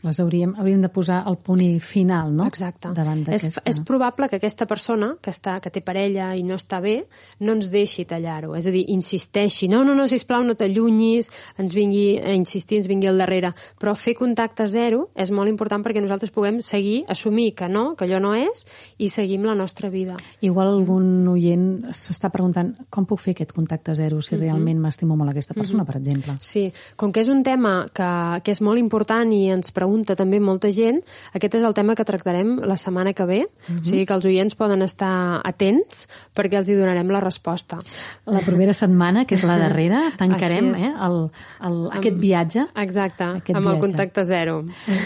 les 0.02 0.18
hauríem, 0.18 0.54
hauríem 0.58 0.82
de 0.82 0.88
posar 0.90 1.22
el 1.30 1.36
punt 1.38 1.62
final, 1.78 2.32
no? 2.34 2.46
Exacte. 2.50 2.90
Davant 2.94 3.22
és, 3.30 3.46
és 3.62 3.78
probable 3.86 4.26
que 4.28 4.40
aquesta 4.40 4.66
persona 4.66 5.12
que, 5.22 5.30
està, 5.30 5.58
que 5.62 5.70
té 5.70 5.82
parella 5.84 6.32
i 6.34 6.42
no 6.42 6.56
està 6.58 6.80
bé 6.82 7.04
no 7.40 7.54
ens 7.54 7.70
deixi 7.70 8.04
tallar-ho. 8.08 8.56
És 8.58 8.66
a 8.66 8.72
dir, 8.74 8.82
insisteixi. 8.90 9.68
No, 9.70 9.84
no, 9.86 9.94
no, 9.94 10.08
sisplau, 10.10 10.42
no 10.42 10.56
t'allunyis, 10.58 11.30
ens 11.62 11.74
vingui 11.76 12.18
a 12.18 12.34
insistir, 12.34 12.80
ens 12.80 12.88
vingui 12.90 13.10
al 13.10 13.22
darrere. 13.22 13.52
Però 13.78 13.94
fer 13.94 14.16
contacte 14.18 14.66
zero 14.66 15.06
és 15.14 15.30
molt 15.30 15.52
important 15.52 15.84
perquè 15.84 16.02
nosaltres 16.02 16.34
puguem 16.34 16.58
seguir, 16.64 17.04
assumir 17.12 17.52
que 17.58 17.70
no, 17.70 17.92
que 17.94 18.08
allò 18.08 18.18
no 18.22 18.34
és, 18.34 18.66
i 18.98 19.10
seguim 19.12 19.46
la 19.46 19.54
nostra 19.58 19.90
vida. 19.92 20.18
Igual 20.42 20.72
algun 20.72 21.28
oient 21.30 21.94
s'està 21.94 22.32
preguntant 22.34 22.74
com 22.90 23.06
puc 23.06 23.22
fer 23.22 23.36
aquest 23.36 23.54
contacte 23.54 23.94
zero 23.94 24.20
si 24.20 24.34
mm 24.34 24.38
-hmm. 24.38 24.42
realment 24.42 24.80
m'estimo 24.80 25.16
molt 25.16 25.30
aquesta 25.30 25.54
persona, 25.54 25.82
mm 25.82 25.86
-hmm. 25.86 25.92
per 25.92 25.96
exemple. 26.00 26.32
Sí, 26.40 26.72
com 26.96 27.12
que 27.12 27.20
és 27.20 27.28
un 27.28 27.42
tema 27.42 27.86
que, 27.92 28.40
que 28.42 28.50
és 28.50 28.60
molt 28.60 28.78
important 28.78 29.32
i 29.32 29.50
ens 29.50 29.70
pregunta 29.70 29.91
pregunta 29.92 30.14
també 30.16 30.40
molta 30.40 30.70
gent. 30.72 31.02
Aquest 31.36 31.54
és 31.58 31.64
el 31.68 31.74
tema 31.76 31.94
que 31.94 32.04
tractarem 32.08 32.54
la 32.64 32.76
setmana 32.80 33.12
que 33.12 33.24
ve, 33.26 33.40
uh 33.42 33.44
-huh. 33.44 33.70
o 33.70 33.72
Mhm. 33.80 33.84
sigui 33.84 34.06
que 34.06 34.14
els 34.14 34.24
oients 34.24 34.54
poden 34.54 34.82
estar 34.82 35.40
atents 35.44 36.08
perquè 36.34 36.56
els 36.56 36.68
hi 36.68 36.74
donarem 36.74 37.08
la 37.10 37.20
resposta. 37.20 37.78
La 38.26 38.40
propera 38.40 38.72
setmana, 38.72 39.24
que 39.26 39.34
és 39.34 39.44
la 39.44 39.58
darrera, 39.58 40.00
tancarem 40.18 40.74
eh, 40.74 40.92
el, 41.02 41.30
el, 41.62 41.90
aquest 41.92 42.16
viatge. 42.16 42.66
Exacte, 42.76 43.24
Aquest 43.24 43.56
amb 43.56 43.66
el 43.66 43.72
viatge. 43.72 43.80
contacte 43.80 44.24
zero. 44.24 44.64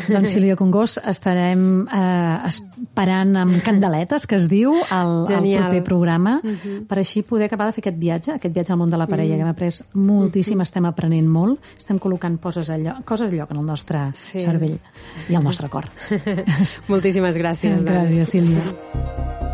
Doncs 0.08 0.30
Sílvia 0.30 0.56
Congost, 0.56 0.98
estarem 1.04 1.86
eh, 1.92 2.38
esperant 2.46 3.36
amb 3.36 3.62
candeletes, 3.62 4.26
que 4.26 4.36
es 4.36 4.48
diu, 4.48 4.72
el, 4.90 5.24
el 5.32 5.58
proper 5.58 5.82
programa, 5.82 6.40
Mhm. 6.42 6.86
per 6.86 6.98
així 6.98 7.22
poder 7.22 7.46
acabar 7.46 7.66
de 7.66 7.72
fer 7.72 7.82
aquest 7.82 7.98
viatge, 7.98 8.32
aquest 8.32 8.54
viatge 8.54 8.72
al 8.72 8.78
món 8.78 8.90
de 8.90 8.96
la 8.96 9.06
parella, 9.06 9.34
Mm. 9.34 9.36
que 9.36 9.42
hem 9.42 9.48
après 9.48 9.84
moltíssim, 9.94 10.60
estem 10.60 10.84
aprenent 10.86 11.26
molt, 11.26 11.60
estem 11.76 11.98
col·locant 11.98 12.38
coses 12.38 12.68
a 12.70 12.76
lloc, 12.78 13.04
coses 13.04 13.32
a 13.32 13.34
lloc 13.34 13.50
en 13.50 13.56
el 13.58 13.64
nostre 13.66 14.10
Sí. 14.12 14.40
cervell 14.40 14.75
i 15.28 15.38
al 15.38 15.44
nostre 15.46 15.70
cor. 15.72 15.88
Moltíssimes 16.92 17.38
gràcies. 17.40 17.82
Gràcies, 17.82 18.18
doncs. 18.20 18.30
Sílvia. 18.36 19.44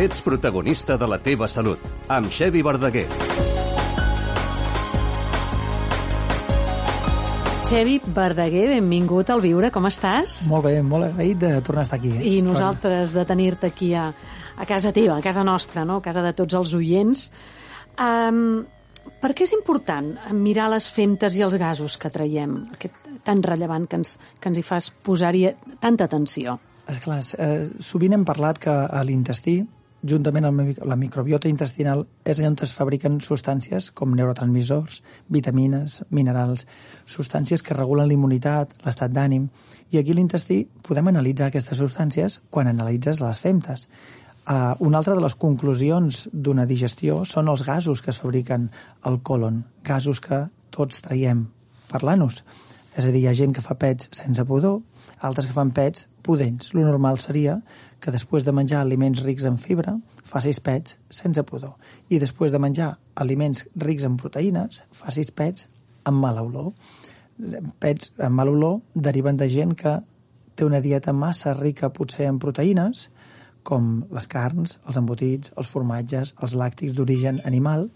Ets 0.00 0.22
protagonista 0.24 0.94
de 0.96 1.04
la 1.04 1.18
teva 1.20 1.44
salut, 1.44 1.80
amb 2.08 2.30
Xevi 2.32 2.62
Verdaguer. 2.64 3.02
Xevi 7.68 7.98
Verdaguer, 8.06 8.62
benvingut 8.70 9.28
al 9.28 9.42
Viure, 9.44 9.68
com 9.74 9.84
estàs? 9.90 10.46
Molt 10.48 10.64
bé, 10.64 10.78
molt 10.80 11.10
agraït 11.10 11.42
de 11.42 11.50
tornar 11.66 11.82
a 11.82 11.88
estar 11.90 11.98
aquí. 12.00 12.14
Eh? 12.16 12.30
I 12.30 12.38
nosaltres 12.40 13.12
de 13.12 13.26
tenir-te 13.28 13.68
aquí 13.68 13.90
a, 13.92 14.06
a 14.56 14.66
casa 14.70 14.88
teva, 14.96 15.18
a 15.18 15.26
casa 15.26 15.44
nostra, 15.44 15.84
no? 15.84 15.98
a 16.00 16.04
casa 16.06 16.22
de 16.24 16.32
tots 16.38 16.56
els 16.56 16.72
oients. 16.78 17.26
Um, 18.00 18.62
per 19.20 19.34
què 19.36 19.44
és 19.44 19.52
important 19.52 20.14
mirar 20.38 20.70
les 20.72 20.88
femtes 20.88 21.36
i 21.36 21.44
els 21.44 21.58
gasos 21.60 21.98
que 22.00 22.08
traiem, 22.14 22.56
aquest 22.72 22.96
tan 23.28 23.44
rellevant 23.44 23.84
que 23.84 24.00
ens, 24.00 24.14
que 24.40 24.48
ens 24.48 24.62
hi 24.62 24.64
fas 24.64 24.88
posar-hi 25.04 25.44
tanta 25.84 26.08
atenció? 26.08 26.56
Esclar, 26.88 27.20
eh, 27.36 27.68
sovint 27.84 28.16
hem 28.16 28.24
parlat 28.24 28.64
que 28.64 28.72
a 28.72 29.04
l'intestí, 29.04 29.58
juntament 30.06 30.46
amb 30.48 30.78
la 30.86 30.96
microbiota 30.96 31.48
intestinal, 31.50 32.06
és 32.24 32.38
allà 32.38 32.50
on 32.52 32.56
es 32.64 32.72
fabriquen 32.76 33.18
substàncies 33.24 33.90
com 33.96 34.14
neurotransmissors, 34.16 35.02
vitamines, 35.28 36.00
minerals, 36.10 36.66
substàncies 37.04 37.62
que 37.62 37.76
regulen 37.76 38.08
la 38.08 38.16
immunitat, 38.16 38.72
l'estat 38.86 39.12
d'ànim, 39.12 39.48
i 39.90 39.98
aquí 39.98 40.14
l'intestí 40.16 40.62
podem 40.86 41.10
analitzar 41.10 41.50
aquestes 41.50 41.78
substàncies 41.82 42.40
quan 42.50 42.70
analitzes 42.70 43.20
les 43.20 43.40
femtes. 43.40 43.86
Uh, 44.50 44.74
una 44.80 44.98
altra 44.98 45.14
de 45.14 45.22
les 45.22 45.36
conclusions 45.36 46.24
d'una 46.32 46.64
digestió 46.66 47.20
són 47.28 47.50
els 47.52 47.62
gasos 47.66 48.00
que 48.00 48.10
es 48.10 48.18
fabriquen 48.18 48.70
al 49.06 49.20
colon, 49.22 49.64
gasos 49.84 50.20
que 50.24 50.46
tots 50.74 51.04
traiem 51.04 51.44
per 51.90 52.02
l'anus. 52.02 52.40
És 52.96 53.04
a 53.04 53.12
dir, 53.12 53.20
hi 53.22 53.28
ha 53.30 53.36
gent 53.36 53.52
que 53.54 53.62
fa 53.62 53.76
pets 53.78 54.08
sense 54.16 54.42
pudor, 54.48 54.80
altres 55.20 55.46
que 55.46 55.54
fan 55.54 55.70
pets 55.76 56.08
pudents. 56.26 56.72
Lo 56.74 56.82
normal 56.86 57.20
seria 57.22 57.60
que 58.00 58.12
després 58.14 58.46
de 58.46 58.54
menjar 58.56 58.80
aliments 58.80 59.22
rics 59.24 59.46
en 59.48 59.58
fibra 59.60 59.96
facis 60.30 60.60
pets 60.64 60.96
sense 61.12 61.42
pudor 61.44 61.76
i 62.08 62.20
després 62.22 62.52
de 62.52 62.60
menjar 62.62 62.94
aliments 63.14 63.66
rics 63.76 64.06
en 64.08 64.16
proteïnes 64.20 64.82
facis 65.02 65.30
pets 65.30 65.68
amb 66.08 66.22
mala 66.22 66.42
olor. 66.42 66.72
Pets 67.80 68.14
amb 68.18 68.36
mala 68.36 68.54
olor 68.54 68.80
deriven 68.94 69.36
de 69.40 69.48
gent 69.52 69.74
que 69.76 69.98
té 70.54 70.66
una 70.66 70.80
dieta 70.84 71.12
massa 71.16 71.54
rica 71.56 71.92
potser 71.96 72.26
en 72.28 72.38
proteïnes, 72.40 73.08
com 73.64 74.04
les 74.12 74.26
carns, 74.28 74.78
els 74.88 74.98
embotits, 75.00 75.52
els 75.60 75.70
formatges, 75.72 76.34
els 76.42 76.56
làctics 76.56 76.96
d'origen 76.96 77.40
animal, 77.48 77.88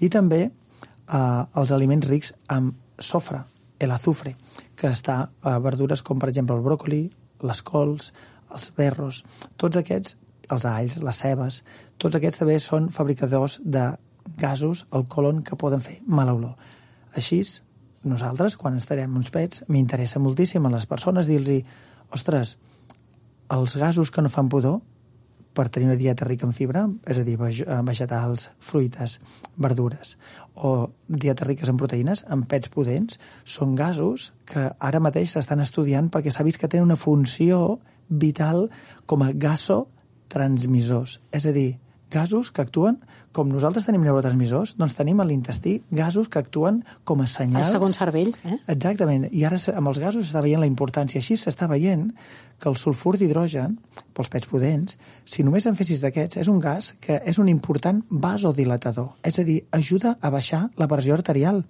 i 0.00 0.08
també 0.12 0.42
eh, 0.46 1.42
els 1.60 1.72
aliments 1.76 2.08
rics 2.08 2.32
amb 2.52 2.76
sofre, 3.00 3.42
el 3.80 3.92
azufre, 3.92 4.34
que 4.76 4.92
està 4.92 5.18
a 5.42 5.58
verdures 5.60 6.02
com, 6.02 6.20
per 6.20 6.30
exemple, 6.32 6.56
el 6.56 6.64
bròcoli, 6.64 7.02
les 7.44 7.62
cols, 7.62 8.12
els 8.52 8.70
berros, 8.76 9.22
tots 9.56 9.78
aquests, 9.80 10.16
els 10.52 10.66
alls, 10.68 10.98
les 11.02 11.22
cebes, 11.22 11.62
tots 11.98 12.18
aquests 12.18 12.42
també 12.42 12.58
són 12.62 12.90
fabricadors 12.94 13.58
de 13.64 13.88
gasos 14.38 14.84
al 14.90 15.06
colon 15.10 15.42
que 15.42 15.58
poden 15.58 15.82
fer 15.82 16.00
mala 16.06 16.34
olor. 16.34 16.54
Així, 17.16 17.40
nosaltres, 18.06 18.56
quan 18.60 18.76
estarem 18.78 19.14
uns 19.16 19.30
pets, 19.34 19.64
m'interessa 19.68 20.22
moltíssim 20.22 20.66
a 20.66 20.74
les 20.74 20.86
persones 20.86 21.30
dir-los 21.30 21.64
ostres, 22.14 22.56
els 23.50 23.76
gasos 23.78 24.10
que 24.10 24.22
no 24.22 24.30
fan 24.30 24.50
pudor 24.50 24.80
per 25.56 25.70
tenir 25.72 25.88
una 25.88 25.96
dieta 25.96 26.26
rica 26.28 26.44
en 26.44 26.52
fibra, 26.52 26.84
és 27.08 27.18
a 27.18 27.24
dir, 27.24 27.38
eh, 27.40 27.80
vegetals, 27.82 28.50
fruites, 28.60 29.20
verdures, 29.56 30.16
o 30.54 30.90
dietes 31.08 31.48
riques 31.48 31.68
en 31.72 31.78
proteïnes, 31.80 32.24
en 32.28 32.44
pets 32.44 32.68
potents, 32.68 33.18
són 33.44 33.74
gasos 33.74 34.32
que 34.44 34.68
ara 34.78 35.00
mateix 35.00 35.32
s'estan 35.32 35.64
estudiant 35.64 36.10
perquè 36.10 36.30
s'ha 36.30 36.44
vist 36.44 36.60
que 36.60 36.68
tenen 36.68 36.90
una 36.90 37.00
funció 37.00 37.80
vital 38.08 38.68
com 39.06 39.22
a 39.22 39.32
gasotransmissors. 39.32 41.20
És 41.32 41.46
a 41.46 41.54
dir, 41.54 41.76
gasos 42.10 42.52
que 42.54 42.62
actuen 42.62 43.00
com 43.36 43.50
nosaltres 43.52 43.84
tenim 43.84 44.00
neurotransmissors, 44.06 44.76
doncs 44.80 44.94
tenim 44.96 45.18
a 45.20 45.26
l'intestí 45.28 45.74
gasos 45.92 46.30
que 46.32 46.40
actuen 46.40 46.78
com 47.04 47.20
a 47.20 47.26
El 47.26 47.28
senyals... 47.28 47.72
segon 47.74 47.92
cervell, 47.92 48.32
eh? 48.48 48.56
Exactament, 48.72 49.26
i 49.28 49.44
ara 49.44 49.58
amb 49.76 49.90
els 49.92 50.00
gasos 50.00 50.24
s'està 50.24 50.40
veient 50.44 50.62
la 50.62 50.68
importància. 50.70 51.20
Així 51.20 51.36
s'està 51.36 51.68
veient 51.68 52.08
que 52.56 52.70
el 52.70 52.78
sulfur 52.80 53.16
d'hidrogen, 53.20 53.76
pels 54.16 54.32
pets 54.32 54.48
pudents, 54.48 54.96
si 55.28 55.44
només 55.44 55.68
en 55.68 55.76
fessis 55.76 56.00
d'aquests, 56.00 56.40
és 56.40 56.48
un 56.48 56.62
gas 56.64 56.94
que 57.04 57.20
és 57.28 57.36
un 57.42 57.52
important 57.52 58.00
vasodilatador, 58.08 59.12
és 59.20 59.36
a 59.36 59.44
dir, 59.44 59.60
ajuda 59.76 60.16
a 60.16 60.32
baixar 60.32 60.70
la 60.80 60.88
pressió 60.88 61.18
arterial. 61.18 61.60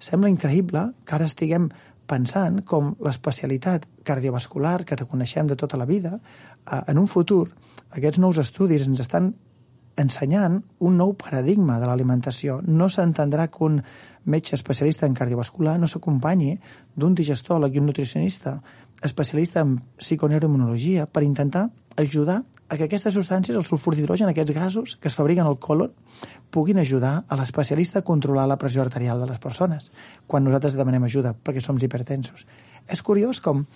Sembla 0.00 0.32
increïble 0.32 0.88
que 1.04 1.18
ara 1.18 1.28
estiguem 1.28 1.68
pensant 2.06 2.60
com 2.68 2.92
l'especialitat 3.04 3.86
cardiovascular 4.04 4.84
que 4.84 4.96
te 4.96 5.06
coneixem 5.08 5.48
de 5.48 5.56
tota 5.56 5.80
la 5.80 5.88
vida, 5.88 6.18
eh, 6.18 6.82
en 6.86 6.98
un 6.98 7.08
futur, 7.08 7.48
aquests 7.90 8.20
nous 8.20 8.38
estudis 8.38 8.88
ens 8.88 9.00
estan 9.00 9.34
ensenyant 9.96 10.58
un 10.80 10.96
nou 10.98 11.14
paradigma 11.14 11.78
de 11.78 11.86
l'alimentació. 11.86 12.58
No 12.66 12.88
s'entendrà 12.90 13.46
que 13.48 13.62
un 13.64 13.80
metge 14.24 14.56
especialista 14.56 15.06
en 15.06 15.14
cardiovascular 15.14 15.76
no 15.78 15.86
s'acompanyi 15.86 16.56
d'un 16.96 17.14
digestòleg 17.14 17.74
i 17.74 17.82
un 17.82 17.86
nutricionista 17.86 18.58
especialista 19.04 19.60
en 19.60 19.76
psiconeuroimmunologia 20.00 21.06
per 21.06 21.22
intentar 21.22 21.68
ajudar 21.96 22.42
a 22.68 22.76
que 22.76 22.86
aquestes 22.88 23.14
substàncies, 23.14 23.56
el 23.56 23.64
sulfur 23.66 23.94
d'hidrogen, 23.94 24.30
aquests 24.30 24.54
gasos 24.56 24.96
que 24.96 25.08
es 25.10 25.16
fabriquen 25.18 25.46
al 25.46 25.58
colon, 25.60 25.92
puguin 26.50 26.78
ajudar 26.80 27.24
a 27.28 27.36
l'especialista 27.38 28.00
a 28.00 28.06
controlar 28.06 28.46
la 28.48 28.58
pressió 28.58 28.82
arterial 28.82 29.20
de 29.20 29.28
les 29.30 29.38
persones 29.42 29.90
quan 30.26 30.44
nosaltres 30.44 30.78
demanem 30.78 31.04
ajuda 31.04 31.34
perquè 31.34 31.62
som 31.62 31.78
hipertensos. 31.78 32.46
És 32.88 33.02
curiós 33.02 33.40
com 33.40 33.66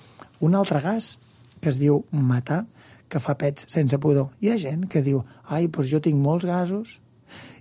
un 0.41 0.55
altre 0.55 0.81
gas 0.81 1.19
que 1.61 1.71
es 1.71 1.79
diu 1.79 2.05
matar, 2.11 2.65
que 3.09 3.21
fa 3.21 3.35
pets 3.41 3.67
sense 3.73 3.99
pudor. 3.99 4.31
Hi 4.41 4.53
ha 4.53 4.59
gent 4.61 4.87
que 4.93 5.03
diu, 5.03 5.23
ai, 5.49 5.67
doncs 5.67 5.89
jo 5.91 6.01
tinc 6.05 6.19
molts 6.21 6.47
gasos 6.47 6.99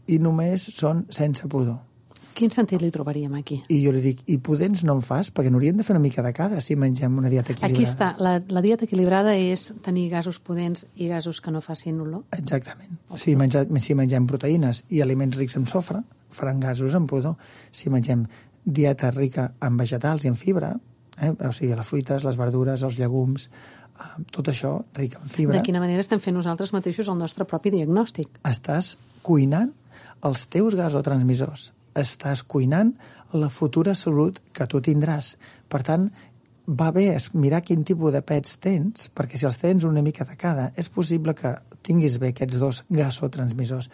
i 0.08 0.20
només 0.20 0.70
són 0.76 1.05
sense 1.10 1.47
pudor. 1.47 1.80
Quin 2.38 2.51
sentit 2.53 2.83
li 2.83 2.91
trobaríem 2.93 3.33
aquí? 3.39 3.55
I 3.73 3.79
jo 3.81 3.91
li 3.95 4.01
dic, 4.03 4.19
i 4.29 4.35
pudents 4.38 4.83
no 4.85 4.93
en 4.99 5.01
fas? 5.01 5.31
Perquè 5.33 5.49
n'hauríem 5.49 5.79
de 5.79 5.85
fer 5.85 5.95
una 5.95 6.03
mica 6.03 6.21
de 6.21 6.29
cada 6.38 6.59
si 6.61 6.75
mengem 6.77 7.15
una 7.17 7.31
dieta 7.33 7.55
equilibrada. 7.55 7.73
Aquí 7.73 7.88
està. 7.88 8.09
La, 8.21 8.35
la 8.53 8.61
dieta 8.61 8.85
equilibrada 8.85 9.33
és 9.33 9.71
tenir 9.85 10.03
gasos 10.11 10.38
pudents 10.38 10.85
i 10.95 11.07
gasos 11.09 11.39
que 11.41 11.53
no 11.53 11.63
facin 11.65 11.97
olor. 12.03 12.27
Exactament. 12.38 12.99
Si, 13.17 13.33
menja, 13.39 13.63
si 13.81 13.95
mengem 13.97 14.27
proteïnes 14.29 14.83
i 14.93 15.01
aliments 15.01 15.39
rics 15.39 15.57
en 15.57 15.65
sofre, 15.65 16.03
faran 16.29 16.61
gasos 16.61 16.93
en 16.93 17.07
pudor. 17.09 17.39
Si 17.73 17.89
mengem 17.89 18.27
dieta 18.63 19.09
rica 19.15 19.47
en 19.63 19.79
vegetals 19.79 20.27
i 20.27 20.29
en 20.29 20.38
fibra, 20.38 20.75
eh, 21.17 21.31
o 21.31 21.51
sigui, 21.55 21.73
les 21.73 21.89
fruites, 21.89 22.27
les 22.27 22.38
verdures, 22.38 22.83
els 22.85 22.99
llegums, 22.99 23.47
eh, 23.97 24.11
tot 24.29 24.51
això 24.53 24.75
ric 24.99 25.17
en 25.17 25.25
fibra, 25.25 25.57
De 25.57 25.65
quina 25.65 25.81
manera 25.81 26.05
estem 26.05 26.21
fent 26.21 26.38
nosaltres 26.38 26.75
mateixos 26.75 27.09
el 27.09 27.17
nostre 27.17 27.49
propi 27.49 27.73
diagnòstic? 27.73 28.43
estàs 28.45 28.93
cuinant 29.25 29.73
els 30.27 30.45
teus 30.53 30.75
gasotransmissors. 30.77 31.71
Estàs 31.97 32.43
cuinant 32.43 32.93
la 33.33 33.49
futura 33.49 33.95
salut 33.95 34.39
que 34.53 34.67
tu 34.69 34.81
tindràs. 34.83 35.35
Per 35.67 35.81
tant, 35.83 36.07
va 36.67 36.91
bé 36.91 37.09
mirar 37.33 37.61
quin 37.63 37.83
tipus 37.87 38.11
de 38.13 38.21
pets 38.21 38.57
tens, 38.63 39.07
perquè 39.15 39.39
si 39.39 39.47
els 39.47 39.57
tens 39.57 39.85
una 39.87 40.03
mica 40.03 40.25
de 40.27 40.35
cada, 40.35 40.71
és 40.75 40.89
possible 40.91 41.33
que 41.35 41.55
tinguis 41.81 42.19
bé 42.19 42.33
aquests 42.33 42.59
dos 42.59 42.83
gasotransmissors. 42.89 43.89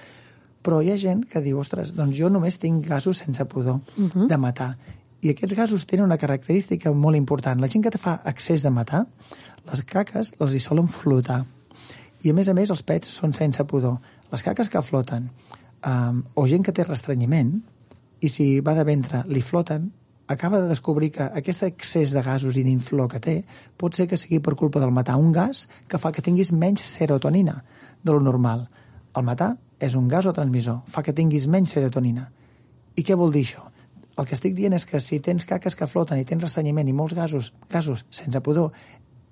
Però 0.64 0.80
hi 0.82 0.92
ha 0.92 0.98
gent 0.98 1.26
que 1.30 1.42
diu, 1.44 1.60
ostres, 1.60 1.94
doncs 1.94 2.18
jo 2.18 2.30
només 2.34 2.58
tinc 2.58 2.86
gasos 2.88 3.22
sense 3.24 3.46
pudor 3.46 3.82
Mhm. 3.98 4.28
de 4.28 4.38
matar. 4.38 4.78
I 5.22 5.30
aquests 5.30 5.56
gasos 5.56 5.86
tenen 5.86 6.06
una 6.06 6.18
característica 6.18 6.92
molt 6.92 7.16
important. 7.16 7.60
La 7.62 7.68
gent 7.68 7.84
que 7.84 7.92
te 7.92 7.98
fa 7.98 8.22
excés 8.26 8.64
de 8.64 8.70
matar, 8.70 9.06
les 9.72 9.84
caques 9.84 10.34
els 10.40 10.54
hi 10.54 10.60
solen 10.60 10.88
flotar. 10.88 11.46
I 12.24 12.30
a 12.30 12.34
més 12.34 12.48
a 12.48 12.54
més 12.54 12.70
els 12.70 12.84
pets 12.84 13.08
són 13.08 13.34
sense 13.34 13.64
pudor. 13.64 14.00
Les 14.32 14.44
caques 14.44 14.70
que 14.70 14.82
floten, 14.82 15.30
um, 15.86 16.24
o 16.34 16.48
gent 16.48 16.64
que 16.64 16.72
té 16.72 16.84
restrenyiment, 16.84 17.62
i 18.24 18.30
si 18.32 18.48
va 18.64 18.76
de 18.78 18.86
ventre 18.88 19.24
li 19.28 19.42
floten, 19.44 19.90
acaba 20.28 20.62
de 20.62 20.70
descobrir 20.70 21.12
que 21.12 21.26
aquest 21.26 21.66
excés 21.68 22.14
de 22.16 22.22
gasos 22.24 22.58
i 22.58 22.64
d'inflor 22.64 23.10
que 23.12 23.20
té 23.20 23.36
pot 23.78 23.96
ser 23.96 24.08
que 24.08 24.20
sigui 24.20 24.40
per 24.40 24.56
culpa 24.60 24.80
del 24.80 24.94
matar 24.96 25.18
un 25.20 25.34
gas 25.36 25.68
que 25.88 26.00
fa 26.00 26.14
que 26.16 26.24
tinguis 26.24 26.54
menys 26.56 26.86
serotonina 26.96 27.64
de 28.04 28.12
lo 28.12 28.22
normal. 28.24 28.68
El 29.16 29.28
matar 29.28 29.54
és 29.84 29.96
un 30.00 30.08
gasotransmissor, 30.08 30.82
fa 30.88 31.04
que 31.04 31.14
tinguis 31.14 31.48
menys 31.52 31.76
serotonina. 31.76 32.30
I 32.96 33.04
què 33.04 33.18
vol 33.20 33.34
dir 33.36 33.44
això? 33.44 33.68
El 34.18 34.28
que 34.30 34.38
estic 34.38 34.56
dient 34.56 34.76
és 34.78 34.86
que 34.86 35.02
si 35.02 35.20
tens 35.20 35.46
caques 35.50 35.76
que 35.76 35.90
floten 35.90 36.22
i 36.22 36.26
tens 36.30 36.44
restrenyiment 36.46 36.88
i 36.88 36.96
molts 36.96 37.16
gasos, 37.18 37.52
gasos 37.70 38.06
sense 38.14 38.40
pudor, 38.46 38.72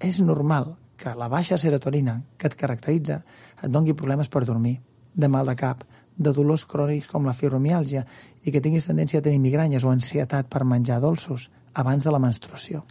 és 0.01 0.19
normal 0.19 0.75
que 0.97 1.13
la 1.17 1.29
baixa 1.29 1.57
serotonina 1.61 2.19
que 2.37 2.49
et 2.49 2.57
caracteritza 2.57 3.21
et 3.61 3.69
dongui 3.71 3.95
problemes 3.97 4.29
per 4.29 4.43
dormir, 4.45 4.79
de 5.13 5.29
mal 5.29 5.47
de 5.47 5.55
cap, 5.55 5.85
de 6.17 6.33
dolors 6.33 6.65
crònics 6.69 7.09
com 7.09 7.25
la 7.25 7.35
fibromiàlgia 7.37 8.03
i 8.45 8.51
que 8.51 8.61
tinguis 8.61 8.87
tendència 8.89 9.19
a 9.19 9.25
tenir 9.25 9.39
migranyes 9.39 9.83
o 9.85 9.91
ansietat 9.93 10.47
per 10.49 10.63
menjar 10.65 10.99
dolços 11.03 11.49
abans 11.73 12.03
de 12.03 12.11
la 12.11 12.19
menstruació. 12.19 12.83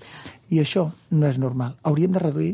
I 0.51 0.61
això 0.63 0.91
no 1.11 1.27
és 1.27 1.39
normal. 1.39 1.77
Hauríem 1.83 2.13
de 2.13 2.23
reduir 2.23 2.53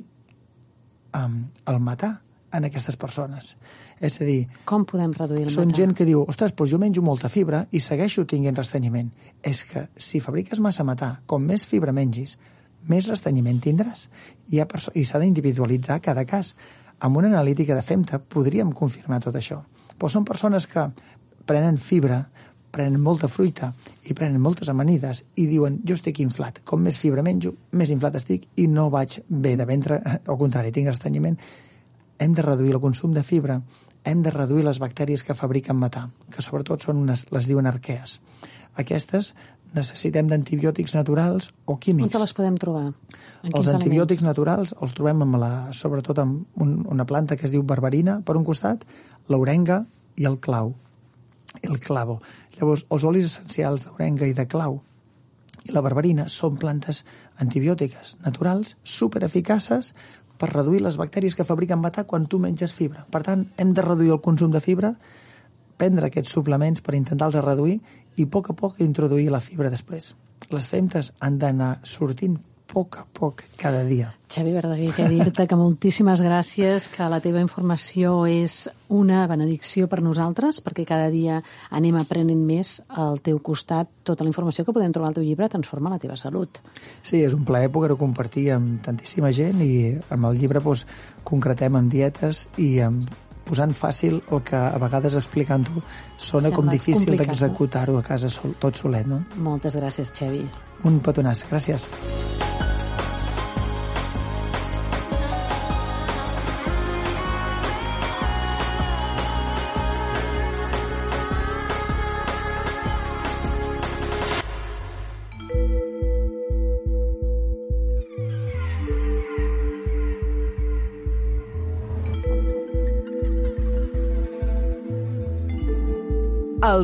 um, 1.15 1.45
el 1.67 1.81
matar 1.81 2.21
en 2.57 2.65
aquestes 2.65 2.97
persones. 2.97 3.57
És 4.01 4.21
a 4.21 4.25
dir, 4.25 4.47
Com 4.65 4.85
podem 4.89 5.13
reduir 5.13 5.45
el 5.47 5.51
són 5.53 5.69
matar? 5.71 5.79
gent 5.81 5.95
que 5.99 6.07
diu, 6.09 6.23
ostres, 6.29 6.55
doncs 6.57 6.71
jo 6.73 6.79
menjo 6.81 7.03
molta 7.05 7.29
fibra 7.33 7.67
i 7.73 7.81
segueixo 7.81 8.25
tinguent 8.29 8.57
restrenyiment. 8.57 9.11
És 9.43 9.65
que 9.69 9.89
si 9.97 10.21
fabriques 10.21 10.61
massa 10.61 10.85
matar, 10.85 11.21
com 11.27 11.43
més 11.45 11.67
fibra 11.69 11.93
mengis, 11.93 12.39
més 12.89 13.09
restrenyiment 13.11 13.61
tindràs. 13.61 14.09
Perso- 14.69 14.93
I 14.95 15.05
s'ha 15.05 15.19
d'individualitzar 15.19 16.01
cada 16.01 16.25
cas. 16.25 16.55
Amb 17.01 17.17
una 17.19 17.29
analítica 17.29 17.75
de 17.75 17.83
FEMTA 17.83 18.21
podríem 18.21 18.71
confirmar 18.73 19.21
tot 19.21 19.35
això. 19.37 19.61
Però 19.99 20.09
són 20.09 20.25
persones 20.25 20.67
que 20.67 20.87
prenen 21.47 21.77
fibra, 21.79 22.29
prenen 22.77 23.01
molta 23.01 23.29
fruita 23.33 23.71
i 24.05 24.15
prenen 24.17 24.43
moltes 24.43 24.69
amanides 24.73 25.23
i 25.41 25.47
diuen, 25.49 25.81
jo 25.89 25.97
estic 25.97 26.21
inflat, 26.25 26.61
com 26.69 26.83
més 26.85 26.99
fibra 27.01 27.25
menjo, 27.25 27.55
més 27.73 27.93
inflat 27.95 28.19
estic 28.21 28.47
i 28.61 28.69
no 28.69 28.91
vaig 28.93 29.21
bé 29.29 29.57
de 29.57 29.67
ventre, 29.69 30.01
al 30.31 30.39
contrari, 30.41 30.75
tinc 30.77 30.93
restrenyiment. 30.93 31.39
Hem 32.21 32.37
de 32.37 32.45
reduir 32.45 32.77
el 32.77 32.83
consum 32.83 33.17
de 33.17 33.25
fibra, 33.25 33.61
hem 34.07 34.23
de 34.23 34.33
reduir 34.33 34.65
les 34.65 34.81
bactèries 34.81 35.25
que 35.27 35.37
fabriquen 35.37 35.77
matar, 35.81 36.07
que 36.31 36.45
sobretot 36.45 36.85
són 36.85 37.03
unes, 37.03 37.27
les 37.35 37.49
diuen 37.51 37.67
arquees. 37.69 38.21
Aquestes 38.77 39.33
necessitem 39.77 40.29
d'antibiòtics 40.31 40.95
naturals 40.97 41.51
o 41.65 41.75
On 41.75 41.81
químics. 41.81 42.13
te 42.13 42.21
les 42.23 42.33
podem 42.37 42.57
trobar? 42.61 42.87
En 43.43 43.53
Els 43.53 43.69
antibiòtics 43.73 44.23
aliments? 44.23 44.31
naturals 44.31 44.75
els 44.81 44.95
trobem 44.97 45.23
amb 45.27 45.41
la, 45.41 45.53
sobretot 45.73 46.19
amb 46.23 46.63
un, 46.63 46.79
una 46.87 47.05
planta 47.09 47.37
que 47.37 47.49
es 47.49 47.53
diu 47.53 47.65
barberina, 47.65 48.21
per 48.25 48.37
un 48.37 48.45
costat, 48.45 48.85
l'orenga 49.29 49.85
i 50.17 50.29
el 50.29 50.39
clau, 50.41 50.75
el 51.63 51.81
clavo. 51.81 52.21
Llavors, 52.59 52.87
els 52.91 53.05
olis 53.05 53.31
essencials 53.31 53.87
d'orenga 53.87 54.29
i 54.29 54.37
de 54.37 54.47
clau 54.51 54.81
i 55.67 55.75
la 55.75 55.83
barberina 55.83 56.29
són 56.31 56.59
plantes 56.63 57.03
antibiòtiques 57.43 58.17
naturals 58.25 58.77
supereficaces 58.97 59.93
per 60.39 60.53
reduir 60.53 60.83
les 60.85 60.99
bactèries 61.01 61.35
que 61.35 61.47
fabriquen 61.49 61.81
matar 61.83 62.07
quan 62.07 62.27
tu 62.27 62.39
menges 62.39 62.75
fibra. 62.77 63.07
Per 63.11 63.23
tant, 63.27 63.47
hem 63.57 63.73
de 63.75 63.83
reduir 63.83 64.13
el 64.15 64.23
consum 64.23 64.53
de 64.53 64.61
fibra, 64.61 64.93
prendre 65.77 66.09
aquests 66.09 66.33
suplements 66.37 66.85
per 66.85 66.95
intentar-los 66.95 67.45
reduir 67.45 67.81
i 68.17 68.25
a 68.25 68.31
poc 68.33 68.53
a 68.53 68.57
poc 68.57 68.81
introduir 68.85 69.31
la 69.33 69.43
fibra 69.45 69.73
després. 69.73 70.15
Les 70.53 70.69
femtes 70.71 71.13
han 71.21 71.41
d'anar 71.43 71.79
sortint 71.83 72.37
poc 72.67 72.99
a 73.01 73.05
poc 73.13 73.43
cada 73.61 73.85
dia. 73.87 74.13
Xavi 74.27 74.53
Verdaguer, 74.57 74.91
què 74.91 75.07
dir-te 75.09 75.47
que 75.47 75.59
moltíssimes 75.59 76.21
gràcies, 76.25 76.89
que 76.91 77.07
la 77.09 77.21
teva 77.23 77.41
informació 77.41 78.25
és 78.27 78.67
una 78.93 79.23
benedicció 79.31 79.87
per 79.91 80.01
nosaltres, 80.03 80.59
perquè 80.65 80.85
cada 80.89 81.07
dia 81.13 81.39
anem 81.71 81.99
aprenent 82.01 82.43
més 82.47 82.81
al 82.89 83.21
teu 83.25 83.39
costat 83.39 83.91
tota 84.07 84.27
la 84.27 84.33
informació 84.33 84.67
que 84.67 84.75
podem 84.75 84.95
trobar 84.95 85.13
al 85.13 85.19
teu 85.19 85.27
llibre 85.27 85.49
Transforma 85.53 85.93
la 85.93 86.01
teva 86.03 86.19
salut. 86.19 86.59
Sí, 87.03 87.23
és 87.23 87.37
un 87.37 87.47
plaer 87.47 87.71
poder-ho 87.73 87.99
compartir 88.01 88.51
amb 88.57 88.83
tantíssima 88.85 89.31
gent 89.31 89.63
i 89.63 89.95
amb 90.11 90.27
el 90.31 90.43
llibre 90.43 90.61
doncs, 90.65 90.85
concretem 91.27 91.79
amb 91.79 91.93
dietes 91.93 92.49
i 92.59 92.77
amb 92.83 93.26
posant 93.47 93.75
fàcil 93.77 94.19
el 94.35 94.43
que 94.47 94.59
a 94.59 94.79
vegades 94.83 95.17
explicant-ho 95.21 95.83
sona 96.17 96.51
com 96.51 96.67
Sembla 96.67 96.77
difícil 96.77 97.13
complicat, 97.13 97.27
no? 97.27 97.33
d'executar-ho 97.33 97.99
a 98.01 98.07
casa 98.07 98.33
sol, 98.33 98.57
tot 98.63 98.83
solet, 98.83 99.07
no? 99.11 99.23
Moltes 99.47 99.79
gràcies, 99.79 100.13
Xavi. 100.19 100.43
Un 100.91 101.01
petonàs, 101.05 101.47
gràcies. 101.51 101.91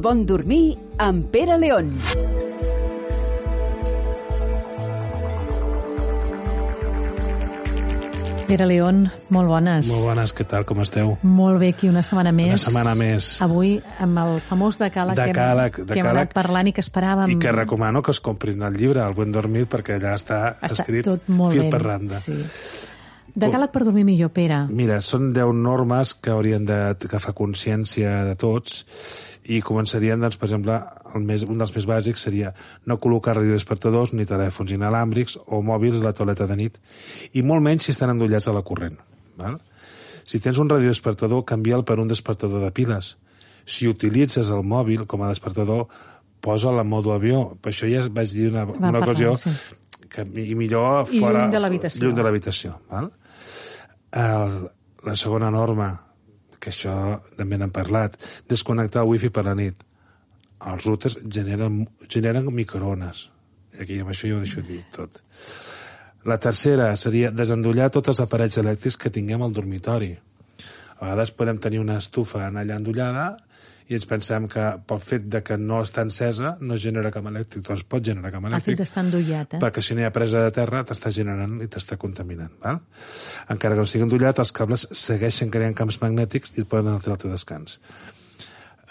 Bon 0.03 0.27
dormir 0.27 0.77
amb 0.99 1.29
Pere 1.31 1.57
León. 1.63 1.95
Pere 8.49 8.67
León, 8.67 9.07
molt 9.31 9.49
bones. 9.49 9.87
Molt 9.89 10.09
bones, 10.11 10.35
què 10.35 10.45
tal, 10.45 10.67
com 10.69 10.83
esteu? 10.83 11.15
Molt 11.23 11.63
bé, 11.63 11.71
aquí 11.73 11.89
una 11.89 12.03
setmana 12.03 12.35
més. 12.35 12.51
Una 12.51 12.61
setmana 12.65 12.97
més. 12.99 13.31
Avui 13.47 13.77
amb 14.03 14.19
el 14.25 14.43
famós 14.45 14.77
decàleg, 14.83 15.17
Decàleg, 15.23 15.79
que, 15.79 15.87
hem, 15.87 15.93
que 15.95 16.03
hem 16.03 16.11
anat 16.11 16.35
parlant 16.35 16.69
i 16.69 16.75
que 16.75 16.83
esperàvem. 16.85 17.33
I 17.33 17.39
que 17.41 17.55
recomano 17.55 18.03
que 18.03 18.11
es 18.13 18.21
comprin 18.21 18.67
el 18.67 18.75
llibre, 18.77 19.07
El 19.07 19.15
buen 19.15 19.33
dormir, 19.33 19.69
perquè 19.71 20.01
allà 20.01 20.19
està, 20.19 20.43
està 20.59 20.83
escrit 20.83 21.07
tot 21.07 21.31
molt 21.31 21.55
fil 21.55 21.69
ben, 21.69 21.73
per 21.73 21.85
randa. 21.87 22.19
Sí. 22.19 22.43
Decàleg 23.35 23.71
per 23.73 23.85
dormir 23.87 24.05
millor, 24.05 24.29
Pere. 24.35 24.67
Mira, 24.69 24.99
són 25.01 25.31
10 25.33 25.55
normes 25.57 26.13
que 26.21 26.33
haurien 26.35 26.67
de 26.69 26.81
que 27.01 27.21
fa 27.23 27.33
consciència 27.37 28.23
de 28.29 28.35
tots 28.37 28.83
i 29.49 29.63
començarien, 29.65 30.21
doncs, 30.21 30.37
per 30.39 30.51
exemple, 30.51 30.77
el 31.17 31.25
més, 31.27 31.47
un 31.49 31.59
dels 31.59 31.73
més 31.75 31.87
bàsics 31.89 32.27
seria 32.29 32.53
no 32.87 32.99
col·locar 33.01 33.35
radiodespertadors 33.39 34.13
ni 34.13 34.29
telèfons 34.29 34.75
inalàmbrics 34.77 35.39
o 35.47 35.63
mòbils 35.65 36.03
a 36.03 36.11
la 36.11 36.15
toaleta 36.17 36.47
de 36.51 36.59
nit, 36.61 36.79
i 37.33 37.43
molt 37.43 37.65
menys 37.65 37.89
si 37.89 37.95
estan 37.97 38.13
endollats 38.13 38.49
a 38.49 38.55
la 38.57 38.63
corrent. 38.67 39.01
Val? 39.41 39.59
Si 40.29 40.39
tens 40.41 40.61
un 40.63 40.71
radiodespertador, 40.71 41.45
canvia'l 41.49 41.87
per 41.89 41.99
un 41.99 42.11
despertador 42.13 42.63
de 42.63 42.71
piles. 42.75 43.17
Si 43.65 43.89
utilitzes 43.89 44.53
el 44.55 44.63
mòbil 44.67 45.07
com 45.11 45.25
a 45.25 45.31
despertador, 45.33 45.89
posa 46.43 46.71
la 46.75 46.85
modo 46.85 47.15
avió. 47.15 47.57
Per 47.63 47.73
això 47.73 47.89
ja 47.91 48.05
vaig 48.11 48.31
dir 48.35 48.51
una, 48.53 48.67
Va 48.69 48.91
una 48.91 49.03
ocasió 49.03 49.35
sí. 49.41 49.51
que, 50.11 50.27
i 50.27 50.55
millor 50.59 51.09
I 51.11 51.23
fora... 51.23 51.47
lluny 51.47 51.57
de 51.57 51.65
l'habitació. 51.65 52.05
Lluny 52.05 52.17
de 52.19 52.29
l'habitació. 52.29 52.77
val? 52.93 53.11
El, 54.13 54.57
la 55.07 55.15
segona 55.17 55.51
norma, 55.51 55.91
que 56.63 56.71
això 56.71 56.95
també 57.39 57.59
n'hem 57.59 57.73
parlat, 57.75 58.19
desconnectar 58.49 59.03
el 59.03 59.11
wifi 59.11 59.33
per 59.35 59.47
la 59.49 59.55
nit. 59.59 59.87
Els 60.71 60.85
routers 60.87 61.19
generen, 61.27 61.83
generen 62.09 62.51
microones. 62.55 63.29
I 63.75 63.83
aquí 63.83 63.99
amb 64.03 64.13
això 64.13 64.29
ja 64.29 64.37
ho 64.37 64.43
deixo 64.45 64.63
dir 64.67 64.83
tot. 64.95 65.23
La 66.29 66.39
tercera 66.39 66.93
seria 66.97 67.33
desendollar 67.35 67.89
tots 67.91 68.13
els 68.13 68.21
aparells 68.23 68.61
elèctrics 68.61 68.99
que 69.01 69.11
tinguem 69.11 69.43
al 69.43 69.57
dormitori. 69.57 70.13
A 71.01 71.09
vegades 71.09 71.33
podem 71.35 71.59
tenir 71.59 71.81
una 71.83 71.97
estufa 71.99 72.45
en 72.47 72.61
allà 72.61 72.77
endollada 72.79 73.33
i 73.93 73.97
ens 73.99 74.07
pensem 74.09 74.47
que 74.49 74.63
pel 74.89 75.01
fet 75.05 75.27
de 75.33 75.43
que 75.45 75.59
no 75.61 75.83
està 75.85 76.05
encesa 76.07 76.55
no 76.65 76.79
genera 76.81 77.13
camp 77.13 77.29
elèctric, 77.29 77.65
doncs 77.67 77.85
pot 77.95 78.05
generar 78.09 78.33
camp 78.33 78.49
elèctric 78.49 78.79
d'estar 78.81 79.05
endollat, 79.05 79.57
eh? 79.57 79.61
perquè 79.63 79.85
si 79.85 79.97
no 79.97 80.03
hi 80.03 80.07
ha 80.09 80.15
presa 80.15 80.45
de 80.47 80.55
terra 80.57 80.81
t'està 80.89 81.13
generant 81.13 81.59
i 81.65 81.69
t'està 81.69 81.99
contaminant. 82.01 82.55
Val? 82.65 82.81
Encara 83.53 83.77
que 83.77 83.85
no 83.85 83.91
sigui 83.91 84.07
endollat, 84.09 84.41
els 84.41 84.55
cables 84.57 84.87
segueixen 84.97 85.53
creant 85.53 85.77
camps 85.77 86.01
magnètics 86.01 86.57
i 86.57 86.65
et 86.65 86.71
poden 86.73 86.95
alterar 86.95 87.19
el 87.19 87.23
teu 87.27 87.35
descans. 87.35 87.79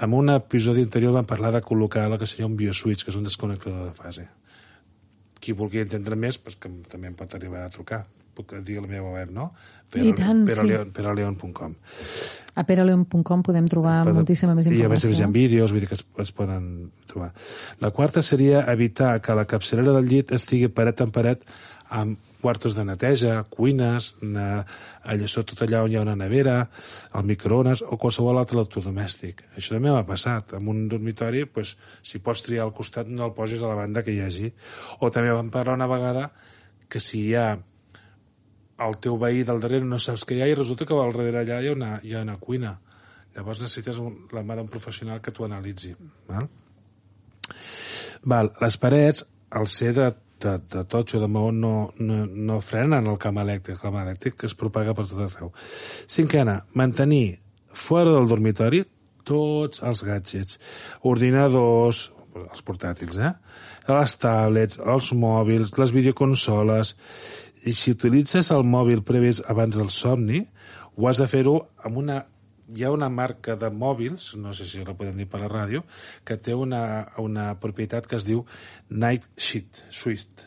En 0.01 0.13
un 0.17 0.33
episodi 0.33 0.85
anterior 0.85 1.17
vam 1.17 1.27
parlar 1.29 1.51
de 1.57 1.65
col·locar 1.65 2.07
el 2.07 2.17
que 2.21 2.29
seria 2.29 2.49
un 2.49 2.55
bioswitch, 2.57 3.05
que 3.05 3.13
és 3.13 3.17
un 3.19 3.25
desconnectador 3.27 3.89
de 3.89 3.97
fase. 3.97 4.27
Qui 5.41 5.57
vulgui 5.57 5.81
entendre 5.81 6.17
més, 6.17 6.39
doncs 6.41 6.57
que 6.61 6.71
també 6.89 7.09
em 7.09 7.17
pot 7.17 7.33
arribar 7.37 7.65
a 7.65 7.73
trucar. 7.73 8.03
Puc 8.37 8.53
dir 8.65 8.77
a 8.79 8.85
la 8.85 8.89
meva 8.89 9.11
web, 9.17 9.33
no? 9.35 9.51
I 9.95 10.13
tant, 10.15 10.45
sí. 10.47 10.61
peraleon.com. 10.95 11.75
A 12.55 12.63
peraleon.com 12.67 13.43
podem 13.43 13.67
trobar 13.71 14.01
Poden- 14.03 14.15
moltíssima 14.21 14.55
més 14.55 14.67
I 14.67 14.69
a 14.69 14.71
més 14.71 14.85
a 14.85 14.89
més 14.89 15.03
hi 15.03 15.07
informació. 15.07 15.25
ha 15.27 15.31
vídeos, 15.35 15.71
vull 15.71 15.79
dir 15.83 15.87
que 15.87 15.95
es, 15.95 16.05
es 16.19 16.31
poden 16.31 16.91
trobar. 17.07 17.31
La 17.79 17.91
quarta 17.91 18.21
seria 18.21 18.65
evitar 18.71 19.21
que 19.21 19.35
la 19.35 19.45
capçalera 19.45 19.93
del 19.95 20.07
llit 20.07 20.31
estigui 20.35 20.67
paret 20.67 20.99
en 21.01 21.11
paret 21.11 21.43
amb 21.89 22.17
quartos 22.41 22.73
de 22.73 22.83
neteja, 22.83 23.43
cuines, 23.53 24.15
na, 24.21 24.65
allà, 25.05 25.27
tot 25.45 25.59
allà 25.61 25.83
on 25.85 25.91
hi 25.91 25.97
ha 25.99 26.01
una 26.01 26.15
nevera, 26.17 26.69
el 27.13 27.23
microones 27.29 27.83
o 27.85 27.97
qualsevol 28.01 28.39
altre 28.41 28.57
electrodomèstic. 28.57 29.43
Això 29.55 29.75
també 29.75 29.91
m'ha 29.93 30.05
passat. 30.07 30.55
En 30.57 30.67
un 30.67 30.87
dormitori, 30.89 31.45
pues, 31.45 31.75
si 32.01 32.17
pots 32.19 32.41
triar 32.47 32.63
al 32.65 32.73
costat, 32.73 33.07
no 33.07 33.25
el 33.27 33.33
posis 33.37 33.61
a 33.61 33.67
la 33.69 33.75
banda 33.77 34.01
que 34.03 34.11
hi 34.15 34.21
hagi. 34.25 34.51
O 34.99 35.11
també 35.11 35.29
vam 35.31 35.51
parlar 35.53 35.75
una 35.77 35.87
vegada 35.87 36.31
que 36.89 36.99
si 36.99 37.27
hi 37.27 37.35
ha 37.35 37.59
el 38.86 38.97
teu 39.03 39.17
veí 39.21 39.43
del 39.47 39.61
darrere 39.63 39.88
no 39.88 39.99
saps 39.99 40.25
què 40.27 40.38
hi 40.38 40.41
ha 40.43 40.49
i 40.49 40.57
resulta 40.57 40.88
que 40.88 40.95
al 40.95 41.13
darrere 41.15 41.43
allà 41.43 41.59
hi 41.61 41.69
ha 41.69 41.75
una, 41.75 41.91
hi 42.03 42.15
ha 42.15 42.23
una 42.25 42.38
cuina. 42.41 42.77
Llavors 43.36 43.61
necessites 43.63 43.99
un, 44.03 44.25
la 44.36 44.43
mà 44.43 44.57
d'un 44.59 44.69
professional 44.71 45.21
que 45.23 45.32
t'ho 45.32 45.47
analitzi. 45.47 45.93
Val? 46.27 46.49
Val, 48.34 48.51
les 48.61 48.77
parets, 48.82 49.23
al 49.57 49.67
ser 49.71 49.93
de, 49.97 50.09
de, 50.43 50.55
de 50.73 50.84
totxo, 50.91 51.21
de 51.21 51.29
maó, 51.32 51.51
no, 51.55 51.91
no, 51.99 52.23
no 52.25 52.59
frenen 52.65 53.07
el 53.07 53.19
camp 53.21 53.39
elèctric. 53.43 53.77
El 53.77 53.84
camp 53.86 53.99
elèctric 54.03 54.47
es 54.49 54.57
propaga 54.57 54.95
per 54.97 55.07
tot 55.09 55.23
arreu. 55.27 55.53
Cinquena, 56.11 56.61
mantenir 56.77 57.39
fora 57.71 58.11
del 58.11 58.27
dormitori 58.29 58.84
tots 59.27 59.84
els 59.88 60.03
gadgets. 60.03 60.59
Ordinadors, 61.07 62.09
els 62.41 62.63
portàtils, 62.67 63.17
eh? 63.19 63.32
Les 63.91 64.17
tablets, 64.21 64.82
els 64.95 65.13
mòbils, 65.17 65.77
les 65.79 65.95
videoconsoles... 65.95 66.95
I 67.66 67.74
si 67.78 67.93
utilitzes 67.93 68.49
el 68.55 68.64
mòbil 68.66 69.03
previst 69.05 69.45
abans 69.51 69.78
del 69.78 69.91
somni, 69.93 70.41
ho 70.97 71.07
has 71.07 71.22
de 71.22 71.28
fer-ho 71.30 71.57
amb 71.86 71.99
una 72.01 72.24
hi 72.72 72.86
ha 72.86 72.91
una 72.93 73.09
marca 73.12 73.57
de 73.59 73.70
mòbils, 73.74 74.32
no 74.39 74.53
sé 74.55 74.66
si 74.70 74.84
la 74.86 74.95
podem 74.97 75.18
dir 75.20 75.28
per 75.30 75.41
la 75.41 75.49
ràdio, 75.51 75.84
que 76.24 76.38
té 76.39 76.55
una, 76.55 76.82
una 77.20 77.49
propietat 77.59 78.07
que 78.07 78.16
es 78.16 78.26
diu 78.28 78.45
Night 78.89 79.28
Shift, 79.36 79.84
Swift, 79.91 80.45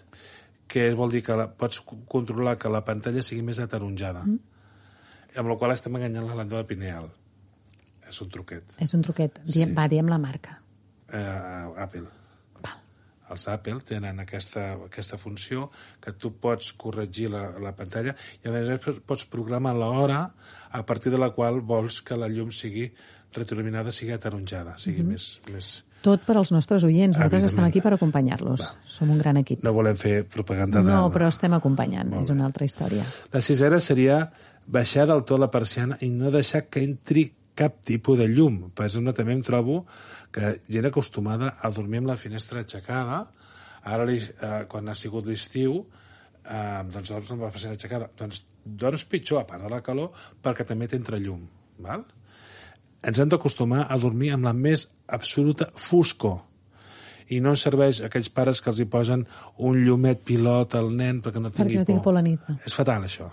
que 0.68 0.86
vol 0.96 1.12
dir 1.12 1.22
que 1.26 1.36
la, 1.36 1.48
pots 1.52 1.82
controlar 2.10 2.56
que 2.58 2.72
la 2.72 2.84
pantalla 2.86 3.22
sigui 3.22 3.44
més 3.44 3.60
ataronjada. 3.60 4.24
Mm. 4.24 4.40
Amb 5.42 5.50
la 5.50 5.58
qual 5.60 5.74
estem 5.74 5.96
enganyant 5.98 6.28
la 6.28 6.38
glàndula 6.38 6.64
pineal. 6.66 7.10
És 8.08 8.20
un 8.22 8.30
truquet. 8.32 8.76
És 8.82 8.94
un 8.96 9.02
truquet. 9.04 9.40
Diem, 9.44 9.72
Sí. 9.72 9.76
Va, 9.76 9.88
diem 9.90 10.08
la 10.08 10.20
marca. 10.22 10.60
Eh, 11.12 11.82
Apple. 11.84 12.06
Els 13.32 13.46
Apple 13.48 13.80
tenen 13.80 14.20
aquesta, 14.20 14.74
aquesta 14.84 15.16
funció 15.18 15.70
que 16.00 16.12
tu 16.12 16.34
pots 16.36 16.72
corregir 16.76 17.30
la, 17.32 17.46
la 17.62 17.72
pantalla 17.76 18.12
i 18.44 18.48
a 18.48 18.52
més 18.52 19.00
pots 19.06 19.24
programar 19.24 19.72
l'hora 19.74 20.26
a 20.74 20.82
partir 20.84 21.12
de 21.14 21.18
la 21.18 21.30
qual 21.32 21.60
vols 21.62 22.02
que 22.04 22.16
la 22.20 22.28
llum 22.28 22.50
sigui 22.52 22.90
retroiluminada, 23.34 23.90
sigui 23.92 24.12
ataronjada, 24.14 24.76
sigui 24.78 25.02
Mhm. 25.02 25.08
més, 25.10 25.40
més... 25.50 25.84
Tot 26.04 26.20
per 26.20 26.36
als 26.36 26.50
nostres 26.52 26.84
oients. 26.84 27.16
Nosaltres 27.16 27.44
estem 27.48 27.64
aquí 27.64 27.80
per 27.80 27.94
acompanyar-los. 27.94 28.74
Som 28.84 29.08
un 29.10 29.18
gran 29.18 29.38
equip. 29.40 29.62
No 29.64 29.72
volem 29.72 29.96
fer 29.96 30.26
propaganda 30.28 30.82
de... 30.82 30.90
No, 30.92 31.06
però 31.10 31.30
estem 31.32 31.54
acompanyant. 31.56 32.12
És 32.20 32.28
una 32.28 32.44
altra 32.44 32.66
història. 32.68 33.02
La 33.32 33.40
sisena 33.40 33.80
seria 33.80 34.18
baixar 34.66 35.06
del 35.08 35.24
tot 35.24 35.40
la 35.40 35.48
persiana 35.50 35.96
i 36.04 36.10
no 36.12 36.30
deixar 36.30 36.66
que 36.68 36.84
entri 36.84 37.30
cap 37.58 37.80
tipus 37.86 38.18
de 38.18 38.28
llum. 38.30 38.70
Per 38.74 38.86
exemple, 38.88 39.14
també 39.16 39.34
em 39.36 39.42
trobo 39.46 39.84
que 40.34 40.56
gent 40.68 40.88
acostumada 40.90 41.54
a 41.60 41.70
dormir 41.74 42.02
amb 42.02 42.10
la 42.12 42.18
finestra 42.20 42.62
aixecada, 42.62 43.24
ara 43.84 44.06
eh, 44.10 44.64
quan 44.70 44.88
ha 44.88 44.96
sigut 44.98 45.28
l'estiu, 45.28 45.84
eh, 46.44 46.82
doncs 46.90 47.12
dorms 47.12 47.30
amb 47.34 47.46
la 47.46 47.52
persiana 47.54 47.78
aixecada. 47.78 48.10
Doncs 48.18 48.44
dorms 48.64 49.04
pitjor, 49.04 49.42
a 49.42 49.46
part 49.48 49.62
de 49.62 49.70
la 49.70 49.82
calor, 49.84 50.10
perquè 50.42 50.66
també 50.66 50.88
t'entra 50.88 51.20
llum. 51.20 51.44
Val? 51.84 52.04
Ens 53.04 53.20
hem 53.20 53.28
d'acostumar 53.28 53.84
a 53.90 53.98
dormir 54.00 54.32
amb 54.32 54.48
la 54.48 54.54
més 54.56 54.88
absoluta 55.12 55.68
foscor 55.76 56.40
i 57.32 57.40
no 57.40 57.54
serveix 57.56 58.00
a 58.00 58.08
aquells 58.08 58.30
pares 58.32 58.60
que 58.60 58.70
els 58.72 58.80
hi 58.80 58.88
posen 58.90 59.24
un 59.68 59.80
llumet 59.84 60.24
pilot 60.28 60.76
al 60.80 60.90
nen 60.92 61.22
perquè 61.24 61.40
no 61.40 61.52
tingui 61.52 61.78
Perquè 61.78 61.84
no 61.84 61.88
tingui 61.90 62.04
por 62.04 62.14
a 62.14 62.18
la 62.18 62.24
nit. 62.24 62.48
No. 62.48 62.56
És 62.64 62.76
fatal, 62.76 63.06
això. 63.08 63.30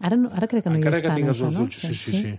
Ara, 0.00 0.16
no, 0.18 0.30
ara 0.34 0.48
crec 0.50 0.64
que 0.64 0.70
no 0.70 0.78
Encara 0.80 0.98
hi 0.98 1.02
que 1.04 1.12
és 1.12 1.28
això, 1.30 1.46
els 1.46 1.54
no? 1.58 1.64
ulls, 1.64 1.76
sí, 1.78 1.94
sí, 1.94 2.12
sí, 2.12 2.32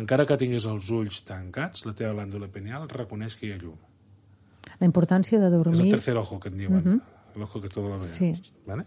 Encara 0.00 0.24
que 0.26 0.36
tinguis 0.40 0.64
els 0.66 0.88
ulls 0.90 1.22
tancats, 1.28 1.84
la 1.84 1.92
teva 1.98 2.14
glàndula 2.14 2.48
pineal 2.48 2.88
reconeix 2.88 3.36
que 3.36 3.46
hi 3.46 3.52
ha 3.52 3.58
llum. 3.60 3.76
La 4.80 4.86
importància 4.88 5.38
de 5.38 5.46
És 5.46 5.52
el 5.52 5.62
dormir... 5.62 5.90
tercer 5.92 6.16
ojo 6.16 6.40
que 6.40 6.48
en 6.48 6.56
diuen. 6.56 6.80
Mhm. 6.80 7.00
L'ojo 7.36 7.62
que 7.62 7.68
todo 7.68 7.88
lo 7.88 7.98
ve. 7.98 8.04
Sí. 8.04 8.32
Vale? 8.66 8.84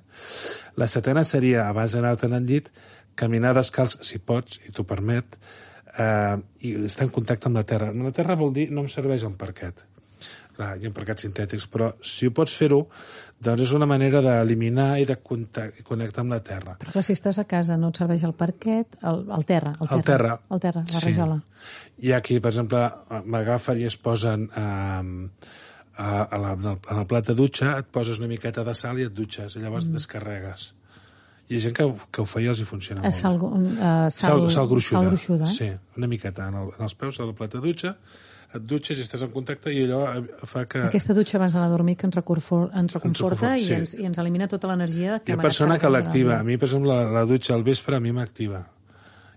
La 0.78 0.88
setena 0.88 1.24
seria, 1.24 1.68
abans 1.68 1.96
d'anar-te'n 1.98 2.34
al 2.38 2.46
llit, 2.46 2.70
caminar 3.18 3.56
descalç, 3.58 3.98
si 4.06 4.20
pots, 4.20 4.60
i 4.68 4.72
t'ho 4.76 4.84
permet, 4.86 5.38
eh, 5.98 6.38
i 6.62 6.76
estar 6.86 7.08
en 7.08 7.14
contacte 7.16 7.50
amb 7.50 7.58
la 7.58 7.64
terra. 7.66 7.92
La 7.94 8.12
terra 8.14 8.36
vol 8.38 8.54
dir, 8.54 8.68
no 8.72 8.82
em 8.86 8.90
serveix 8.92 9.24
el 9.24 9.34
parquet. 9.40 9.86
Clar, 10.56 10.78
hi 10.80 10.88
ha 10.88 10.92
parquets 10.96 11.26
sintètics, 11.26 11.66
però 11.68 11.90
si 12.02 12.30
ho 12.30 12.32
pots 12.32 12.54
fer-ho, 12.56 12.86
doncs 13.44 13.62
és 13.66 13.72
una 13.76 13.86
manera 13.86 14.22
d'eliminar 14.24 14.94
i 15.02 15.06
de 15.10 15.18
connectar 15.20 16.24
amb 16.24 16.32
la 16.32 16.40
terra. 16.40 16.78
Però 16.80 16.94
clar, 16.94 17.04
si 17.04 17.12
estàs 17.18 17.38
a 17.42 17.44
casa 17.44 17.76
no 17.78 17.90
et 17.92 18.00
serveix 18.00 18.24
el 18.24 18.32
parquet, 18.40 18.96
el, 19.04 19.26
el 19.36 19.44
terra. 19.46 19.74
El 19.82 19.88
terra, 19.90 20.00
El 20.00 20.06
terra. 20.08 20.40
El 20.56 20.64
terra, 20.64 20.86
la 20.88 21.00
Sí. 21.02 21.12
rajola. 21.12 21.42
Hi 22.00 22.14
ha 22.16 22.22
qui, 22.24 22.40
per 22.40 22.54
exemple, 22.54 22.86
m'agafen 23.26 23.82
i 23.82 23.86
es 23.90 23.98
posen 23.98 24.48
eh, 24.56 25.28
a, 25.98 26.08
a 26.24 26.38
la, 26.40 26.54
en, 26.56 26.66
el, 26.72 26.80
en 26.92 26.98
el 27.04 27.06
plat 27.08 27.28
de 27.28 27.36
dutxa, 27.36 27.78
et 27.80 27.92
poses 27.92 28.20
una 28.20 28.28
miqueta 28.32 28.64
de 28.68 28.74
sal 28.76 29.00
i 29.00 29.06
et 29.10 29.14
dutxes, 29.16 29.56
i 29.56 29.60
llavors 29.64 29.86
Mm. 29.88 29.94
descarregues. 30.00 30.74
Hi 31.50 31.58
ha 31.58 31.60
gent 31.62 31.76
que, 31.78 31.86
que 32.12 32.22
ho 32.24 32.26
fa 32.26 32.40
i 32.42 32.48
els 32.50 32.60
hi 32.60 32.66
funciona 32.66 33.02
Eh, 33.04 33.12
molt. 33.12 33.16
Sal, 33.22 33.36
uh, 33.36 34.10
sal, 34.10 34.40
sal, 34.42 34.52
sal 34.52 34.68
gruixuda. 34.72 35.02
Sal 35.04 35.10
gruixuda, 35.12 35.44
eh? 35.44 35.48
Sí, 35.54 35.68
una 35.98 36.08
miqueta 36.08 36.48
en, 36.48 36.56
el, 36.64 36.72
en 36.78 36.88
els 36.88 36.96
peus 36.96 37.20
del 37.20 37.36
plat 37.38 37.52
de 37.54 37.62
dutxa, 37.62 37.92
et 38.54 38.64
dutxes 38.64 39.00
i 39.00 39.04
estàs 39.06 39.24
en 39.26 39.32
contacte 39.34 39.74
i 39.74 39.84
allò 39.86 40.02
eh, 40.14 40.46
fa 40.48 40.66
que... 40.70 40.86
Aquesta 40.90 41.16
dutxa 41.18 41.40
abans 41.40 41.56
d'anar 41.56 41.68
a 41.68 41.74
dormir 41.74 41.98
que 42.00 42.08
ens, 42.08 42.16
reconfor, 42.16 42.70
ens 42.78 42.96
reconforta 42.96 43.56
i, 43.58 43.66
sí. 43.66 43.74
ens, 43.80 43.96
i 43.98 44.08
ens 44.08 44.22
elimina 44.22 44.48
tota 44.52 44.70
l'energia 44.72 45.20
que 45.20 45.34
Hi 45.34 45.36
ha 45.36 45.42
persona 45.42 45.80
que 45.82 45.92
l'activa. 45.92 46.40
A 46.40 46.48
mi, 46.48 46.60
per 46.62 46.70
exemple, 46.70 46.94
la, 46.94 47.10
la 47.20 47.26
dutxa 47.30 47.56
al 47.58 47.66
vespre 47.68 47.98
a 47.98 48.04
mi 48.04 48.14
m'activa. 48.16 48.66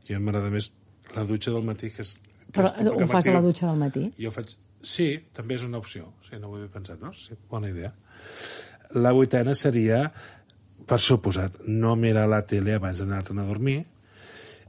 I 0.09 0.17
mi 0.17 0.25
m'agrada 0.25 0.53
més 0.53 0.71
la 1.17 1.25
dutxa 1.29 1.55
del 1.55 1.67
matí, 1.67 1.93
que 1.95 2.05
és 2.05 2.17
Però 2.49 2.71
Perquè 2.73 3.05
ho 3.05 3.11
fas 3.11 3.29
a 3.29 3.35
la 3.35 3.45
dutxa 3.45 3.69
del 3.69 3.79
matí? 3.81 4.07
Jo 4.21 4.33
faig... 4.33 4.55
Sí, 4.81 5.09
també 5.35 5.57
és 5.59 5.65
una 5.67 5.81
opció. 5.83 6.13
Sí, 6.25 6.39
no 6.41 6.49
ho 6.49 6.57
havia 6.57 6.71
pensat, 6.73 7.01
no? 7.03 7.11
Sí, 7.13 7.37
bona 7.51 7.69
idea. 7.69 7.91
La 8.97 9.13
vuitena 9.13 9.53
seria, 9.59 10.05
per 10.89 11.01
suposat, 11.03 11.59
no 11.67 11.97
mirar 11.99 12.29
la 12.31 12.41
tele 12.49 12.77
abans 12.79 13.03
d'anar-te'n 13.03 13.43
a 13.43 13.47
dormir, 13.49 13.83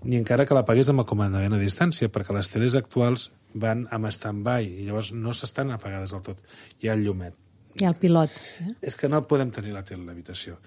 ni 0.03 0.17
encara 0.19 0.47
que 0.47 0.57
la 0.57 0.65
paguis 0.67 0.89
amb 0.91 1.03
el 1.03 1.07
comandament 1.07 1.55
a 1.55 1.61
distància, 1.61 2.09
perquè 2.11 2.35
les 2.35 2.51
teles 2.51 2.75
actuals 2.79 3.29
van 3.53 3.85
amb 3.95 4.09
stand-by 4.13 4.67
i 4.67 4.87
llavors 4.87 5.11
no 5.13 5.33
s'estan 5.33 5.71
apagades 5.73 6.13
del 6.13 6.25
tot. 6.25 6.41
Hi 6.79 6.89
ha 6.89 6.97
el 6.97 7.05
llumet. 7.05 7.37
Hi 7.79 7.85
ha 7.85 7.91
el 7.93 7.97
pilot. 8.01 8.33
Eh? 8.63 8.71
És 8.89 8.97
que 8.99 9.09
no 9.09 9.21
podem 9.29 9.51
tenir 9.55 9.73
la 9.73 9.83
tele 9.85 10.03
a 10.03 10.09
l'habitació. 10.09 10.57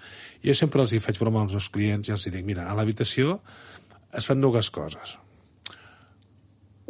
Jo 0.43 0.55
sempre 0.57 0.83
els 0.83 0.93
hi 0.93 1.01
faig 1.03 1.19
broma 1.21 1.43
als 1.43 1.55
meus 1.57 1.69
clients 1.73 2.09
i 2.09 2.15
els 2.15 2.27
dic, 2.29 2.45
mira, 2.47 2.69
a 2.69 2.77
l'habitació 2.77 3.39
es 4.13 4.29
fan 4.29 4.41
dues 4.41 4.69
coses. 4.73 5.17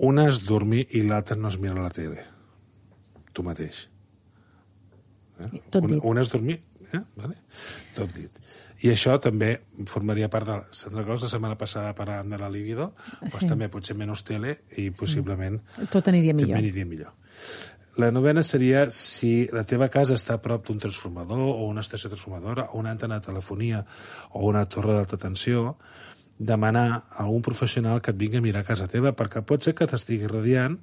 Una 0.03 0.27
és 0.29 0.41
dormir 0.47 0.87
i 0.97 1.03
l'altra 1.05 1.37
no 1.37 1.49
es 1.51 1.59
mira 1.61 1.75
la 1.77 1.91
tele. 1.93 2.23
Tu 3.33 3.45
mateix. 3.45 3.87
Eh? 5.39 5.49
Tot 5.69 5.83
una, 5.83 5.95
dit. 5.95 6.03
una 6.09 6.23
és 6.23 6.31
dormir, 6.33 6.59
eh? 6.91 7.01
vale? 7.17 7.37
tot 7.97 8.13
dit. 8.15 8.42
I 8.83 8.89
això 8.91 9.15
també 9.23 9.53
formaria 9.87 10.27
part 10.31 10.47
de... 10.49 10.57
Se'n 10.75 10.95
recordes 10.97 11.23
la 11.23 11.31
setmana 11.31 11.55
passada 11.59 11.93
parlant 11.95 12.33
de 12.33 12.39
la 12.39 12.49
libido? 12.51 12.91
Sí. 13.05 13.29
Pues 13.31 13.45
també 13.47 13.69
potser 13.71 13.95
menys 13.95 14.25
tele 14.27 14.57
i 14.81 14.89
possiblement 14.91 15.61
Tot 15.93 16.09
aniria 16.11 16.35
millor. 16.35 16.49
també 16.51 16.59
aniria 16.65 16.89
millor. 16.89 17.13
La 17.95 18.09
novena 18.11 18.41
seria 18.43 18.87
si 18.91 19.47
la 19.53 19.63
teva 19.69 19.87
casa 19.93 20.17
està 20.17 20.35
a 20.35 20.41
prop 20.41 20.65
d'un 20.67 20.81
transformador 20.81 21.43
o 21.53 21.67
una 21.69 21.83
estació 21.85 22.09
transformadora 22.09 22.71
o 22.71 22.79
una 22.81 22.91
antena 22.91 23.19
de 23.19 23.27
telefonia 23.27 23.83
o 24.31 24.47
una 24.49 24.65
torre 24.65 24.97
d'alta 24.97 25.19
tensió, 25.21 25.77
demanar 26.39 27.03
a 27.13 27.27
un 27.29 27.43
professional 27.45 28.01
que 28.01 28.11
et 28.11 28.17
vingui 28.17 28.41
a 28.41 28.45
mirar 28.45 28.63
a 28.65 28.67
casa 28.67 28.89
teva 28.89 29.13
perquè 29.15 29.45
pot 29.45 29.63
ser 29.63 29.75
que 29.77 29.87
t'estigui 29.87 30.27
radiant 30.27 30.79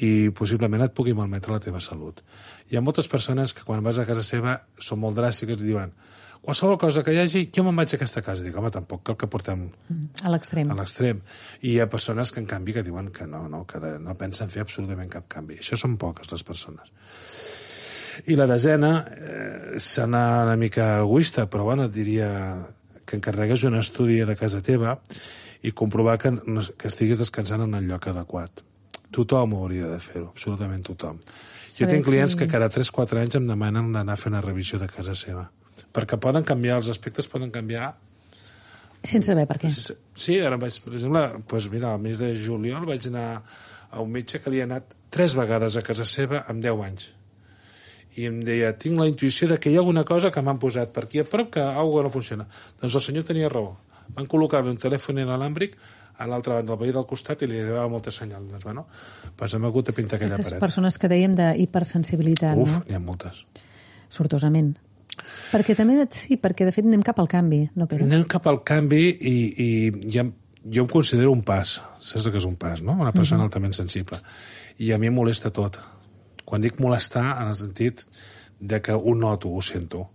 i 0.00 0.30
possiblement 0.34 0.82
et 0.82 0.94
pugui 0.96 1.12
malmetre 1.14 1.52
la 1.52 1.60
teva 1.60 1.80
salut. 1.84 2.24
Hi 2.70 2.78
ha 2.78 2.82
moltes 2.82 3.06
persones 3.06 3.52
que 3.52 3.66
quan 3.68 3.84
vas 3.84 4.00
a 4.00 4.06
casa 4.08 4.24
seva 4.24 4.62
són 4.78 5.04
molt 5.04 5.20
dràstiques 5.20 5.60
i 5.60 5.68
diuen 5.68 5.92
qualsevol 6.42 6.78
cosa 6.78 7.02
que 7.04 7.12
hi 7.14 7.18
hagi, 7.22 7.42
jo 7.54 7.62
me'n 7.66 7.76
vaig 7.76 7.92
a 7.92 7.96
aquesta 7.98 8.22
casa. 8.22 8.42
Dic, 8.44 8.56
home, 8.56 8.70
tampoc 8.72 9.02
cal 9.06 9.16
que 9.20 9.26
portem 9.30 9.68
A 10.24 10.30
l'extrem. 10.32 10.70
a 10.70 10.74
l'extrem. 10.74 11.20
I 11.62 11.74
hi 11.74 11.80
ha 11.80 11.88
persones 11.90 12.32
que, 12.32 12.40
en 12.40 12.46
canvi, 12.46 12.72
que 12.72 12.82
diuen 12.86 13.10
que 13.12 13.26
no, 13.26 13.46
no, 13.48 13.64
que 13.66 13.78
no 14.00 14.14
pensen 14.18 14.48
fer 14.50 14.62
absolutament 14.62 15.10
cap 15.12 15.28
canvi. 15.28 15.58
Això 15.60 15.76
són 15.76 15.96
poques, 16.00 16.30
les 16.32 16.42
persones. 16.42 16.90
I 18.26 18.36
la 18.36 18.46
desena, 18.46 19.04
eh, 19.08 19.78
serà 19.80 20.42
una 20.44 20.56
mica 20.56 20.98
egoista, 21.00 21.46
però 21.48 21.64
bueno, 21.64 21.84
et 21.84 21.92
diria 21.94 22.66
que 23.06 23.16
encarregues 23.16 23.64
un 23.64 23.76
estudi 23.78 24.20
de 24.26 24.36
casa 24.36 24.60
teva 24.62 24.98
i 25.62 25.72
comprovar 25.72 26.18
que, 26.18 26.32
que 26.78 26.88
estiguis 26.88 27.18
descansant 27.18 27.62
en 27.64 27.74
el 27.74 27.86
lloc 27.88 28.06
adequat. 28.08 28.62
Tothom 29.10 29.54
hauria 29.58 29.88
de 29.90 29.98
fer-ho, 30.00 30.28
absolutament 30.30 30.84
tothom. 30.86 31.18
Jo 31.74 31.86
tinc 31.88 32.04
clients 32.04 32.32
si- 32.32 32.38
que 32.38 32.46
cada 32.48 32.68
3-4 32.70 33.18
anys 33.20 33.34
em 33.40 33.46
demanen 33.48 33.92
d'anar 33.92 34.14
a 34.14 34.20
fer 34.20 34.30
una 34.30 34.40
revisió 34.44 34.78
de 34.78 34.86
casa 34.88 35.14
seva. 35.14 35.50
Perquè 35.92 36.18
poden 36.20 36.46
canviar, 36.46 36.78
els 36.80 36.90
aspectes 36.92 37.28
poden 37.28 37.50
canviar 37.54 37.94
Sense 39.00 39.30
saber 39.30 39.46
per 39.48 39.56
què. 39.56 39.70
Sí, 39.72 40.34
ara 40.44 40.58
vaig, 40.60 40.76
per 40.84 40.92
exemple, 40.92 41.22
doncs 41.48 41.68
mira, 41.72 41.94
al 41.94 42.02
mes 42.04 42.18
de 42.20 42.34
juliol 42.36 42.84
vaig 42.88 43.06
anar 43.08 43.28
a 43.90 44.02
un 44.04 44.10
metge 44.12 44.42
que 44.42 44.52
li 44.52 44.60
ha 44.60 44.66
anat 44.68 44.92
tres 45.10 45.34
vegades 45.38 45.76
a 45.76 45.82
casa 45.86 46.04
seva 46.04 46.44
en 46.52 46.60
10 46.60 46.82
anys. 46.84 47.06
I 48.20 48.26
em 48.28 48.40
deia, 48.44 48.74
tinc 48.76 48.98
la 48.98 49.06
intuïció 49.08 49.48
de 49.48 49.56
que 49.62 49.70
hi 49.70 49.78
ha 49.78 49.80
alguna 49.80 50.04
cosa 50.04 50.32
que 50.34 50.42
m'han 50.42 50.60
posat 50.60 50.92
per 50.92 51.06
aquí 51.06 51.22
a 51.22 51.24
prop 51.24 51.54
que 51.54 51.62
alguna 51.62 52.08
no 52.08 52.12
funciona. 52.12 52.46
Doncs 52.82 52.98
el 53.00 53.04
senyor 53.06 53.24
tenia 53.30 53.48
raó. 53.48 53.78
Van 54.16 54.28
col·locar-li 54.28 54.72
un 54.74 54.78
telèfon 54.82 55.22
inalàmbric 55.22 55.78
a 56.20 56.26
l'altra 56.28 56.58
banda 56.58 56.74
del 56.74 56.80
veí 56.82 56.92
del 56.92 57.06
costat 57.08 57.46
i 57.46 57.48
li 57.48 57.62
arribava 57.62 57.88
molta 57.88 58.12
senyal. 58.12 58.44
Doncs, 58.50 58.66
bueno, 58.66 58.84
doncs 59.38 59.56
hem 59.56 59.64
hagut 59.70 59.88
de 59.88 59.96
pintar 59.96 60.18
aquella 60.18 60.36
Aquestes 60.36 60.58
paret. 60.58 60.66
persones 60.66 60.98
que 61.00 61.08
dèiem 61.08 61.38
d'hipersensibilitat, 61.38 62.58
Uf, 62.58 62.76
no? 62.76 62.84
n'hi 62.86 62.98
ha 62.98 63.00
moltes. 63.00 63.46
Sortosament. 64.10 64.74
Perquè 65.50 65.74
també, 65.76 66.06
sí, 66.14 66.36
perquè 66.38 66.64
de 66.68 66.72
fet 66.72 66.84
anem 66.86 67.02
cap 67.02 67.18
al 67.18 67.28
canvi, 67.28 67.64
no, 67.74 67.86
Pere? 67.90 68.04
Anem 68.06 68.24
cap 68.30 68.46
al 68.46 68.62
canvi 68.66 69.02
i, 69.20 69.36
i 69.64 69.68
ja, 70.10 70.24
jo 70.64 70.84
em 70.84 70.90
considero 70.90 71.32
un 71.32 71.42
pas. 71.42 71.80
Saps 72.00 72.28
que 72.30 72.38
és 72.38 72.46
un 72.46 72.56
pas, 72.56 72.82
no? 72.82 72.92
Una 72.92 73.12
persona 73.12 73.42
Mhm. 73.42 73.48
altament 73.50 73.74
sensible. 73.74 74.18
I 74.78 74.92
a 74.92 74.98
mi 74.98 75.06
em 75.08 75.14
molesta 75.14 75.50
tot. 75.50 75.78
Quan 76.44 76.60
dic 76.62 76.78
molestar, 76.80 77.42
en 77.42 77.48
el 77.48 77.54
sentit 77.56 78.04
de 78.60 78.80
que 78.80 78.92
ho 78.92 79.14
noto, 79.14 79.48
ho 79.50 79.60
sento. 79.62 80.08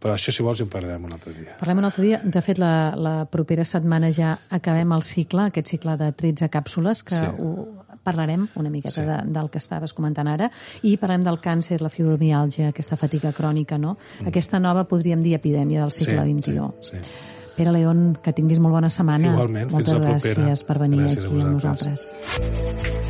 Però 0.00 0.12
això, 0.12 0.30
si 0.30 0.42
vols, 0.42 0.60
en 0.60 0.68
parlarem 0.68 1.04
un 1.04 1.12
altre 1.12 1.32
dia. 1.32 1.56
Parlem 1.58 1.78
un 1.78 1.84
altre 1.84 2.02
dia. 2.04 2.18
De 2.22 2.42
fet, 2.42 2.58
la, 2.58 2.92
la 2.94 3.24
propera 3.32 3.64
setmana 3.64 4.10
ja 4.12 4.38
acabem 4.50 4.92
el 4.92 5.02
cicle, 5.02 5.46
aquest 5.48 5.68
cicle 5.72 5.96
de 5.96 6.10
13 6.12 6.50
càpsules, 6.50 7.02
que 7.02 7.16
Sí. 7.16 7.24
ho 7.38 7.82
parlarem 8.06 8.46
una 8.56 8.70
miqueta 8.70 8.94
Sí. 9.02 9.04
de, 9.08 9.18
del 9.34 9.50
que 9.50 9.58
estaves 9.58 9.92
comentant 9.96 10.28
ara, 10.30 10.50
i 10.86 10.96
parlem 10.96 11.24
del 11.26 11.40
càncer, 11.42 11.80
la 11.82 11.90
fibromiàlgia, 11.90 12.70
aquesta 12.70 12.96
fatiga 12.96 13.32
crònica, 13.34 13.78
no? 13.78 13.96
Mm. 14.22 14.28
Aquesta 14.30 14.60
nova, 14.62 14.86
podríem 14.86 15.20
dir, 15.22 15.34
epidèmia 15.36 15.82
del 15.82 15.90
segle 15.92 16.22
Sí, 16.24 16.36
XXI. 16.38 16.70
Sí, 16.80 16.96
sí. 17.02 17.16
Pere 17.56 17.72
León, 17.72 18.18
que 18.22 18.34
tinguis 18.36 18.58
molt 18.60 18.74
bona 18.76 18.90
setmana. 18.92 19.30
Igualment, 19.32 19.70
fins 19.70 19.72
Moltes 19.72 19.94
la 19.94 20.00
propera. 20.10 20.42
gràcies 20.44 20.64
per 20.68 20.78
venir 20.78 21.00
Gràcies 21.00 21.24
aquí 21.24 21.40
amb 21.40 21.52
nosaltres. 21.56 23.05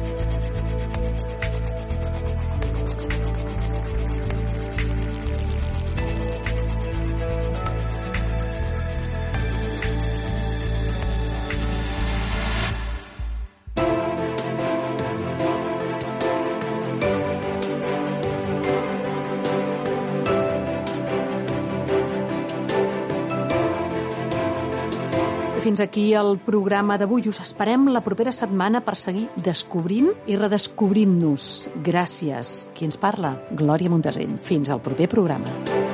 Fins 25.77 25.91
aquí 25.91 26.15
el 26.17 26.39
programa 26.41 26.95
d'avui. 26.97 27.27
Us 27.29 27.43
esperem 27.43 27.83
la 27.93 28.01
propera 28.01 28.33
setmana 28.33 28.81
per 28.87 28.95
seguir 28.97 29.27
descobrint 29.45 30.09
i 30.25 30.39
redescobrint-nos. 30.41 31.51
Gràcies. 31.85 32.63
Qui 32.73 32.89
ens 32.89 32.97
parla? 32.97 33.35
Glòria 33.53 33.93
Montesell. 33.93 34.39
Fins 34.41 34.73
al 34.73 34.81
proper 34.81 35.11
programa. 35.13 35.86